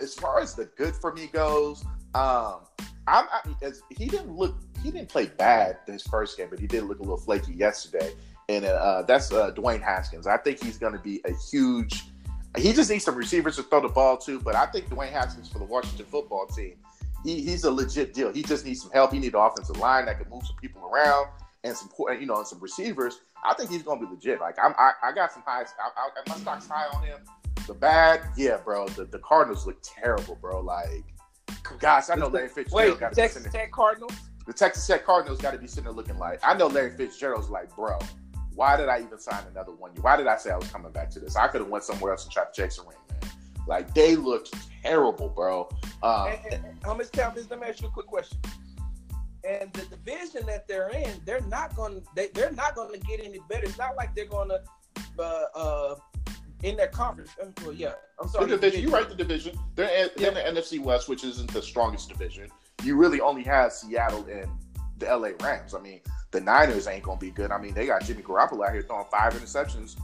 as 0.00 0.14
far 0.14 0.40
as 0.40 0.54
the 0.54 0.64
good 0.76 0.94
for 0.94 1.12
me 1.12 1.28
goes, 1.28 1.84
um, 2.14 2.60
I'm 3.10 3.26
I, 3.32 3.72
he 3.90 4.06
didn't 4.06 4.34
look 4.34 4.56
he 4.82 4.90
didn't 4.90 5.08
play 5.08 5.26
bad 5.26 5.78
this 5.86 6.02
first 6.02 6.36
game, 6.36 6.48
but 6.48 6.58
he 6.58 6.66
did 6.66 6.84
look 6.84 6.98
a 6.98 7.02
little 7.02 7.16
flaky 7.16 7.52
yesterday. 7.52 8.12
And 8.48 8.64
uh, 8.64 9.02
that's 9.02 9.32
uh, 9.32 9.52
Dwayne 9.52 9.82
Haskins. 9.82 10.26
I 10.26 10.36
think 10.36 10.62
he's 10.62 10.78
going 10.78 10.92
to 10.92 10.98
be 10.98 11.20
a 11.24 11.32
huge. 11.50 12.04
He 12.56 12.72
just 12.72 12.90
needs 12.90 13.04
some 13.04 13.14
receivers 13.14 13.56
to 13.56 13.62
throw 13.62 13.80
the 13.80 13.88
ball 13.88 14.16
to, 14.18 14.40
but 14.40 14.56
I 14.56 14.66
think 14.66 14.88
Dwayne 14.88 15.12
Haskins 15.12 15.48
for 15.48 15.60
the 15.60 15.64
Washington 15.64 16.06
football 16.06 16.46
team, 16.46 16.74
he, 17.24 17.42
he's 17.42 17.62
a 17.62 17.70
legit 17.70 18.12
deal. 18.12 18.32
He 18.32 18.42
just 18.42 18.64
needs 18.64 18.82
some 18.82 18.90
help. 18.90 19.12
He 19.12 19.20
needs 19.20 19.34
an 19.34 19.40
offensive 19.40 19.76
line 19.76 20.06
that 20.06 20.18
can 20.20 20.28
move 20.28 20.44
some 20.44 20.56
people 20.56 20.84
around 20.84 21.28
and 21.62 21.76
some 21.76 21.90
you 22.18 22.26
know 22.26 22.38
and 22.38 22.46
some 22.46 22.58
receivers. 22.60 23.20
I 23.44 23.54
think 23.54 23.70
he's 23.70 23.82
gonna 23.82 24.00
be 24.00 24.06
legit. 24.06 24.40
Like 24.40 24.56
I'm, 24.62 24.74
I, 24.78 24.92
I 25.02 25.12
got 25.12 25.32
some 25.32 25.42
high. 25.46 25.62
I, 25.62 25.90
I, 25.96 26.08
my 26.28 26.36
stock's 26.36 26.66
high 26.66 26.86
on 26.86 27.04
him. 27.04 27.20
The 27.66 27.74
bad, 27.74 28.22
yeah, 28.36 28.56
bro. 28.56 28.88
The, 28.88 29.04
the 29.04 29.18
Cardinals 29.18 29.66
look 29.66 29.78
terrible, 29.82 30.36
bro. 30.40 30.60
Like, 30.60 31.04
gosh, 31.78 32.10
I 32.10 32.14
know 32.14 32.28
Larry 32.28 32.48
Fitzgerald 32.48 32.92
Wait, 32.92 33.00
got 33.00 33.12
Texas 33.12 33.46
Tech 33.52 33.70
Cardinals. 33.70 34.12
The 34.46 34.52
Texas 34.52 34.86
Tech 34.86 35.04
Cardinals 35.04 35.40
got 35.40 35.52
to 35.52 35.58
be 35.58 35.66
sitting 35.66 35.84
there 35.84 35.92
looking 35.92 36.18
like. 36.18 36.40
I 36.42 36.54
know 36.54 36.66
Larry 36.66 36.90
Fitzgerald's 36.90 37.50
like, 37.50 37.74
bro. 37.74 37.98
Why 38.54 38.76
did 38.76 38.88
I 38.88 39.00
even 39.00 39.18
sign 39.18 39.44
another 39.50 39.72
one 39.72 39.92
year? 39.94 40.02
Why 40.02 40.16
did 40.16 40.26
I 40.26 40.36
say 40.36 40.50
I 40.50 40.56
was 40.56 40.68
coming 40.70 40.92
back 40.92 41.08
to 41.10 41.20
this? 41.20 41.36
I 41.36 41.48
could 41.48 41.60
have 41.60 41.70
went 41.70 41.84
somewhere 41.84 42.12
else 42.12 42.24
and 42.24 42.32
tried 42.32 42.52
to 42.52 42.62
chase 42.62 42.78
a 42.78 42.82
ring, 42.82 42.98
man. 43.10 43.30
Like 43.66 43.94
they 43.94 44.16
looked 44.16 44.54
terrible, 44.82 45.28
bro. 45.28 45.68
Um, 46.02 46.28
and, 46.28 46.54
and, 46.54 46.64
and, 46.64 46.78
how 46.84 46.94
much 46.94 47.10
time 47.10 47.36
is? 47.38 47.48
Let 47.48 47.60
me 47.60 47.68
ask 47.68 47.80
you 47.80 47.88
a 47.88 47.90
quick 47.90 48.06
question 48.06 48.38
and 49.44 49.72
the 49.72 49.84
division 49.84 50.46
that 50.46 50.66
they're 50.68 50.90
in, 50.90 51.20
they're 51.24 51.40
not 51.42 51.74
going. 51.74 52.02
They, 52.14 52.28
they're 52.28 52.52
not 52.52 52.74
going 52.74 52.92
to 52.92 52.98
get 53.06 53.20
any 53.20 53.38
better. 53.48 53.64
It's 53.64 53.78
not 53.78 53.96
like 53.96 54.14
they're 54.14 54.26
going 54.26 54.50
to. 54.50 54.62
Uh, 55.18 55.44
uh, 55.54 55.94
in 56.62 56.76
that 56.76 56.92
conference, 56.92 57.30
well, 57.62 57.72
yeah, 57.72 57.92
I'm 58.20 58.28
sorry. 58.28 58.46
The 58.46 58.56
division, 58.56 58.82
you 58.82 58.90
right. 58.90 59.08
The 59.08 59.14
division. 59.14 59.58
They're 59.74 60.04
in, 60.04 60.10
yeah. 60.16 60.28
in 60.28 60.34
the 60.34 60.60
NFC 60.60 60.80
West, 60.80 61.08
which 61.08 61.24
isn't 61.24 61.52
the 61.52 61.62
strongest 61.62 62.08
division. 62.08 62.48
You 62.82 62.96
really 62.96 63.20
only 63.20 63.42
have 63.44 63.72
Seattle 63.72 64.26
and 64.30 64.50
the 64.98 65.06
LA 65.06 65.30
Rams. 65.40 65.74
I 65.74 65.80
mean, 65.80 66.00
the 66.30 66.40
Niners 66.40 66.86
ain't 66.86 67.02
gonna 67.02 67.18
be 67.18 67.30
good. 67.30 67.50
I 67.50 67.58
mean, 67.58 67.74
they 67.74 67.86
got 67.86 68.04
Jimmy 68.04 68.22
Garoppolo 68.22 68.66
out 68.66 68.72
here 68.72 68.82
throwing 68.82 69.06
five 69.10 69.34
interceptions 69.34 69.96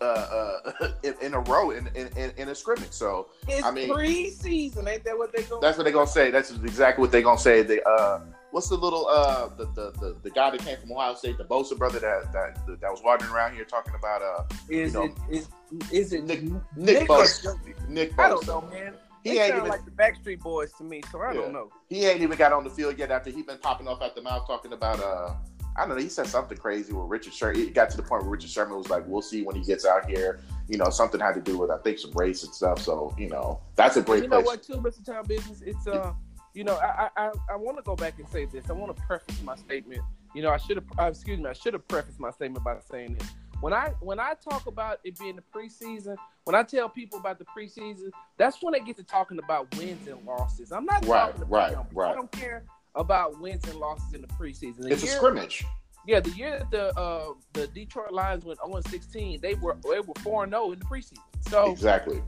uh, 0.00 0.62
uh, 0.80 0.88
in, 1.02 1.14
in, 1.20 1.34
a 1.34 1.40
row 1.40 1.70
in, 1.70 1.88
in, 1.94 2.32
in 2.36 2.48
a 2.48 2.54
scrimmage. 2.54 2.92
So 2.92 3.28
it's 3.48 3.64
I 3.64 3.70
mean, 3.70 3.88
preseason, 3.88 4.88
ain't 4.88 5.04
that 5.04 5.16
what 5.16 5.32
they 5.34 5.42
going? 5.42 5.60
That's 5.60 5.76
what 5.76 5.84
they 5.84 5.92
gonna 5.92 6.06
say. 6.06 6.30
That's 6.30 6.50
exactly 6.50 7.02
what 7.02 7.12
they 7.12 7.22
gonna 7.22 7.38
say. 7.38 7.62
They 7.62 7.80
uh, 7.82 8.20
what's 8.54 8.68
the 8.68 8.76
little 8.76 9.08
uh 9.08 9.48
the, 9.56 9.64
the 9.74 9.90
the, 9.98 10.16
the 10.22 10.30
guy 10.30 10.48
that 10.48 10.60
came 10.60 10.78
from 10.78 10.92
Ohio 10.92 11.14
State, 11.14 11.38
the 11.38 11.44
Bosa 11.44 11.76
brother 11.76 11.98
that 11.98 12.32
that 12.32 12.80
that 12.80 12.90
was 12.90 13.02
wandering 13.04 13.32
around 13.32 13.52
here 13.54 13.64
talking 13.64 13.94
about 13.98 14.22
uh 14.22 14.44
is 14.70 14.94
you 14.94 15.00
know, 15.00 15.14
it 15.28 15.36
is 15.36 15.48
is 15.90 16.12
it 16.12 16.24
Nick 16.24 16.44
Nick, 16.44 16.62
Nick 16.76 17.08
Bosa? 17.08 17.58
Nick 17.88 18.12
Bosa. 18.12 18.24
I 18.24 18.28
don't 18.28 18.46
know, 18.46 18.60
man. 18.70 18.94
He 19.24 19.30
they 19.30 19.40
ain't 19.40 19.56
even 19.56 19.68
like 19.68 19.84
the 19.84 19.90
Backstreet 19.90 20.38
Boys 20.38 20.72
to 20.74 20.84
me, 20.84 21.02
so 21.10 21.20
I 21.20 21.32
yeah. 21.32 21.40
don't 21.40 21.52
know. 21.52 21.70
He 21.88 22.04
ain't 22.04 22.20
even 22.20 22.38
got 22.38 22.52
on 22.52 22.62
the 22.62 22.70
field 22.70 22.96
yet 22.96 23.10
after 23.10 23.30
he 23.30 23.42
been 23.42 23.58
popping 23.58 23.88
off 23.88 24.00
at 24.02 24.14
the 24.14 24.22
mouth 24.22 24.46
talking 24.46 24.72
about 24.72 25.02
uh 25.02 25.34
I 25.76 25.80
don't 25.80 25.96
know. 25.96 25.96
He 25.96 26.08
said 26.08 26.28
something 26.28 26.56
crazy 26.56 26.92
with 26.92 27.08
Richard 27.08 27.34
Sherman. 27.34 27.62
It 27.62 27.74
got 27.74 27.90
to 27.90 27.96
the 27.96 28.04
point 28.04 28.22
where 28.22 28.30
Richard 28.30 28.50
Sherman 28.50 28.78
was 28.78 28.90
like, 28.90 29.02
"We'll 29.08 29.22
see 29.22 29.42
when 29.42 29.56
he 29.56 29.62
gets 29.62 29.84
out 29.84 30.08
here." 30.08 30.38
You 30.68 30.78
know, 30.78 30.88
something 30.88 31.18
had 31.18 31.34
to 31.34 31.40
do 31.40 31.58
with 31.58 31.70
I 31.72 31.78
think 31.78 31.98
some 31.98 32.12
race 32.12 32.44
and 32.44 32.54
stuff. 32.54 32.80
So 32.80 33.12
you 33.18 33.28
know, 33.28 33.60
that's 33.74 33.96
a 33.96 34.02
great. 34.02 34.22
You 34.22 34.28
know 34.28 34.40
what, 34.40 34.62
too, 34.62 34.74
Mr. 34.74 35.04
Town 35.04 35.24
Business. 35.26 35.62
It's 35.62 35.88
uh, 35.88 36.12
you 36.54 36.64
know, 36.64 36.76
I 36.76 37.08
I, 37.16 37.30
I 37.50 37.56
want 37.56 37.76
to 37.76 37.82
go 37.82 37.96
back 37.96 38.18
and 38.18 38.28
say 38.28 38.46
this. 38.46 38.70
I 38.70 38.72
want 38.72 38.96
to 38.96 39.02
preface 39.02 39.42
my 39.42 39.56
statement. 39.56 40.00
You 40.34 40.42
know, 40.42 40.50
I 40.50 40.56
should 40.56 40.76
have. 40.76 40.86
Uh, 40.98 41.06
excuse 41.06 41.38
me. 41.38 41.46
I 41.46 41.52
should 41.52 41.74
have 41.74 41.86
prefaced 41.88 42.20
my 42.20 42.30
statement 42.30 42.64
by 42.64 42.76
saying 42.90 43.14
this. 43.14 43.28
When 43.60 43.72
I 43.72 43.92
when 44.00 44.20
I 44.20 44.34
talk 44.34 44.66
about 44.66 45.00
it 45.04 45.18
being 45.18 45.36
the 45.36 45.42
preseason, 45.42 46.16
when 46.44 46.54
I 46.54 46.62
tell 46.62 46.88
people 46.88 47.18
about 47.18 47.38
the 47.38 47.44
preseason, 47.44 48.10
that's 48.36 48.62
when 48.62 48.72
they 48.72 48.80
get 48.80 48.96
to 48.96 49.04
talking 49.04 49.38
about 49.38 49.74
wins 49.76 50.06
and 50.06 50.24
losses. 50.24 50.70
I'm 50.70 50.84
not 50.84 51.04
right, 51.06 51.26
talking 51.26 51.42
about 51.42 51.74
right, 51.74 51.86
right. 51.92 52.12
I 52.12 52.14
don't 52.14 52.32
care 52.32 52.64
about 52.94 53.40
wins 53.40 53.64
and 53.68 53.78
losses 53.78 54.14
in 54.14 54.20
the 54.20 54.28
preseason. 54.28 54.82
The 54.82 54.92
it's 54.92 55.02
year, 55.02 55.12
a 55.12 55.16
scrimmage. 55.16 55.64
Yeah, 56.06 56.20
the 56.20 56.30
year 56.30 56.58
that 56.58 56.70
the 56.70 56.98
uh, 56.98 57.32
the 57.52 57.66
Detroit 57.68 58.12
Lions 58.12 58.44
went 58.44 58.58
0 58.64 58.80
16, 58.88 59.40
they 59.40 59.54
were 59.54 59.76
they 59.82 60.00
were 60.00 60.14
4 60.22 60.48
0 60.48 60.72
in 60.72 60.78
the 60.78 60.84
preseason. 60.84 61.18
So 61.48 61.72
exactly. 61.72 62.22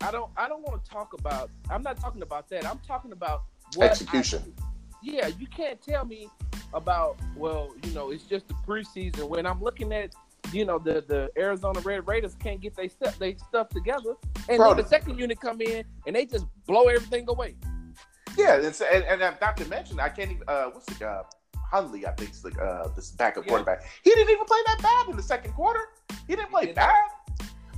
I 0.00 0.10
don't 0.10 0.30
I 0.36 0.48
don't 0.48 0.62
want 0.62 0.82
to 0.82 0.90
talk 0.90 1.12
about. 1.12 1.50
I'm 1.70 1.82
not 1.82 2.00
talking 2.00 2.22
about 2.22 2.48
that. 2.50 2.64
I'm 2.64 2.78
talking 2.86 3.12
about 3.12 3.42
execution. 3.80 4.42
I, 4.58 4.64
yeah, 5.02 5.26
you 5.38 5.46
can't 5.46 5.80
tell 5.80 6.04
me 6.04 6.28
about 6.74 7.18
well, 7.36 7.74
you 7.84 7.92
know, 7.92 8.10
it's 8.10 8.24
just 8.24 8.48
the 8.48 8.54
preseason 8.66 9.28
when 9.28 9.46
I'm 9.46 9.62
looking 9.62 9.92
at 9.92 10.12
you 10.52 10.64
know 10.64 10.78
the 10.78 11.04
the 11.06 11.30
Arizona 11.36 11.80
Red 11.80 12.06
Raiders 12.06 12.34
can't 12.34 12.60
get 12.60 12.74
their 12.76 12.88
stuff 12.88 13.18
they 13.18 13.34
stuff 13.34 13.68
together, 13.68 14.14
and 14.48 14.58
Bro, 14.58 14.74
then 14.74 14.84
the 14.84 14.88
second 14.88 15.18
unit 15.18 15.40
come 15.40 15.60
in 15.60 15.84
and 16.06 16.16
they 16.16 16.26
just 16.26 16.46
blow 16.66 16.84
everything 16.88 17.26
away. 17.28 17.54
Yeah, 18.36 18.56
and, 18.56 18.82
and, 18.92 19.22
and 19.22 19.36
not 19.40 19.56
to 19.56 19.64
mention, 19.66 19.98
I 19.98 20.08
can't 20.08 20.30
even. 20.30 20.44
Uh, 20.46 20.66
what's 20.66 20.86
the 20.86 20.94
guy? 20.94 21.22
Hundley, 21.70 22.06
I 22.06 22.12
think, 22.12 22.30
is 22.30 22.40
the 22.40 22.50
uh, 22.60 22.88
this 22.94 23.10
backup 23.10 23.44
yeah. 23.44 23.50
quarterback. 23.50 23.84
He 24.02 24.10
didn't 24.10 24.30
even 24.30 24.44
play 24.46 24.58
that 24.66 24.78
bad 24.82 25.10
in 25.10 25.16
the 25.16 25.22
second 25.22 25.52
quarter. 25.52 25.80
He 26.26 26.34
didn't 26.34 26.50
play 26.50 26.68
he 26.68 26.72
bad. 26.72 26.94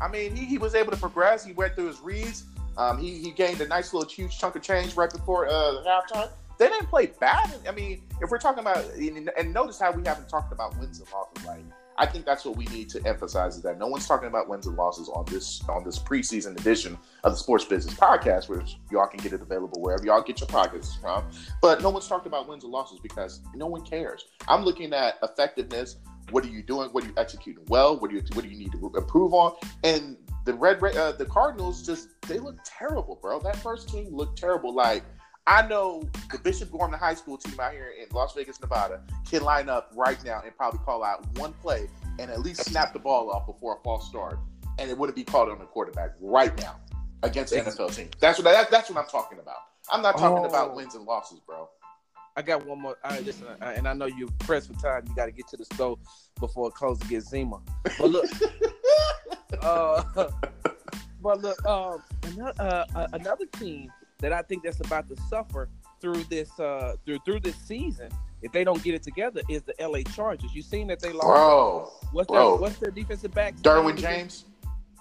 I 0.01 0.09
mean, 0.09 0.35
he, 0.35 0.45
he 0.45 0.59
was 0.59 0.75
able 0.75 0.93
to 0.93 0.97
progress. 0.97 1.45
He 1.45 1.53
went 1.53 1.75
through 1.75 1.89
his 1.89 2.01
reads. 2.01 2.45
Um, 2.81 2.97
he, 2.97 3.19
he 3.19 3.31
gained 3.31 3.61
a 3.61 3.69
nice 3.69 3.93
little 3.93 4.09
huge 4.09 4.39
chunk 4.39 4.57
of 4.57 4.63
change 4.63 4.97
right 4.97 5.13
before 5.13 5.47
uh, 5.47 5.85
halftime. 5.87 6.31
They 6.59 6.67
didn't 6.67 6.87
play 6.87 7.13
bad. 7.21 7.55
I 7.69 7.73
mean, 7.73 8.03
if 8.23 8.31
we're 8.31 8.39
talking 8.39 8.61
about 8.61 8.85
and 8.95 9.53
notice 9.53 9.79
how 9.79 9.93
we 9.93 10.03
haven't 10.07 10.31
talked 10.31 10.51
about 10.51 10.79
wins 10.79 10.99
and 10.99 11.09
losses, 11.13 11.45
right? 11.47 11.65
I 11.99 12.07
think 12.07 12.25
that's 12.25 12.47
what 12.47 12.57
we 12.57 12.65
need 12.67 12.89
to 12.91 13.07
emphasize 13.07 13.57
is 13.57 13.63
that 13.63 13.79
no 13.79 13.87
one's 13.87 14.07
talking 14.07 14.29
about 14.29 14.49
wins 14.49 14.67
and 14.67 14.75
losses 14.75 15.11
on 15.11 15.27
this 15.27 15.63
on 15.69 15.85
this 15.85 15.99
preseason 15.99 16.59
edition 16.59 16.97
of 17.25 17.33
the 17.33 17.39
Sports 17.39 17.67
Business 17.67 17.95
Podcast, 17.95 18.49
which 18.49 18.79
y'all 18.91 19.07
can 19.07 19.21
get 19.21 19.35
it 19.35 19.43
available 19.43 19.83
wherever 19.83 20.05
y'all 20.07 20.23
get 20.23 20.41
your 20.41 20.49
podcasts 20.49 20.99
from. 20.99 21.25
But 21.61 21.83
no 21.83 21.91
one's 21.91 22.09
talking 22.09 22.29
about 22.29 22.49
wins 22.49 22.65
and 22.65 22.73
losses 22.73 23.01
because 23.03 23.43
no 23.55 23.67
one 23.67 23.85
cares. 23.85 24.25
I'm 24.49 24.65
looking 24.65 24.95
at 24.95 25.19
effectiveness. 25.23 25.97
What 26.31 26.45
are 26.45 26.49
you 26.49 26.63
doing? 26.63 26.89
What 26.91 27.05
are 27.05 27.09
you 27.09 27.15
executing 27.19 27.65
well? 27.69 27.99
What 27.99 28.11
do 28.11 28.17
you 28.17 28.23
what 28.33 28.45
do 28.45 28.51
you 28.51 28.57
need 28.57 28.73
to 28.73 28.93
improve 28.97 29.35
on? 29.35 29.53
And 29.85 30.17
the 30.45 30.55
red 30.55 30.83
uh, 30.83 31.13
the 31.13 31.27
Cardinals 31.27 31.85
just 31.85 32.09
they 32.23 32.39
look 32.39 32.57
terrible, 32.65 33.19
bro. 33.21 33.41
That 33.41 33.57
first 33.57 33.89
team 33.89 34.15
looked 34.15 34.39
terrible. 34.39 34.75
Like 34.75 35.05
I 35.47 35.67
know 35.67 36.09
the 36.31 36.39
Bishop 36.39 36.71
Gorman 36.71 36.99
High 36.99 37.15
School 37.15 37.37
team 37.37 37.59
out 37.59 37.73
here 37.73 37.93
in 38.01 38.07
Las 38.15 38.35
Vegas, 38.35 38.61
Nevada, 38.61 39.03
can 39.29 39.43
line 39.43 39.69
up 39.69 39.91
right 39.97 40.23
now 40.25 40.43
and 40.45 40.57
probably 40.57 40.81
call 40.81 41.03
out 41.03 41.27
one 41.39 41.53
play 41.55 41.89
and 42.19 42.31
at 42.31 42.41
least 42.41 42.65
snap 42.65 42.93
the 42.93 42.99
ball 42.99 43.31
off 43.31 43.47
before 43.47 43.79
a 43.79 43.83
false 43.83 44.09
start, 44.09 44.39
and 44.79 44.91
it 44.91 44.97
wouldn't 44.97 45.17
be 45.17 45.25
called 45.25 45.49
on 45.49 45.59
the 45.59 45.65
quarterback 45.65 46.11
right 46.21 46.57
now 46.59 46.79
against 47.23 47.53
the 47.53 47.61
NFL 47.61 47.95
team. 47.95 48.11
That's 48.21 48.39
what 48.39 48.45
that, 48.45 48.71
that's 48.71 48.91
what 48.91 48.99
I'm 48.99 49.11
talking 49.11 49.39
about. 49.39 49.57
I'm 49.91 50.03
not 50.03 50.19
talking 50.19 50.45
oh. 50.45 50.49
about 50.49 50.77
wins 50.77 50.95
and 50.95 51.05
losses, 51.05 51.41
bro. 51.41 51.69
I 52.37 52.43
got 52.43 52.65
one 52.65 52.81
more. 52.81 52.97
All 53.05 53.11
right, 53.11 53.25
listen, 53.25 53.47
and 53.61 53.89
I 53.89 53.93
know 53.93 54.07
you're 54.07 54.29
pressed 54.39 54.73
for 54.73 54.81
time. 54.81 55.05
You 55.09 55.15
got 55.15 55.27
to 55.27 55.33
get 55.33 55.49
to 55.49 55.57
the 55.57 55.65
store 55.65 55.99
before 56.39 56.69
it 56.69 56.75
closes 56.75 57.05
against 57.07 57.29
Zima. 57.29 57.61
But 57.99 58.11
look, 58.11 58.27
uh, 59.63 60.03
but 61.23 61.41
look, 61.41 61.65
um, 61.67 62.03
another, 62.25 62.55
uh, 62.95 63.07
another 63.13 63.47
team 63.47 63.93
that 64.19 64.33
I 64.33 64.43
think 64.43 64.63
that's 64.63 64.81
about 64.81 65.09
to 65.09 65.17
suffer 65.29 65.69
through 66.01 66.25
this 66.25 66.59
uh 66.59 66.95
through 67.05 67.19
through 67.25 67.41
this 67.41 67.57
season 67.57 68.09
if 68.43 68.53
they 68.53 68.65
don't 68.65 68.83
get 68.83 68.95
it 68.95 69.03
together 69.03 69.43
is 69.49 69.63
the 69.63 69.75
LA 69.79 70.01
Chargers. 70.15 70.55
You 70.55 70.63
seen 70.63 70.87
that 70.87 71.01
they 71.01 71.13
lost 71.13 71.27
Bro, 71.27 71.93
what's 72.13 72.29
bro. 72.29 72.53
their 72.53 72.61
what's 72.61 72.77
their 72.79 72.91
defensive 72.91 73.33
back? 73.35 73.55
Derwin 73.57 73.99
James? 73.99 74.47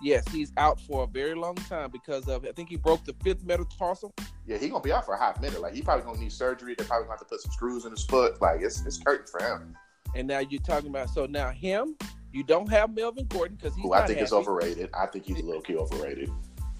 Yes, 0.02 0.26
he's 0.30 0.52
out 0.58 0.80
for 0.80 1.04
a 1.04 1.08
very 1.08 1.36
long 1.36 1.56
time 1.56 1.90
because 1.92 2.28
of 2.28 2.46
I 2.46 2.52
think 2.52 2.70
he 2.70 2.78
broke 2.78 3.04
the 3.06 3.14
fifth 3.24 3.46
metatarsal. 3.46 4.14
Yeah, 4.46 4.58
he's 4.58 4.70
gonna 4.70 4.84
be 4.84 4.92
out 4.92 5.06
for 5.06 5.14
a 5.14 5.18
hot 5.18 5.42
minute. 5.42 5.62
Like 5.62 5.74
he 5.74 5.82
probably 5.82 6.06
gonna 6.06 6.20
need 6.20 6.32
surgery. 6.32 6.76
They're 6.78 6.88
probably 6.88 7.06
gonna 7.06 7.18
have 7.18 7.20
to 7.20 7.26
put 7.26 7.42
some 7.42 7.52
screws 7.52 7.86
in 7.86 7.92
his 7.92 8.04
foot. 8.06 8.42
Like 8.42 8.62
it's 8.62 8.86
it's 8.86 8.98
curtain 8.98 9.28
for 9.28 9.42
him. 9.42 9.76
And 10.16 10.28
now 10.28 10.40
you're 10.40 10.62
talking 10.62 10.90
about 10.90 11.10
so 11.10 11.26
now 11.26 11.52
him, 11.52 11.96
you 12.32 12.44
don't 12.44 12.70
have 12.70 12.94
Melvin 12.96 13.26
Gordon 13.28 13.58
because 13.58 13.76
he's 13.76 13.84
Who 13.84 13.94
I 13.94 14.06
think 14.06 14.20
happy. 14.20 14.26
is 14.26 14.34
overrated. 14.34 14.90
I 14.94 15.06
think 15.08 15.26
he's 15.26 15.40
a 15.40 15.44
little 15.46 15.62
key 15.62 15.76
overrated. 15.76 16.30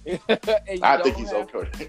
I 0.28 0.96
think 1.02 1.16
he's 1.16 1.30
have, 1.30 1.54
okay. 1.54 1.88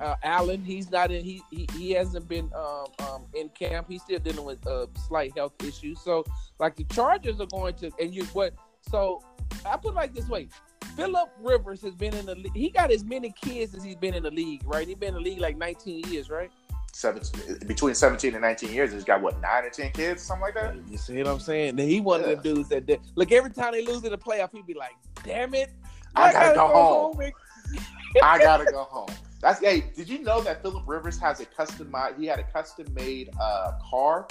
uh, 0.00 0.14
Allen, 0.22 0.62
he's 0.64 0.90
not 0.90 1.10
in. 1.10 1.24
He 1.24 1.42
he, 1.50 1.66
he 1.76 1.90
hasn't 1.92 2.28
been 2.28 2.50
um, 2.54 2.86
um, 3.00 3.24
in 3.34 3.48
camp. 3.50 3.86
He's 3.88 4.02
still 4.02 4.18
dealing 4.20 4.44
with 4.44 4.64
uh, 4.66 4.86
slight 5.06 5.36
health 5.36 5.54
issues. 5.64 6.00
So, 6.00 6.24
like 6.58 6.76
the 6.76 6.84
Chargers 6.84 7.40
are 7.40 7.46
going 7.46 7.74
to, 7.76 7.90
and 8.00 8.14
you 8.14 8.24
what? 8.26 8.54
So, 8.90 9.22
I 9.66 9.76
put 9.76 9.92
it 9.92 9.94
like 9.94 10.14
this 10.14 10.28
way: 10.28 10.48
Philip 10.96 11.30
Rivers 11.40 11.82
has 11.82 11.94
been 11.94 12.14
in 12.14 12.26
the. 12.26 12.50
He 12.54 12.70
got 12.70 12.92
as 12.92 13.04
many 13.04 13.34
kids 13.42 13.74
as 13.74 13.82
he's 13.82 13.96
been 13.96 14.14
in 14.14 14.22
the 14.22 14.30
league, 14.30 14.62
right? 14.64 14.86
He's 14.86 14.96
been 14.96 15.08
in 15.08 15.14
the 15.14 15.20
league 15.20 15.40
like 15.40 15.56
19 15.56 16.04
years, 16.10 16.30
right? 16.30 16.50
17, 16.94 17.66
between 17.66 17.94
17 17.94 18.34
and 18.34 18.42
19 18.42 18.72
years, 18.72 18.92
he's 18.92 19.04
got 19.04 19.20
what 19.20 19.40
nine 19.40 19.64
or 19.64 19.70
10 19.70 19.90
kids, 19.92 20.22
something 20.22 20.42
like 20.42 20.54
that. 20.54 20.76
You 20.88 20.96
see 20.96 21.16
what 21.18 21.26
I'm 21.26 21.40
saying? 21.40 21.76
He 21.76 22.00
one 22.00 22.20
yeah. 22.20 22.28
of 22.28 22.42
them 22.42 22.54
dudes 22.54 22.68
that 22.68 22.88
look 23.16 23.32
every 23.32 23.50
time 23.50 23.72
they 23.72 23.84
lose 23.84 24.04
in 24.04 24.12
the 24.12 24.18
playoff, 24.18 24.50
he'd 24.52 24.66
be 24.66 24.74
like, 24.74 24.94
"Damn 25.24 25.54
it, 25.54 25.70
I, 26.14 26.28
I 26.28 26.32
gotta, 26.32 26.54
gotta, 26.54 26.54
go, 26.54 26.68
go 26.68 26.74
home. 26.74 27.16
home 27.16 27.32
I 28.22 28.38
gotta 28.38 28.64
go 28.64 28.84
home." 28.84 29.08
That's 29.40 29.60
hey. 29.60 29.84
Did 29.94 30.08
you 30.08 30.20
know 30.20 30.40
that 30.42 30.62
Philip 30.62 30.84
Rivers 30.86 31.18
has 31.18 31.40
a 31.40 31.46
custom? 31.46 31.94
He 32.18 32.26
had 32.26 32.38
a 32.38 32.44
custom 32.44 32.86
made 32.94 33.30
uh, 33.40 33.72
car 33.90 34.26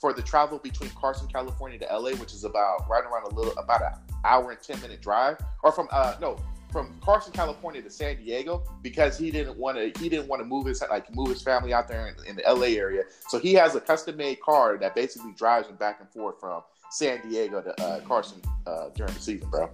for 0.00 0.12
the 0.12 0.22
travel 0.22 0.58
between 0.58 0.90
Carson, 0.90 1.28
California 1.28 1.78
to 1.78 1.86
LA, 1.86 2.12
which 2.12 2.32
is 2.32 2.44
about 2.44 2.88
right 2.88 3.04
around 3.04 3.30
a 3.30 3.34
little 3.34 3.56
about 3.58 3.82
an 3.82 3.92
hour 4.24 4.50
and 4.50 4.60
ten 4.62 4.80
minute 4.80 5.02
drive, 5.02 5.36
or 5.62 5.70
from 5.70 5.86
uh 5.92 6.16
no 6.20 6.36
from 6.70 6.94
Carson, 7.00 7.32
California 7.32 7.82
to 7.82 7.90
San 7.90 8.16
Diego 8.16 8.62
because 8.82 9.18
he 9.18 9.30
didn't 9.30 9.56
want 9.56 9.76
to 9.76 10.00
he 10.00 10.08
didn't 10.08 10.28
want 10.28 10.40
to 10.40 10.46
move 10.46 10.66
his 10.66 10.82
like 10.90 11.14
move 11.14 11.28
his 11.28 11.42
family 11.42 11.72
out 11.72 11.88
there 11.88 12.08
in, 12.08 12.14
in, 12.26 12.36
the 12.36 12.42
LA 12.46 12.78
area. 12.78 13.04
So 13.28 13.38
he 13.38 13.54
has 13.54 13.74
a 13.74 13.80
custom 13.80 14.16
made 14.16 14.40
car 14.40 14.76
that 14.78 14.94
basically 14.94 15.32
drives 15.32 15.68
him 15.68 15.76
back 15.76 16.00
and 16.00 16.10
forth 16.10 16.40
from 16.40 16.62
San 16.90 17.20
Diego 17.28 17.62
to 17.62 17.82
uh, 17.82 18.00
Carson 18.00 18.40
uh, 18.66 18.88
during 18.94 19.12
the 19.14 19.20
season, 19.20 19.48
bro. 19.50 19.70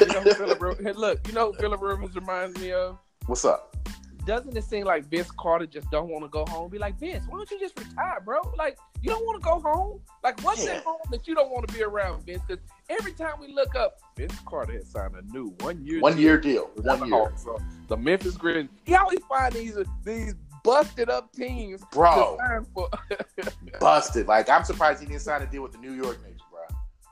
you 0.00 0.06
know, 0.06 0.92
look, 0.96 1.26
you 1.26 1.34
know, 1.34 1.52
Philip 1.52 1.80
Rivers 1.80 2.14
reminds 2.14 2.58
me 2.60 2.72
of. 2.72 2.98
What's 3.26 3.44
up? 3.44 3.76
Doesn't 4.24 4.56
it 4.56 4.64
seem 4.64 4.84
like 4.84 5.04
Vince 5.06 5.30
Carter 5.30 5.66
just 5.66 5.90
don't 5.90 6.08
want 6.08 6.24
to 6.24 6.28
go 6.28 6.44
home? 6.46 6.70
Be 6.70 6.78
like 6.78 6.98
Vince, 6.98 7.24
why 7.28 7.38
don't 7.38 7.50
you 7.50 7.58
just 7.58 7.78
retire, 7.78 8.20
bro? 8.24 8.40
Like 8.56 8.78
you 9.00 9.10
don't 9.10 9.24
want 9.26 9.40
to 9.42 9.44
go 9.44 9.60
home. 9.60 10.00
Like 10.22 10.40
what's 10.42 10.64
Yeah. 10.64 10.74
at 10.74 10.84
home 10.84 10.98
that 11.10 11.26
you 11.26 11.34
don't 11.34 11.50
want 11.50 11.66
to 11.68 11.74
be 11.74 11.82
around, 11.82 12.24
Vince? 12.24 12.42
Because 12.46 12.62
every 12.88 13.12
time 13.12 13.34
we 13.40 13.52
look 13.52 13.74
up, 13.74 13.98
Vince 14.16 14.34
Carter 14.46 14.74
has 14.74 14.88
signed 14.88 15.14
a 15.16 15.22
new 15.32 15.54
one 15.60 15.84
year 15.84 16.00
One 16.00 16.18
year 16.18 16.38
deal. 16.38 16.70
One 16.76 16.98
the 17.00 17.04
oh, 17.04 17.06
year. 17.06 17.16
Hawks. 17.16 17.44
So 17.44 17.58
the 17.88 17.96
Memphis 17.96 18.36
Grizzlies. 18.36 18.68
He 18.84 18.94
always 18.94 19.20
find 19.28 19.52
these 19.52 19.76
these 20.04 20.34
busted 20.64 21.10
up 21.10 21.32
teams. 21.32 21.82
Bro. 21.90 22.36
to 22.36 22.46
sign 22.46 22.66
for. 22.72 22.88
Busted. 23.80 24.26
Like 24.28 24.48
I'm 24.48 24.64
surprised 24.64 25.00
he 25.00 25.06
didn't 25.06 25.22
sign 25.22 25.42
a 25.42 25.46
deal 25.46 25.62
with 25.62 25.72
the 25.72 25.78
New 25.78 25.92
York 25.92 26.18
Knicks, 26.24 26.40
bro. 26.50 26.60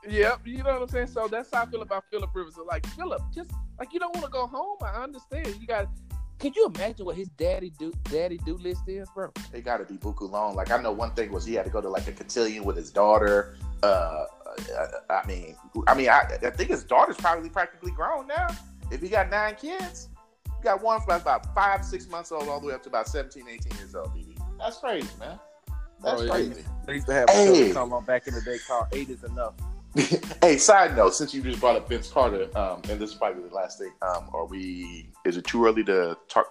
Yep, 0.09 0.41
you 0.45 0.59
know 0.63 0.71
what 0.73 0.81
I'm 0.83 0.87
saying. 0.87 1.07
So 1.07 1.27
that's 1.27 1.49
how 1.53 1.63
I 1.63 1.65
feel 1.65 1.81
about 1.81 2.05
Philip 2.09 2.29
Rivers. 2.33 2.55
So 2.55 2.63
like 2.63 2.85
Philip, 2.95 3.21
just 3.35 3.51
like 3.79 3.93
you 3.93 3.99
don't 3.99 4.13
want 4.15 4.25
to 4.25 4.31
go 4.31 4.47
home. 4.47 4.77
I 4.81 5.03
understand. 5.03 5.47
You 5.59 5.67
got. 5.67 5.89
Could 6.41 6.55
you 6.55 6.71
imagine 6.75 7.05
what 7.05 7.15
his 7.15 7.29
daddy 7.29 7.71
do 7.77 7.93
daddy 8.05 8.39
do 8.39 8.57
list 8.57 8.81
is, 8.87 9.07
bro? 9.13 9.31
They 9.51 9.61
got 9.61 9.77
to 9.77 9.85
be 9.85 9.99
buku 9.99 10.27
long. 10.27 10.55
Like 10.55 10.71
I 10.71 10.81
know 10.81 10.91
one 10.91 11.11
thing 11.11 11.31
was 11.31 11.45
he 11.45 11.53
had 11.53 11.65
to 11.65 11.71
go 11.71 11.81
to 11.81 11.87
like 11.87 12.07
a 12.07 12.11
cotillion 12.11 12.63
with 12.63 12.75
his 12.75 12.89
daughter. 12.89 13.55
Uh, 13.83 14.25
I 15.11 15.25
mean, 15.27 15.55
I 15.85 15.93
mean, 15.93 16.09
I, 16.09 16.21
I 16.41 16.49
think 16.49 16.71
his 16.71 16.83
daughter's 16.83 17.17
probably 17.17 17.49
practically 17.49 17.91
grown 17.91 18.25
now. 18.25 18.47
If 18.89 19.01
he 19.01 19.07
got 19.07 19.29
nine 19.29 19.55
kids, 19.55 20.09
you 20.47 20.63
got 20.63 20.81
one 20.81 20.99
from 21.01 21.21
about 21.21 21.53
five, 21.53 21.85
six 21.85 22.09
months 22.09 22.31
old, 22.31 22.49
all 22.49 22.59
the 22.59 22.67
way 22.67 22.73
up 22.73 22.81
to 22.83 22.89
about 22.89 23.07
17, 23.07 23.47
18 23.47 23.77
years 23.77 23.93
old. 23.93 24.09
BB. 24.09 24.35
That's 24.57 24.79
crazy, 24.79 25.07
man. 25.19 25.39
That's 26.03 26.23
Bro, 26.23 26.31
crazy. 26.31 26.65
They 26.87 26.93
used 26.95 27.07
to 27.07 27.13
have 27.13 27.29
Hey. 27.29 27.69
a 27.69 27.73
come 27.73 27.93
on 27.93 28.03
back 28.03 28.27
in 28.27 28.33
the 28.33 28.41
day 28.41 28.57
called 28.67 28.87
Eight 28.91 29.09
is 29.11 29.23
Enough. 29.23 29.53
hey, 30.41 30.57
side 30.57 30.95
note, 30.95 31.13
since 31.13 31.33
you 31.33 31.41
just 31.41 31.59
brought 31.59 31.75
up 31.75 31.89
Vince 31.89 32.09
Carter, 32.09 32.47
um, 32.57 32.81
and 32.89 32.99
this 32.99 33.11
is 33.11 33.15
probably 33.15 33.47
the 33.47 33.53
last 33.53 33.77
thing, 33.77 33.91
um, 34.01 34.29
are 34.33 34.45
we? 34.45 35.09
Is 35.25 35.35
it 35.37 35.45
too 35.45 35.65
early 35.65 35.83
to 35.83 36.17
talk, 36.29 36.45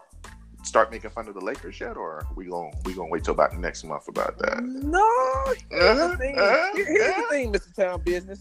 start 0.62 0.90
making 0.90 1.10
fun 1.10 1.26
of 1.26 1.34
the 1.34 1.40
Lakers 1.40 1.80
yet, 1.80 1.96
or 1.96 2.16
are 2.16 2.26
we 2.36 2.44
going 2.46 2.72
we 2.84 2.92
gonna 2.92 3.08
wait 3.08 3.24
till 3.24 3.32
about 3.34 3.56
next 3.58 3.84
month 3.84 4.08
about 4.08 4.36
that? 4.38 4.62
No, 4.62 5.54
here's 5.70 5.98
Uh-huh, 5.98 6.08
the 6.08 6.16
thing. 6.18 6.38
uh-huh, 6.38 6.76
Here- 6.76 6.84
Here's 6.86 7.08
uh-huh. 7.10 7.22
the 7.22 7.28
thing, 7.28 7.52
Mr. 7.52 7.74
Town 7.74 8.02
Business. 8.02 8.40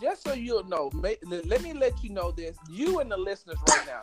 Just 0.00 0.22
so 0.24 0.32
you'll 0.34 0.64
know, 0.64 0.90
ma- 0.92 1.08
let 1.26 1.62
me 1.62 1.72
let 1.72 2.04
you 2.04 2.10
know 2.10 2.30
this. 2.30 2.56
You 2.70 3.00
and 3.00 3.10
the 3.10 3.16
listeners 3.16 3.56
right 3.68 3.86
now, 3.86 4.02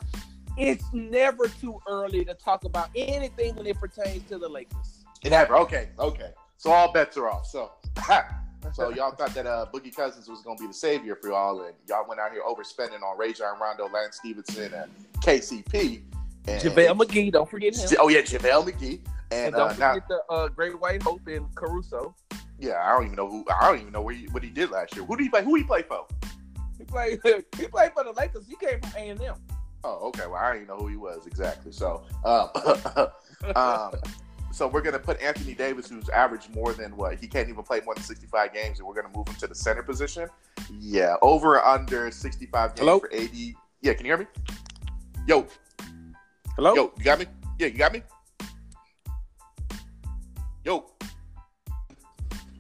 it's 0.57 0.83
never 0.91 1.47
too 1.47 1.79
early 1.87 2.25
to 2.25 2.33
talk 2.33 2.63
about 2.65 2.89
anything 2.95 3.55
when 3.55 3.65
it 3.67 3.77
pertains 3.79 4.23
to 4.29 4.37
the 4.39 4.49
Lakers. 4.49 5.05
It 5.23 5.31
happened. 5.31 5.59
Okay, 5.59 5.89
okay. 5.99 6.31
So 6.57 6.71
all 6.71 6.91
bets 6.91 7.15
are 7.15 7.29
off. 7.29 7.45
So, 7.45 7.71
so 8.73 8.89
y'all 8.89 9.11
thought 9.11 9.33
that 9.33 9.45
uh, 9.45 9.65
Boogie 9.73 9.95
Cousins 9.95 10.27
was 10.27 10.41
gonna 10.41 10.59
be 10.59 10.67
the 10.67 10.73
savior 10.73 11.15
for 11.15 11.29
y'all, 11.29 11.61
and 11.61 11.73
y'all 11.87 12.07
went 12.07 12.19
out 12.19 12.31
here 12.31 12.41
overspending 12.47 13.01
on 13.03 13.17
Rajon 13.17 13.59
Rondo, 13.59 13.87
Lance 13.89 14.17
Stephenson, 14.17 14.73
and 14.73 14.91
KCP. 15.21 16.01
And, 16.47 16.61
JaVale 16.61 16.97
McGee, 16.97 17.31
don't 17.31 17.49
forget 17.49 17.75
him. 17.75 17.97
Oh 17.99 18.07
yeah, 18.07 18.21
JaVale 18.21 18.71
McGee. 18.71 18.99
And, 19.31 19.47
And, 19.47 19.55
don't 19.55 19.71
uh, 19.71 19.75
now, 19.77 19.93
forget 19.93 20.07
the 20.07 20.21
uh, 20.29 20.47
Great 20.49 20.79
White 20.79 21.01
Hope 21.01 21.25
and 21.27 21.53
Caruso. 21.55 22.15
yeah, 22.59 22.83
I 22.83 22.93
don't 22.93 23.05
even 23.05 23.15
know 23.15 23.27
who. 23.27 23.45
I 23.49 23.69
don't 23.69 23.81
even 23.81 23.93
know 23.93 24.01
where 24.01 24.13
he, 24.13 24.27
what 24.27 24.43
he 24.43 24.49
did 24.49 24.69
last 24.69 24.95
year. 24.95 25.03
Who 25.05 25.17
did 25.17 25.23
he 25.23 25.29
play? 25.29 25.43
Who 25.43 25.55
he 25.55 25.63
play 25.63 25.81
for? 25.81 26.05
He 26.77 26.83
played. 26.83 27.19
He 27.57 27.67
played 27.67 27.93
for 27.93 28.03
the 28.03 28.11
Lakers. 28.11 28.45
He 28.47 28.55
came 28.55 28.79
from 28.79 28.91
A 28.95 29.09
and 29.09 29.21
M. 29.21 29.35
Oh, 29.83 30.07
okay. 30.07 30.27
Well, 30.27 30.35
I 30.35 30.47
don't 30.47 30.55
even 30.57 30.67
know 30.67 30.77
who 30.77 30.87
he 30.87 30.97
was 30.97 31.25
exactly. 31.27 31.71
So, 31.71 32.03
um, 32.25 32.49
um, 33.55 33.91
so 34.55 34.69
we're 34.69 34.81
gonna 34.81 34.97
put 34.97 35.21
Anthony 35.21 35.53
Davis, 35.53 35.89
who's 35.89 36.07
averaged 36.07 36.55
more 36.55 36.71
than 36.71 36.95
what 36.95 37.19
he 37.19 37.27
can't 37.27 37.49
even 37.49 37.61
play 37.61 37.81
more 37.81 37.93
than 37.93 38.03
sixty-five 38.03 38.53
games, 38.53 38.79
and 38.79 38.87
we're 38.87 38.95
gonna 38.95 39.13
move 39.13 39.27
him 39.27 39.35
to 39.35 39.47
the 39.47 39.55
center 39.55 39.83
position. 39.83 40.29
Yeah, 40.79 41.17
over 41.21 41.55
or 41.57 41.65
under 41.65 42.09
sixty-five 42.09 42.69
games 42.75 42.79
Hello? 42.79 42.99
for 42.99 43.09
eighty. 43.11 43.57
Yeah, 43.81 43.93
can 43.93 44.05
you 44.05 44.13
hear 44.13 44.19
me? 44.19 44.27
Yo, 45.27 45.45
Hello. 46.55 46.73
yo, 46.73 46.93
you 46.97 47.03
got 47.03 47.19
me? 47.19 47.25
Yeah, 47.59 47.67
you 47.67 47.77
got 47.77 47.91
me? 47.91 48.01
Yo, 50.63 50.85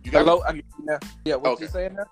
you 0.03 0.11
got 0.11 0.25
me? 0.25 0.31
Hello. 0.31 0.41
Hear. 0.51 0.99
Yeah. 1.23 1.35
What 1.35 1.53
Okay. 1.53 1.63
you 1.63 1.69
saying 1.69 1.95
now? 1.95 2.05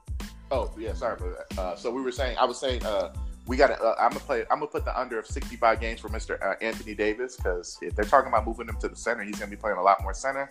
Oh 0.49 0.71
yeah, 0.77 0.93
sorry 0.93 1.17
for 1.17 1.29
that. 1.29 1.59
Uh, 1.59 1.75
so 1.75 1.91
we 1.91 2.01
were 2.01 2.11
saying, 2.11 2.37
I 2.37 2.45
was 2.45 2.57
saying, 2.57 2.85
uh, 2.85 3.13
we 3.45 3.57
got 3.57 3.67
to. 3.67 3.81
Uh, 3.81 3.95
I'm 3.99 4.09
gonna 4.09 4.21
play. 4.21 4.41
I'm 4.49 4.59
gonna 4.59 4.67
put 4.67 4.85
the 4.85 4.97
under 4.99 5.19
of 5.19 5.27
65 5.27 5.79
games 5.79 5.99
for 5.99 6.09
Mr. 6.09 6.41
Uh, 6.41 6.55
Anthony 6.61 6.95
Davis 6.95 7.35
because 7.35 7.77
if 7.81 7.95
they're 7.95 8.05
talking 8.05 8.29
about 8.29 8.45
moving 8.45 8.69
him 8.69 8.77
to 8.79 8.87
the 8.87 8.95
center, 8.95 9.23
he's 9.23 9.37
gonna 9.37 9.51
be 9.51 9.57
playing 9.57 9.77
a 9.77 9.81
lot 9.81 10.01
more 10.01 10.13
center. 10.13 10.49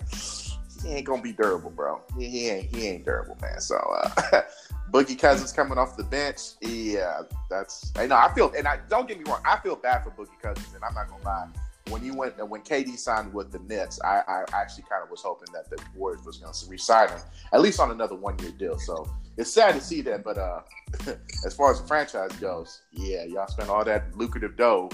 He 0.82 0.88
ain't 0.88 1.06
gonna 1.06 1.22
be 1.22 1.32
durable, 1.32 1.70
bro. 1.70 2.02
He, 2.18 2.28
he 2.28 2.48
ain't. 2.48 2.74
He 2.74 2.88
ain't 2.88 3.04
durable, 3.04 3.38
man. 3.40 3.60
So 3.60 3.76
uh, 3.76 4.42
Boogie 4.90 5.18
Cousins 5.18 5.52
coming 5.52 5.78
off 5.78 5.96
the 5.96 6.04
bench. 6.04 6.52
Yeah, 6.60 7.22
that's. 7.48 7.92
I 7.96 8.06
know. 8.06 8.16
I 8.16 8.32
feel, 8.34 8.52
and 8.56 8.66
I 8.68 8.80
don't 8.88 9.08
get 9.08 9.18
me 9.18 9.24
wrong. 9.26 9.40
I 9.44 9.58
feel 9.58 9.76
bad 9.76 10.04
for 10.04 10.10
Boogie 10.10 10.40
Cousins, 10.40 10.74
and 10.74 10.84
I'm 10.84 10.94
not 10.94 11.08
gonna 11.08 11.24
lie. 11.24 11.48
When 11.88 12.04
you 12.04 12.14
went, 12.14 12.36
when 12.48 12.62
KD 12.62 12.96
signed 12.96 13.34
with 13.34 13.50
the 13.50 13.58
Nets, 13.60 14.00
I, 14.02 14.22
I 14.28 14.44
actually 14.52 14.84
kind 14.88 15.02
of 15.02 15.10
was 15.10 15.22
hoping 15.22 15.52
that 15.52 15.68
the 15.68 15.82
Warriors 15.96 16.24
was 16.24 16.38
going 16.38 16.52
to 16.52 16.66
re-sign 16.66 17.08
him 17.08 17.18
at 17.52 17.60
least 17.60 17.80
on 17.80 17.90
another 17.90 18.14
one-year 18.14 18.52
deal. 18.52 18.78
So 18.78 19.08
it's 19.36 19.52
sad 19.52 19.74
to 19.74 19.80
see 19.80 20.00
that, 20.02 20.22
but 20.22 20.38
uh, 20.38 20.60
as 21.46 21.54
far 21.54 21.72
as 21.72 21.80
the 21.80 21.88
franchise 21.88 22.32
goes, 22.40 22.82
yeah, 22.92 23.24
y'all 23.24 23.46
spent 23.48 23.68
all 23.68 23.84
that 23.84 24.16
lucrative 24.16 24.56
dough 24.56 24.90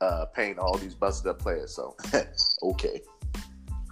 uh, 0.00 0.26
paying 0.26 0.58
all 0.58 0.76
these 0.76 0.94
busted 0.94 1.30
up 1.30 1.38
players. 1.38 1.74
So 1.74 1.96
okay. 2.62 3.00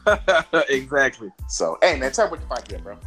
exactly. 0.68 1.30
So 1.48 1.78
hey 1.80 1.98
man, 1.98 2.12
tell 2.12 2.26
me 2.26 2.32
what 2.32 2.40
you 2.40 2.46
find 2.46 2.68
here, 2.68 2.78
bro. 2.80 2.98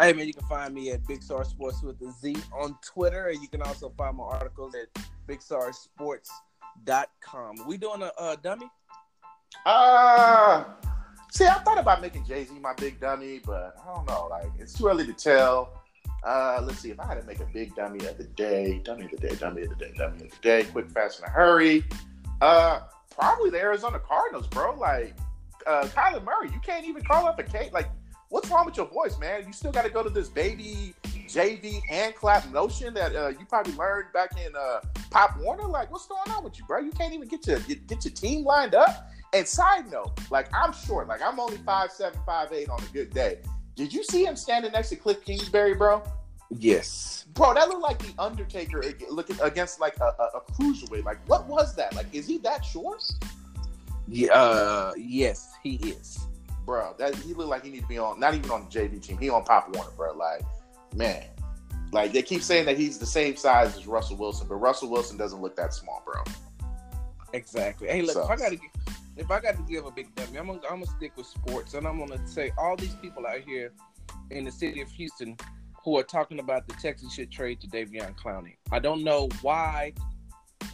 Hey 0.00 0.12
man, 0.12 0.26
you 0.26 0.34
can 0.34 0.46
find 0.46 0.74
me 0.74 0.90
at 0.90 1.06
Big 1.06 1.22
Star 1.22 1.44
Sports 1.44 1.82
with 1.82 1.98
the 1.98 2.10
Z 2.10 2.36
on 2.52 2.76
Twitter, 2.84 3.28
and 3.28 3.40
you 3.40 3.48
can 3.48 3.62
also 3.62 3.92
find 3.96 4.16
my 4.16 4.24
articles 4.24 4.74
at 4.74 4.88
BigStarSports.com. 6.84 7.66
We 7.66 7.76
doing 7.76 8.02
a 8.02 8.12
uh, 8.18 8.36
dummy? 8.42 8.66
Uh 9.66 10.64
see, 11.32 11.46
I 11.46 11.54
thought 11.54 11.78
about 11.78 12.00
making 12.00 12.24
Jay 12.24 12.44
Z 12.44 12.54
my 12.60 12.74
big 12.74 13.00
dummy, 13.00 13.40
but 13.44 13.76
I 13.82 13.94
don't 13.94 14.06
know. 14.06 14.28
Like 14.30 14.50
it's 14.58 14.74
too 14.74 14.86
early 14.86 15.06
to 15.06 15.12
tell. 15.12 15.82
Uh, 16.24 16.62
let's 16.64 16.78
see 16.78 16.90
if 16.90 17.00
I 17.00 17.06
had 17.06 17.20
to 17.20 17.26
make 17.26 17.40
a 17.40 17.46
big 17.46 17.74
dummy 17.74 18.06
of 18.06 18.16
the 18.16 18.24
day, 18.24 18.80
dummy 18.84 19.06
of 19.06 19.10
the 19.10 19.16
day, 19.16 19.34
dummy 19.34 19.62
of 19.62 19.70
the 19.70 19.74
day, 19.74 19.92
dummy 19.96 20.26
of 20.26 20.30
the 20.30 20.36
day, 20.40 20.64
quick, 20.70 20.88
fast, 20.90 21.18
in 21.18 21.24
a 21.24 21.30
hurry. 21.30 21.84
Uh, 22.40 22.80
probably 23.10 23.50
the 23.50 23.58
Arizona 23.58 23.98
Cardinals, 23.98 24.46
bro. 24.46 24.76
Like 24.78 25.16
uh, 25.66 25.84
Kyler 25.86 26.22
Murray, 26.22 26.50
you 26.52 26.60
can't 26.60 26.86
even 26.86 27.02
call 27.02 27.26
up 27.26 27.40
a 27.40 27.42
Kate. 27.42 27.72
Like, 27.72 27.88
what's 28.28 28.48
wrong 28.50 28.66
with 28.66 28.76
your 28.76 28.86
voice, 28.86 29.18
man? 29.18 29.44
You 29.46 29.52
still 29.52 29.72
got 29.72 29.84
to 29.84 29.90
go 29.90 30.04
to 30.04 30.10
this 30.10 30.28
baby 30.28 30.94
JV 31.32 31.82
hand 31.86 32.14
clap 32.14 32.50
notion 32.50 32.92
that 32.94 33.16
uh, 33.16 33.28
you 33.28 33.44
probably 33.48 33.72
learned 33.74 34.12
back 34.12 34.32
in 34.38 34.54
uh, 34.54 34.80
Pop 35.10 35.38
Warner. 35.40 35.64
Like, 35.64 35.90
what's 35.90 36.06
going 36.06 36.30
on 36.30 36.44
with 36.44 36.58
you, 36.58 36.64
bro? 36.66 36.80
You 36.80 36.90
can't 36.90 37.14
even 37.14 37.28
get 37.28 37.46
your 37.46 37.58
get, 37.60 37.86
get 37.86 38.04
your 38.04 38.12
team 38.12 38.44
lined 38.44 38.74
up. 38.74 39.10
And 39.32 39.46
side 39.48 39.90
note, 39.90 40.12
like 40.30 40.48
I'm 40.54 40.72
short, 40.72 41.08
like 41.08 41.22
I'm 41.22 41.40
only 41.40 41.56
five 41.58 41.90
seven, 41.90 42.20
five 42.26 42.52
eight 42.52 42.68
on 42.68 42.82
a 42.82 42.92
good 42.92 43.10
day. 43.14 43.38
Did 43.74 43.92
you 43.92 44.04
see 44.04 44.26
him 44.26 44.36
standing 44.36 44.72
next 44.72 44.90
to 44.90 44.96
Kliff 44.96 45.24
Kingsbury, 45.24 45.74
bro? 45.74 46.02
Yes. 46.50 47.24
Bro, 47.32 47.54
that 47.54 47.68
looked 47.68 47.80
like 47.80 47.98
the 47.98 48.12
Undertaker 48.18 48.82
looking 49.08 49.40
against 49.40 49.80
like 49.80 49.96
a, 50.00 50.12
a, 50.18 50.38
a 50.38 50.40
cruiserweight. 50.52 51.04
Like, 51.04 51.26
what 51.26 51.46
was 51.46 51.74
that? 51.76 51.94
Like, 51.94 52.06
is 52.12 52.26
he 52.26 52.36
that 52.38 52.62
short? 52.62 53.02
Yeah. 54.06 54.32
Uh, 54.34 54.92
yes, 54.98 55.54
he 55.62 55.76
is. 55.76 56.18
Bro, 56.66 56.96
that 56.98 57.14
he 57.14 57.32
looked 57.32 57.48
like 57.48 57.64
he 57.64 57.70
need 57.70 57.80
to 57.80 57.86
be 57.86 57.98
on, 57.98 58.20
not 58.20 58.34
even 58.34 58.50
on 58.50 58.68
the 58.68 58.78
JV 58.78 59.02
team. 59.02 59.16
He 59.16 59.30
on 59.30 59.44
Pop 59.44 59.74
Warner, 59.74 59.90
bro. 59.96 60.14
Like, 60.14 60.42
man, 60.94 61.24
like 61.92 62.12
they 62.12 62.22
keep 62.22 62.42
saying 62.42 62.66
that 62.66 62.78
he's 62.78 62.98
the 62.98 63.06
same 63.06 63.36
size 63.36 63.76
as 63.76 63.86
Russell 63.86 64.16
Wilson, 64.16 64.46
but 64.48 64.56
Russell 64.56 64.88
Wilson 64.90 65.16
doesn't 65.16 65.40
look 65.40 65.56
that 65.56 65.74
small, 65.74 66.02
bro. 66.04 66.22
Exactly. 67.32 67.88
Hey, 67.88 68.02
look, 68.02 68.14
So- 68.14 68.24
if 68.24 68.30
I 68.30 68.36
got 68.36 68.52
to, 68.52 68.58
if 69.16 69.30
I 69.30 69.40
got 69.40 69.56
to 69.56 69.62
give 69.62 69.84
a 69.86 69.90
big 69.90 70.14
dummy, 70.14 70.38
I'm 70.38 70.46
gonna, 70.46 70.60
I'm 70.70 70.80
gonna 70.80 70.86
stick 70.86 71.12
with 71.16 71.26
sports, 71.26 71.74
and 71.74 71.86
I'm 71.86 71.98
gonna 71.98 72.26
say 72.26 72.52
all 72.58 72.76
these 72.76 72.94
people 72.96 73.26
out 73.26 73.40
here 73.40 73.72
in 74.30 74.44
the 74.44 74.52
city 74.52 74.80
of 74.80 74.88
Houston 74.90 75.36
who 75.84 75.98
are 75.98 76.02
talking 76.02 76.38
about 76.38 76.66
the 76.68 76.74
Texans 76.74 77.12
should 77.12 77.30
trade 77.30 77.60
Jadeveon 77.60 78.16
Clowney. 78.16 78.56
I 78.70 78.78
don't 78.78 79.02
know 79.02 79.28
why 79.42 79.92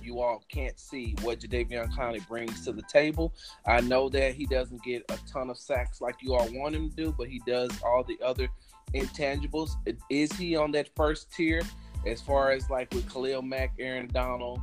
you 0.02 0.20
all 0.20 0.44
can't 0.50 0.78
see 0.78 1.16
what 1.22 1.40
Jadeveon 1.40 1.90
Clowney 1.92 2.26
brings 2.28 2.64
to 2.64 2.72
the 2.72 2.82
table. 2.82 3.34
I 3.66 3.80
know 3.80 4.08
that 4.10 4.34
he 4.34 4.46
doesn't 4.46 4.82
get 4.84 5.02
a 5.10 5.18
ton 5.26 5.50
of 5.50 5.58
sacks 5.58 6.00
like 6.00 6.16
you 6.22 6.34
all 6.34 6.48
want 6.52 6.74
him 6.74 6.90
to 6.90 6.96
do, 6.96 7.14
but 7.16 7.28
he 7.28 7.40
does 7.46 7.70
all 7.82 8.04
the 8.04 8.18
other 8.22 8.48
intangibles. 8.94 9.70
Is 10.10 10.32
he 10.32 10.56
on 10.56 10.72
that 10.72 10.88
first 10.96 11.32
tier 11.32 11.62
as 12.06 12.20
far 12.20 12.50
as 12.52 12.68
like 12.70 12.92
with 12.94 13.10
Khalil 13.12 13.42
Mack, 13.42 13.72
Aaron 13.78 14.08
Donald, 14.08 14.60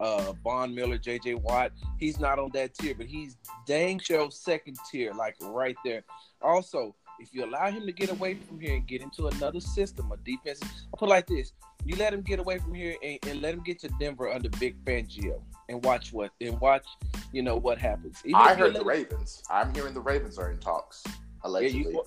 uh 0.00 0.32
Von 0.42 0.74
Miller, 0.74 0.98
JJ 0.98 1.40
Watt. 1.42 1.72
He's 1.98 2.18
not 2.18 2.38
on 2.38 2.50
that 2.54 2.74
tier, 2.74 2.94
but 2.94 3.06
he's 3.06 3.36
dang 3.66 3.98
sure 3.98 4.30
second 4.30 4.76
tier, 4.90 5.12
like 5.12 5.36
right 5.42 5.76
there. 5.84 6.04
Also, 6.42 6.94
if 7.20 7.32
you 7.32 7.44
allow 7.44 7.70
him 7.70 7.86
to 7.86 7.92
get 7.92 8.10
away 8.10 8.34
from 8.34 8.58
here 8.60 8.74
and 8.74 8.86
get 8.86 9.00
into 9.00 9.28
another 9.28 9.60
system, 9.60 10.10
a 10.12 10.16
defense, 10.18 10.60
I'll 10.62 10.98
put 10.98 11.08
like 11.08 11.26
this: 11.26 11.52
you 11.84 11.96
let 11.96 12.12
him 12.12 12.22
get 12.22 12.38
away 12.40 12.58
from 12.58 12.74
here 12.74 12.96
and, 13.02 13.18
and 13.28 13.40
let 13.42 13.54
him 13.54 13.62
get 13.62 13.78
to 13.80 13.88
Denver 14.00 14.32
under 14.32 14.48
Vic 14.58 14.74
Fangio 14.84 15.40
and 15.68 15.84
watch 15.84 16.12
what 16.12 16.32
and 16.40 16.58
watch, 16.60 16.86
you 17.32 17.42
know 17.42 17.56
what 17.56 17.78
happens. 17.78 18.20
Even 18.24 18.34
I 18.34 18.54
heard 18.54 18.74
the 18.74 18.80
him- 18.80 18.88
Ravens. 18.88 19.42
I'm 19.50 19.72
hearing 19.74 19.94
the 19.94 20.00
Ravens 20.00 20.38
are 20.38 20.50
in 20.50 20.58
talks, 20.58 21.02
yeah, 21.06 21.12
allegedly. 21.44 21.92
you, 21.92 22.04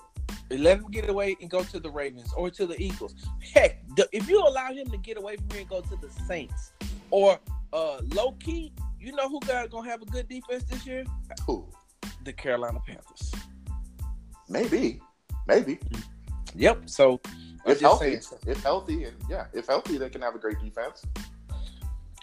let 0.50 0.80
him 0.80 0.90
get 0.92 1.10
away 1.10 1.36
and 1.42 1.50
go 1.50 1.64
to 1.64 1.80
the 1.80 1.90
Ravens 1.90 2.32
or 2.36 2.50
to 2.52 2.66
the 2.66 2.82
Eagles. 2.82 3.16
Heck, 3.54 3.84
the, 3.96 4.08
if 4.12 4.30
you 4.30 4.40
allow 4.40 4.72
him 4.72 4.90
to 4.90 4.98
get 4.98 5.18
away 5.18 5.36
from 5.36 5.50
here 5.52 5.62
and 5.62 5.70
go 5.70 5.82
to 5.82 5.96
the 5.96 6.10
Saints 6.26 6.72
or 7.12 7.40
uh, 7.74 8.00
low 8.14 8.32
key, 8.40 8.74
you 9.00 9.12
know 9.12 9.30
who 9.30 9.40
got 9.42 9.70
gonna 9.70 9.90
have 9.90 10.02
a 10.02 10.06
good 10.06 10.28
defense 10.28 10.64
this 10.64 10.86
year? 10.86 11.04
Who? 11.46 11.68
The 12.24 12.34
Carolina 12.34 12.80
Panthers. 12.86 13.32
Maybe, 14.50 15.02
maybe. 15.48 15.80
Yep. 16.56 16.90
So 16.90 17.20
if 17.66 17.82
healthy, 17.82 18.20
if 18.46 18.64
healthy, 18.64 19.04
and 19.04 19.16
yeah, 19.30 19.48
if 19.54 19.68
healthy, 19.68 19.98
they 19.98 20.10
can 20.10 20.22
have 20.22 20.36
a 20.36 20.40
great 20.40 20.60
defense. 20.60 21.06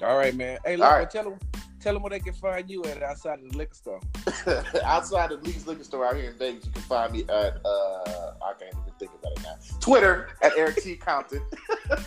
All 0.03 0.17
right, 0.17 0.35
man. 0.35 0.59
Hey, 0.65 0.77
look, 0.77 0.91
right. 0.91 1.11
tell 1.11 1.25
them 1.25 1.39
tell 1.85 1.93
them 1.93 2.03
where 2.03 2.11
they 2.11 2.19
can 2.19 2.33
find 2.33 2.69
you 2.69 2.83
at 2.85 3.03
outside 3.03 3.41
of 3.41 3.51
the 3.53 3.59
liquor 3.59 3.75
store. 3.75 4.01
outside 4.85 5.31
of 5.33 5.43
Lee's 5.43 5.67
liquor 5.67 5.85
store 5.85 6.07
out 6.07 6.17
here 6.17 6.31
in 6.31 6.39
Vegas, 6.39 6.65
you 6.65 6.73
can 6.73 6.83
find 6.83 7.13
me 7.13 7.23
at 7.25 7.61
uh 7.65 8.33
I 8.43 8.55
can't 8.59 8.73
even 8.73 8.93
think 8.99 9.11
about 9.21 9.33
it 9.33 9.43
now. 9.43 9.57
Twitter 9.81 10.31
at 10.43 10.53
Eric 10.57 10.83
T 10.83 10.97
Compton. 11.09 11.43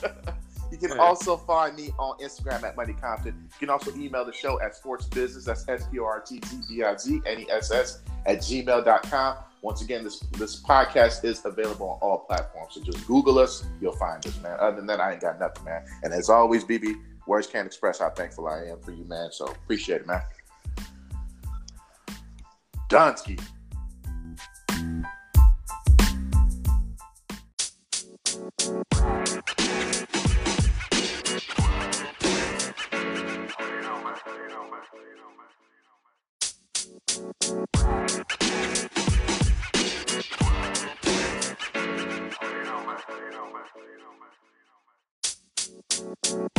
you 0.71 0.78
can 0.80 0.99
also 0.99 1.38
find 1.38 1.75
me 1.75 1.91
on 1.99 2.17
Instagram 2.17 2.63
at 2.63 2.75
Money 2.75 2.93
Compton. 2.93 3.36
You 3.39 3.59
can 3.59 3.69
also 3.69 3.95
email 3.95 4.25
the 4.25 4.34
show 4.34 4.59
at 4.61 4.75
Sports 4.75 5.05
Business. 5.05 5.45
that's 5.45 5.69
S 5.69 5.88
P 5.91 5.99
O 5.99 6.05
R 6.05 6.21
T 6.21 6.39
T 6.39 6.57
B 6.67 6.84
I 6.84 6.97
Z 6.97 7.21
N 7.28 7.41
E 7.41 7.47
S 7.51 7.71
S 7.71 8.01
at 8.25 8.39
gmail.com. 8.39 9.38
Once 9.61 9.82
again, 9.82 10.03
this 10.03 10.19
this 10.39 10.59
podcast 10.61 11.23
is 11.23 11.45
available 11.45 11.99
on 12.01 12.09
all 12.09 12.19
platforms. 12.19 12.73
So 12.73 12.82
just 12.82 13.05
Google 13.05 13.38
us, 13.38 13.63
you'll 13.80 13.95
find 13.95 14.25
us, 14.25 14.41
man. 14.41 14.57
Other 14.59 14.78
than 14.78 14.88
that, 14.88 14.99
I 14.99 15.11
ain't 15.11 15.21
got 15.21 15.39
nothing, 15.39 15.65
man. 15.65 15.84
And 16.01 16.13
as 16.13 16.30
always, 16.30 16.63
BB, 16.63 16.95
words 17.28 17.47
can't 17.47 17.67
express 17.67 17.99
how 17.99 18.09
thankful 18.09 18.47
I 18.47 18.65
am 18.65 18.80
for 18.82 18.91
you, 18.91 19.03
man. 19.05 19.32
So 19.32 19.47
appreciate 19.47 20.01
it, 20.01 20.07
man. 20.07 20.21
Donsky. 22.89 23.39
You 46.30 46.49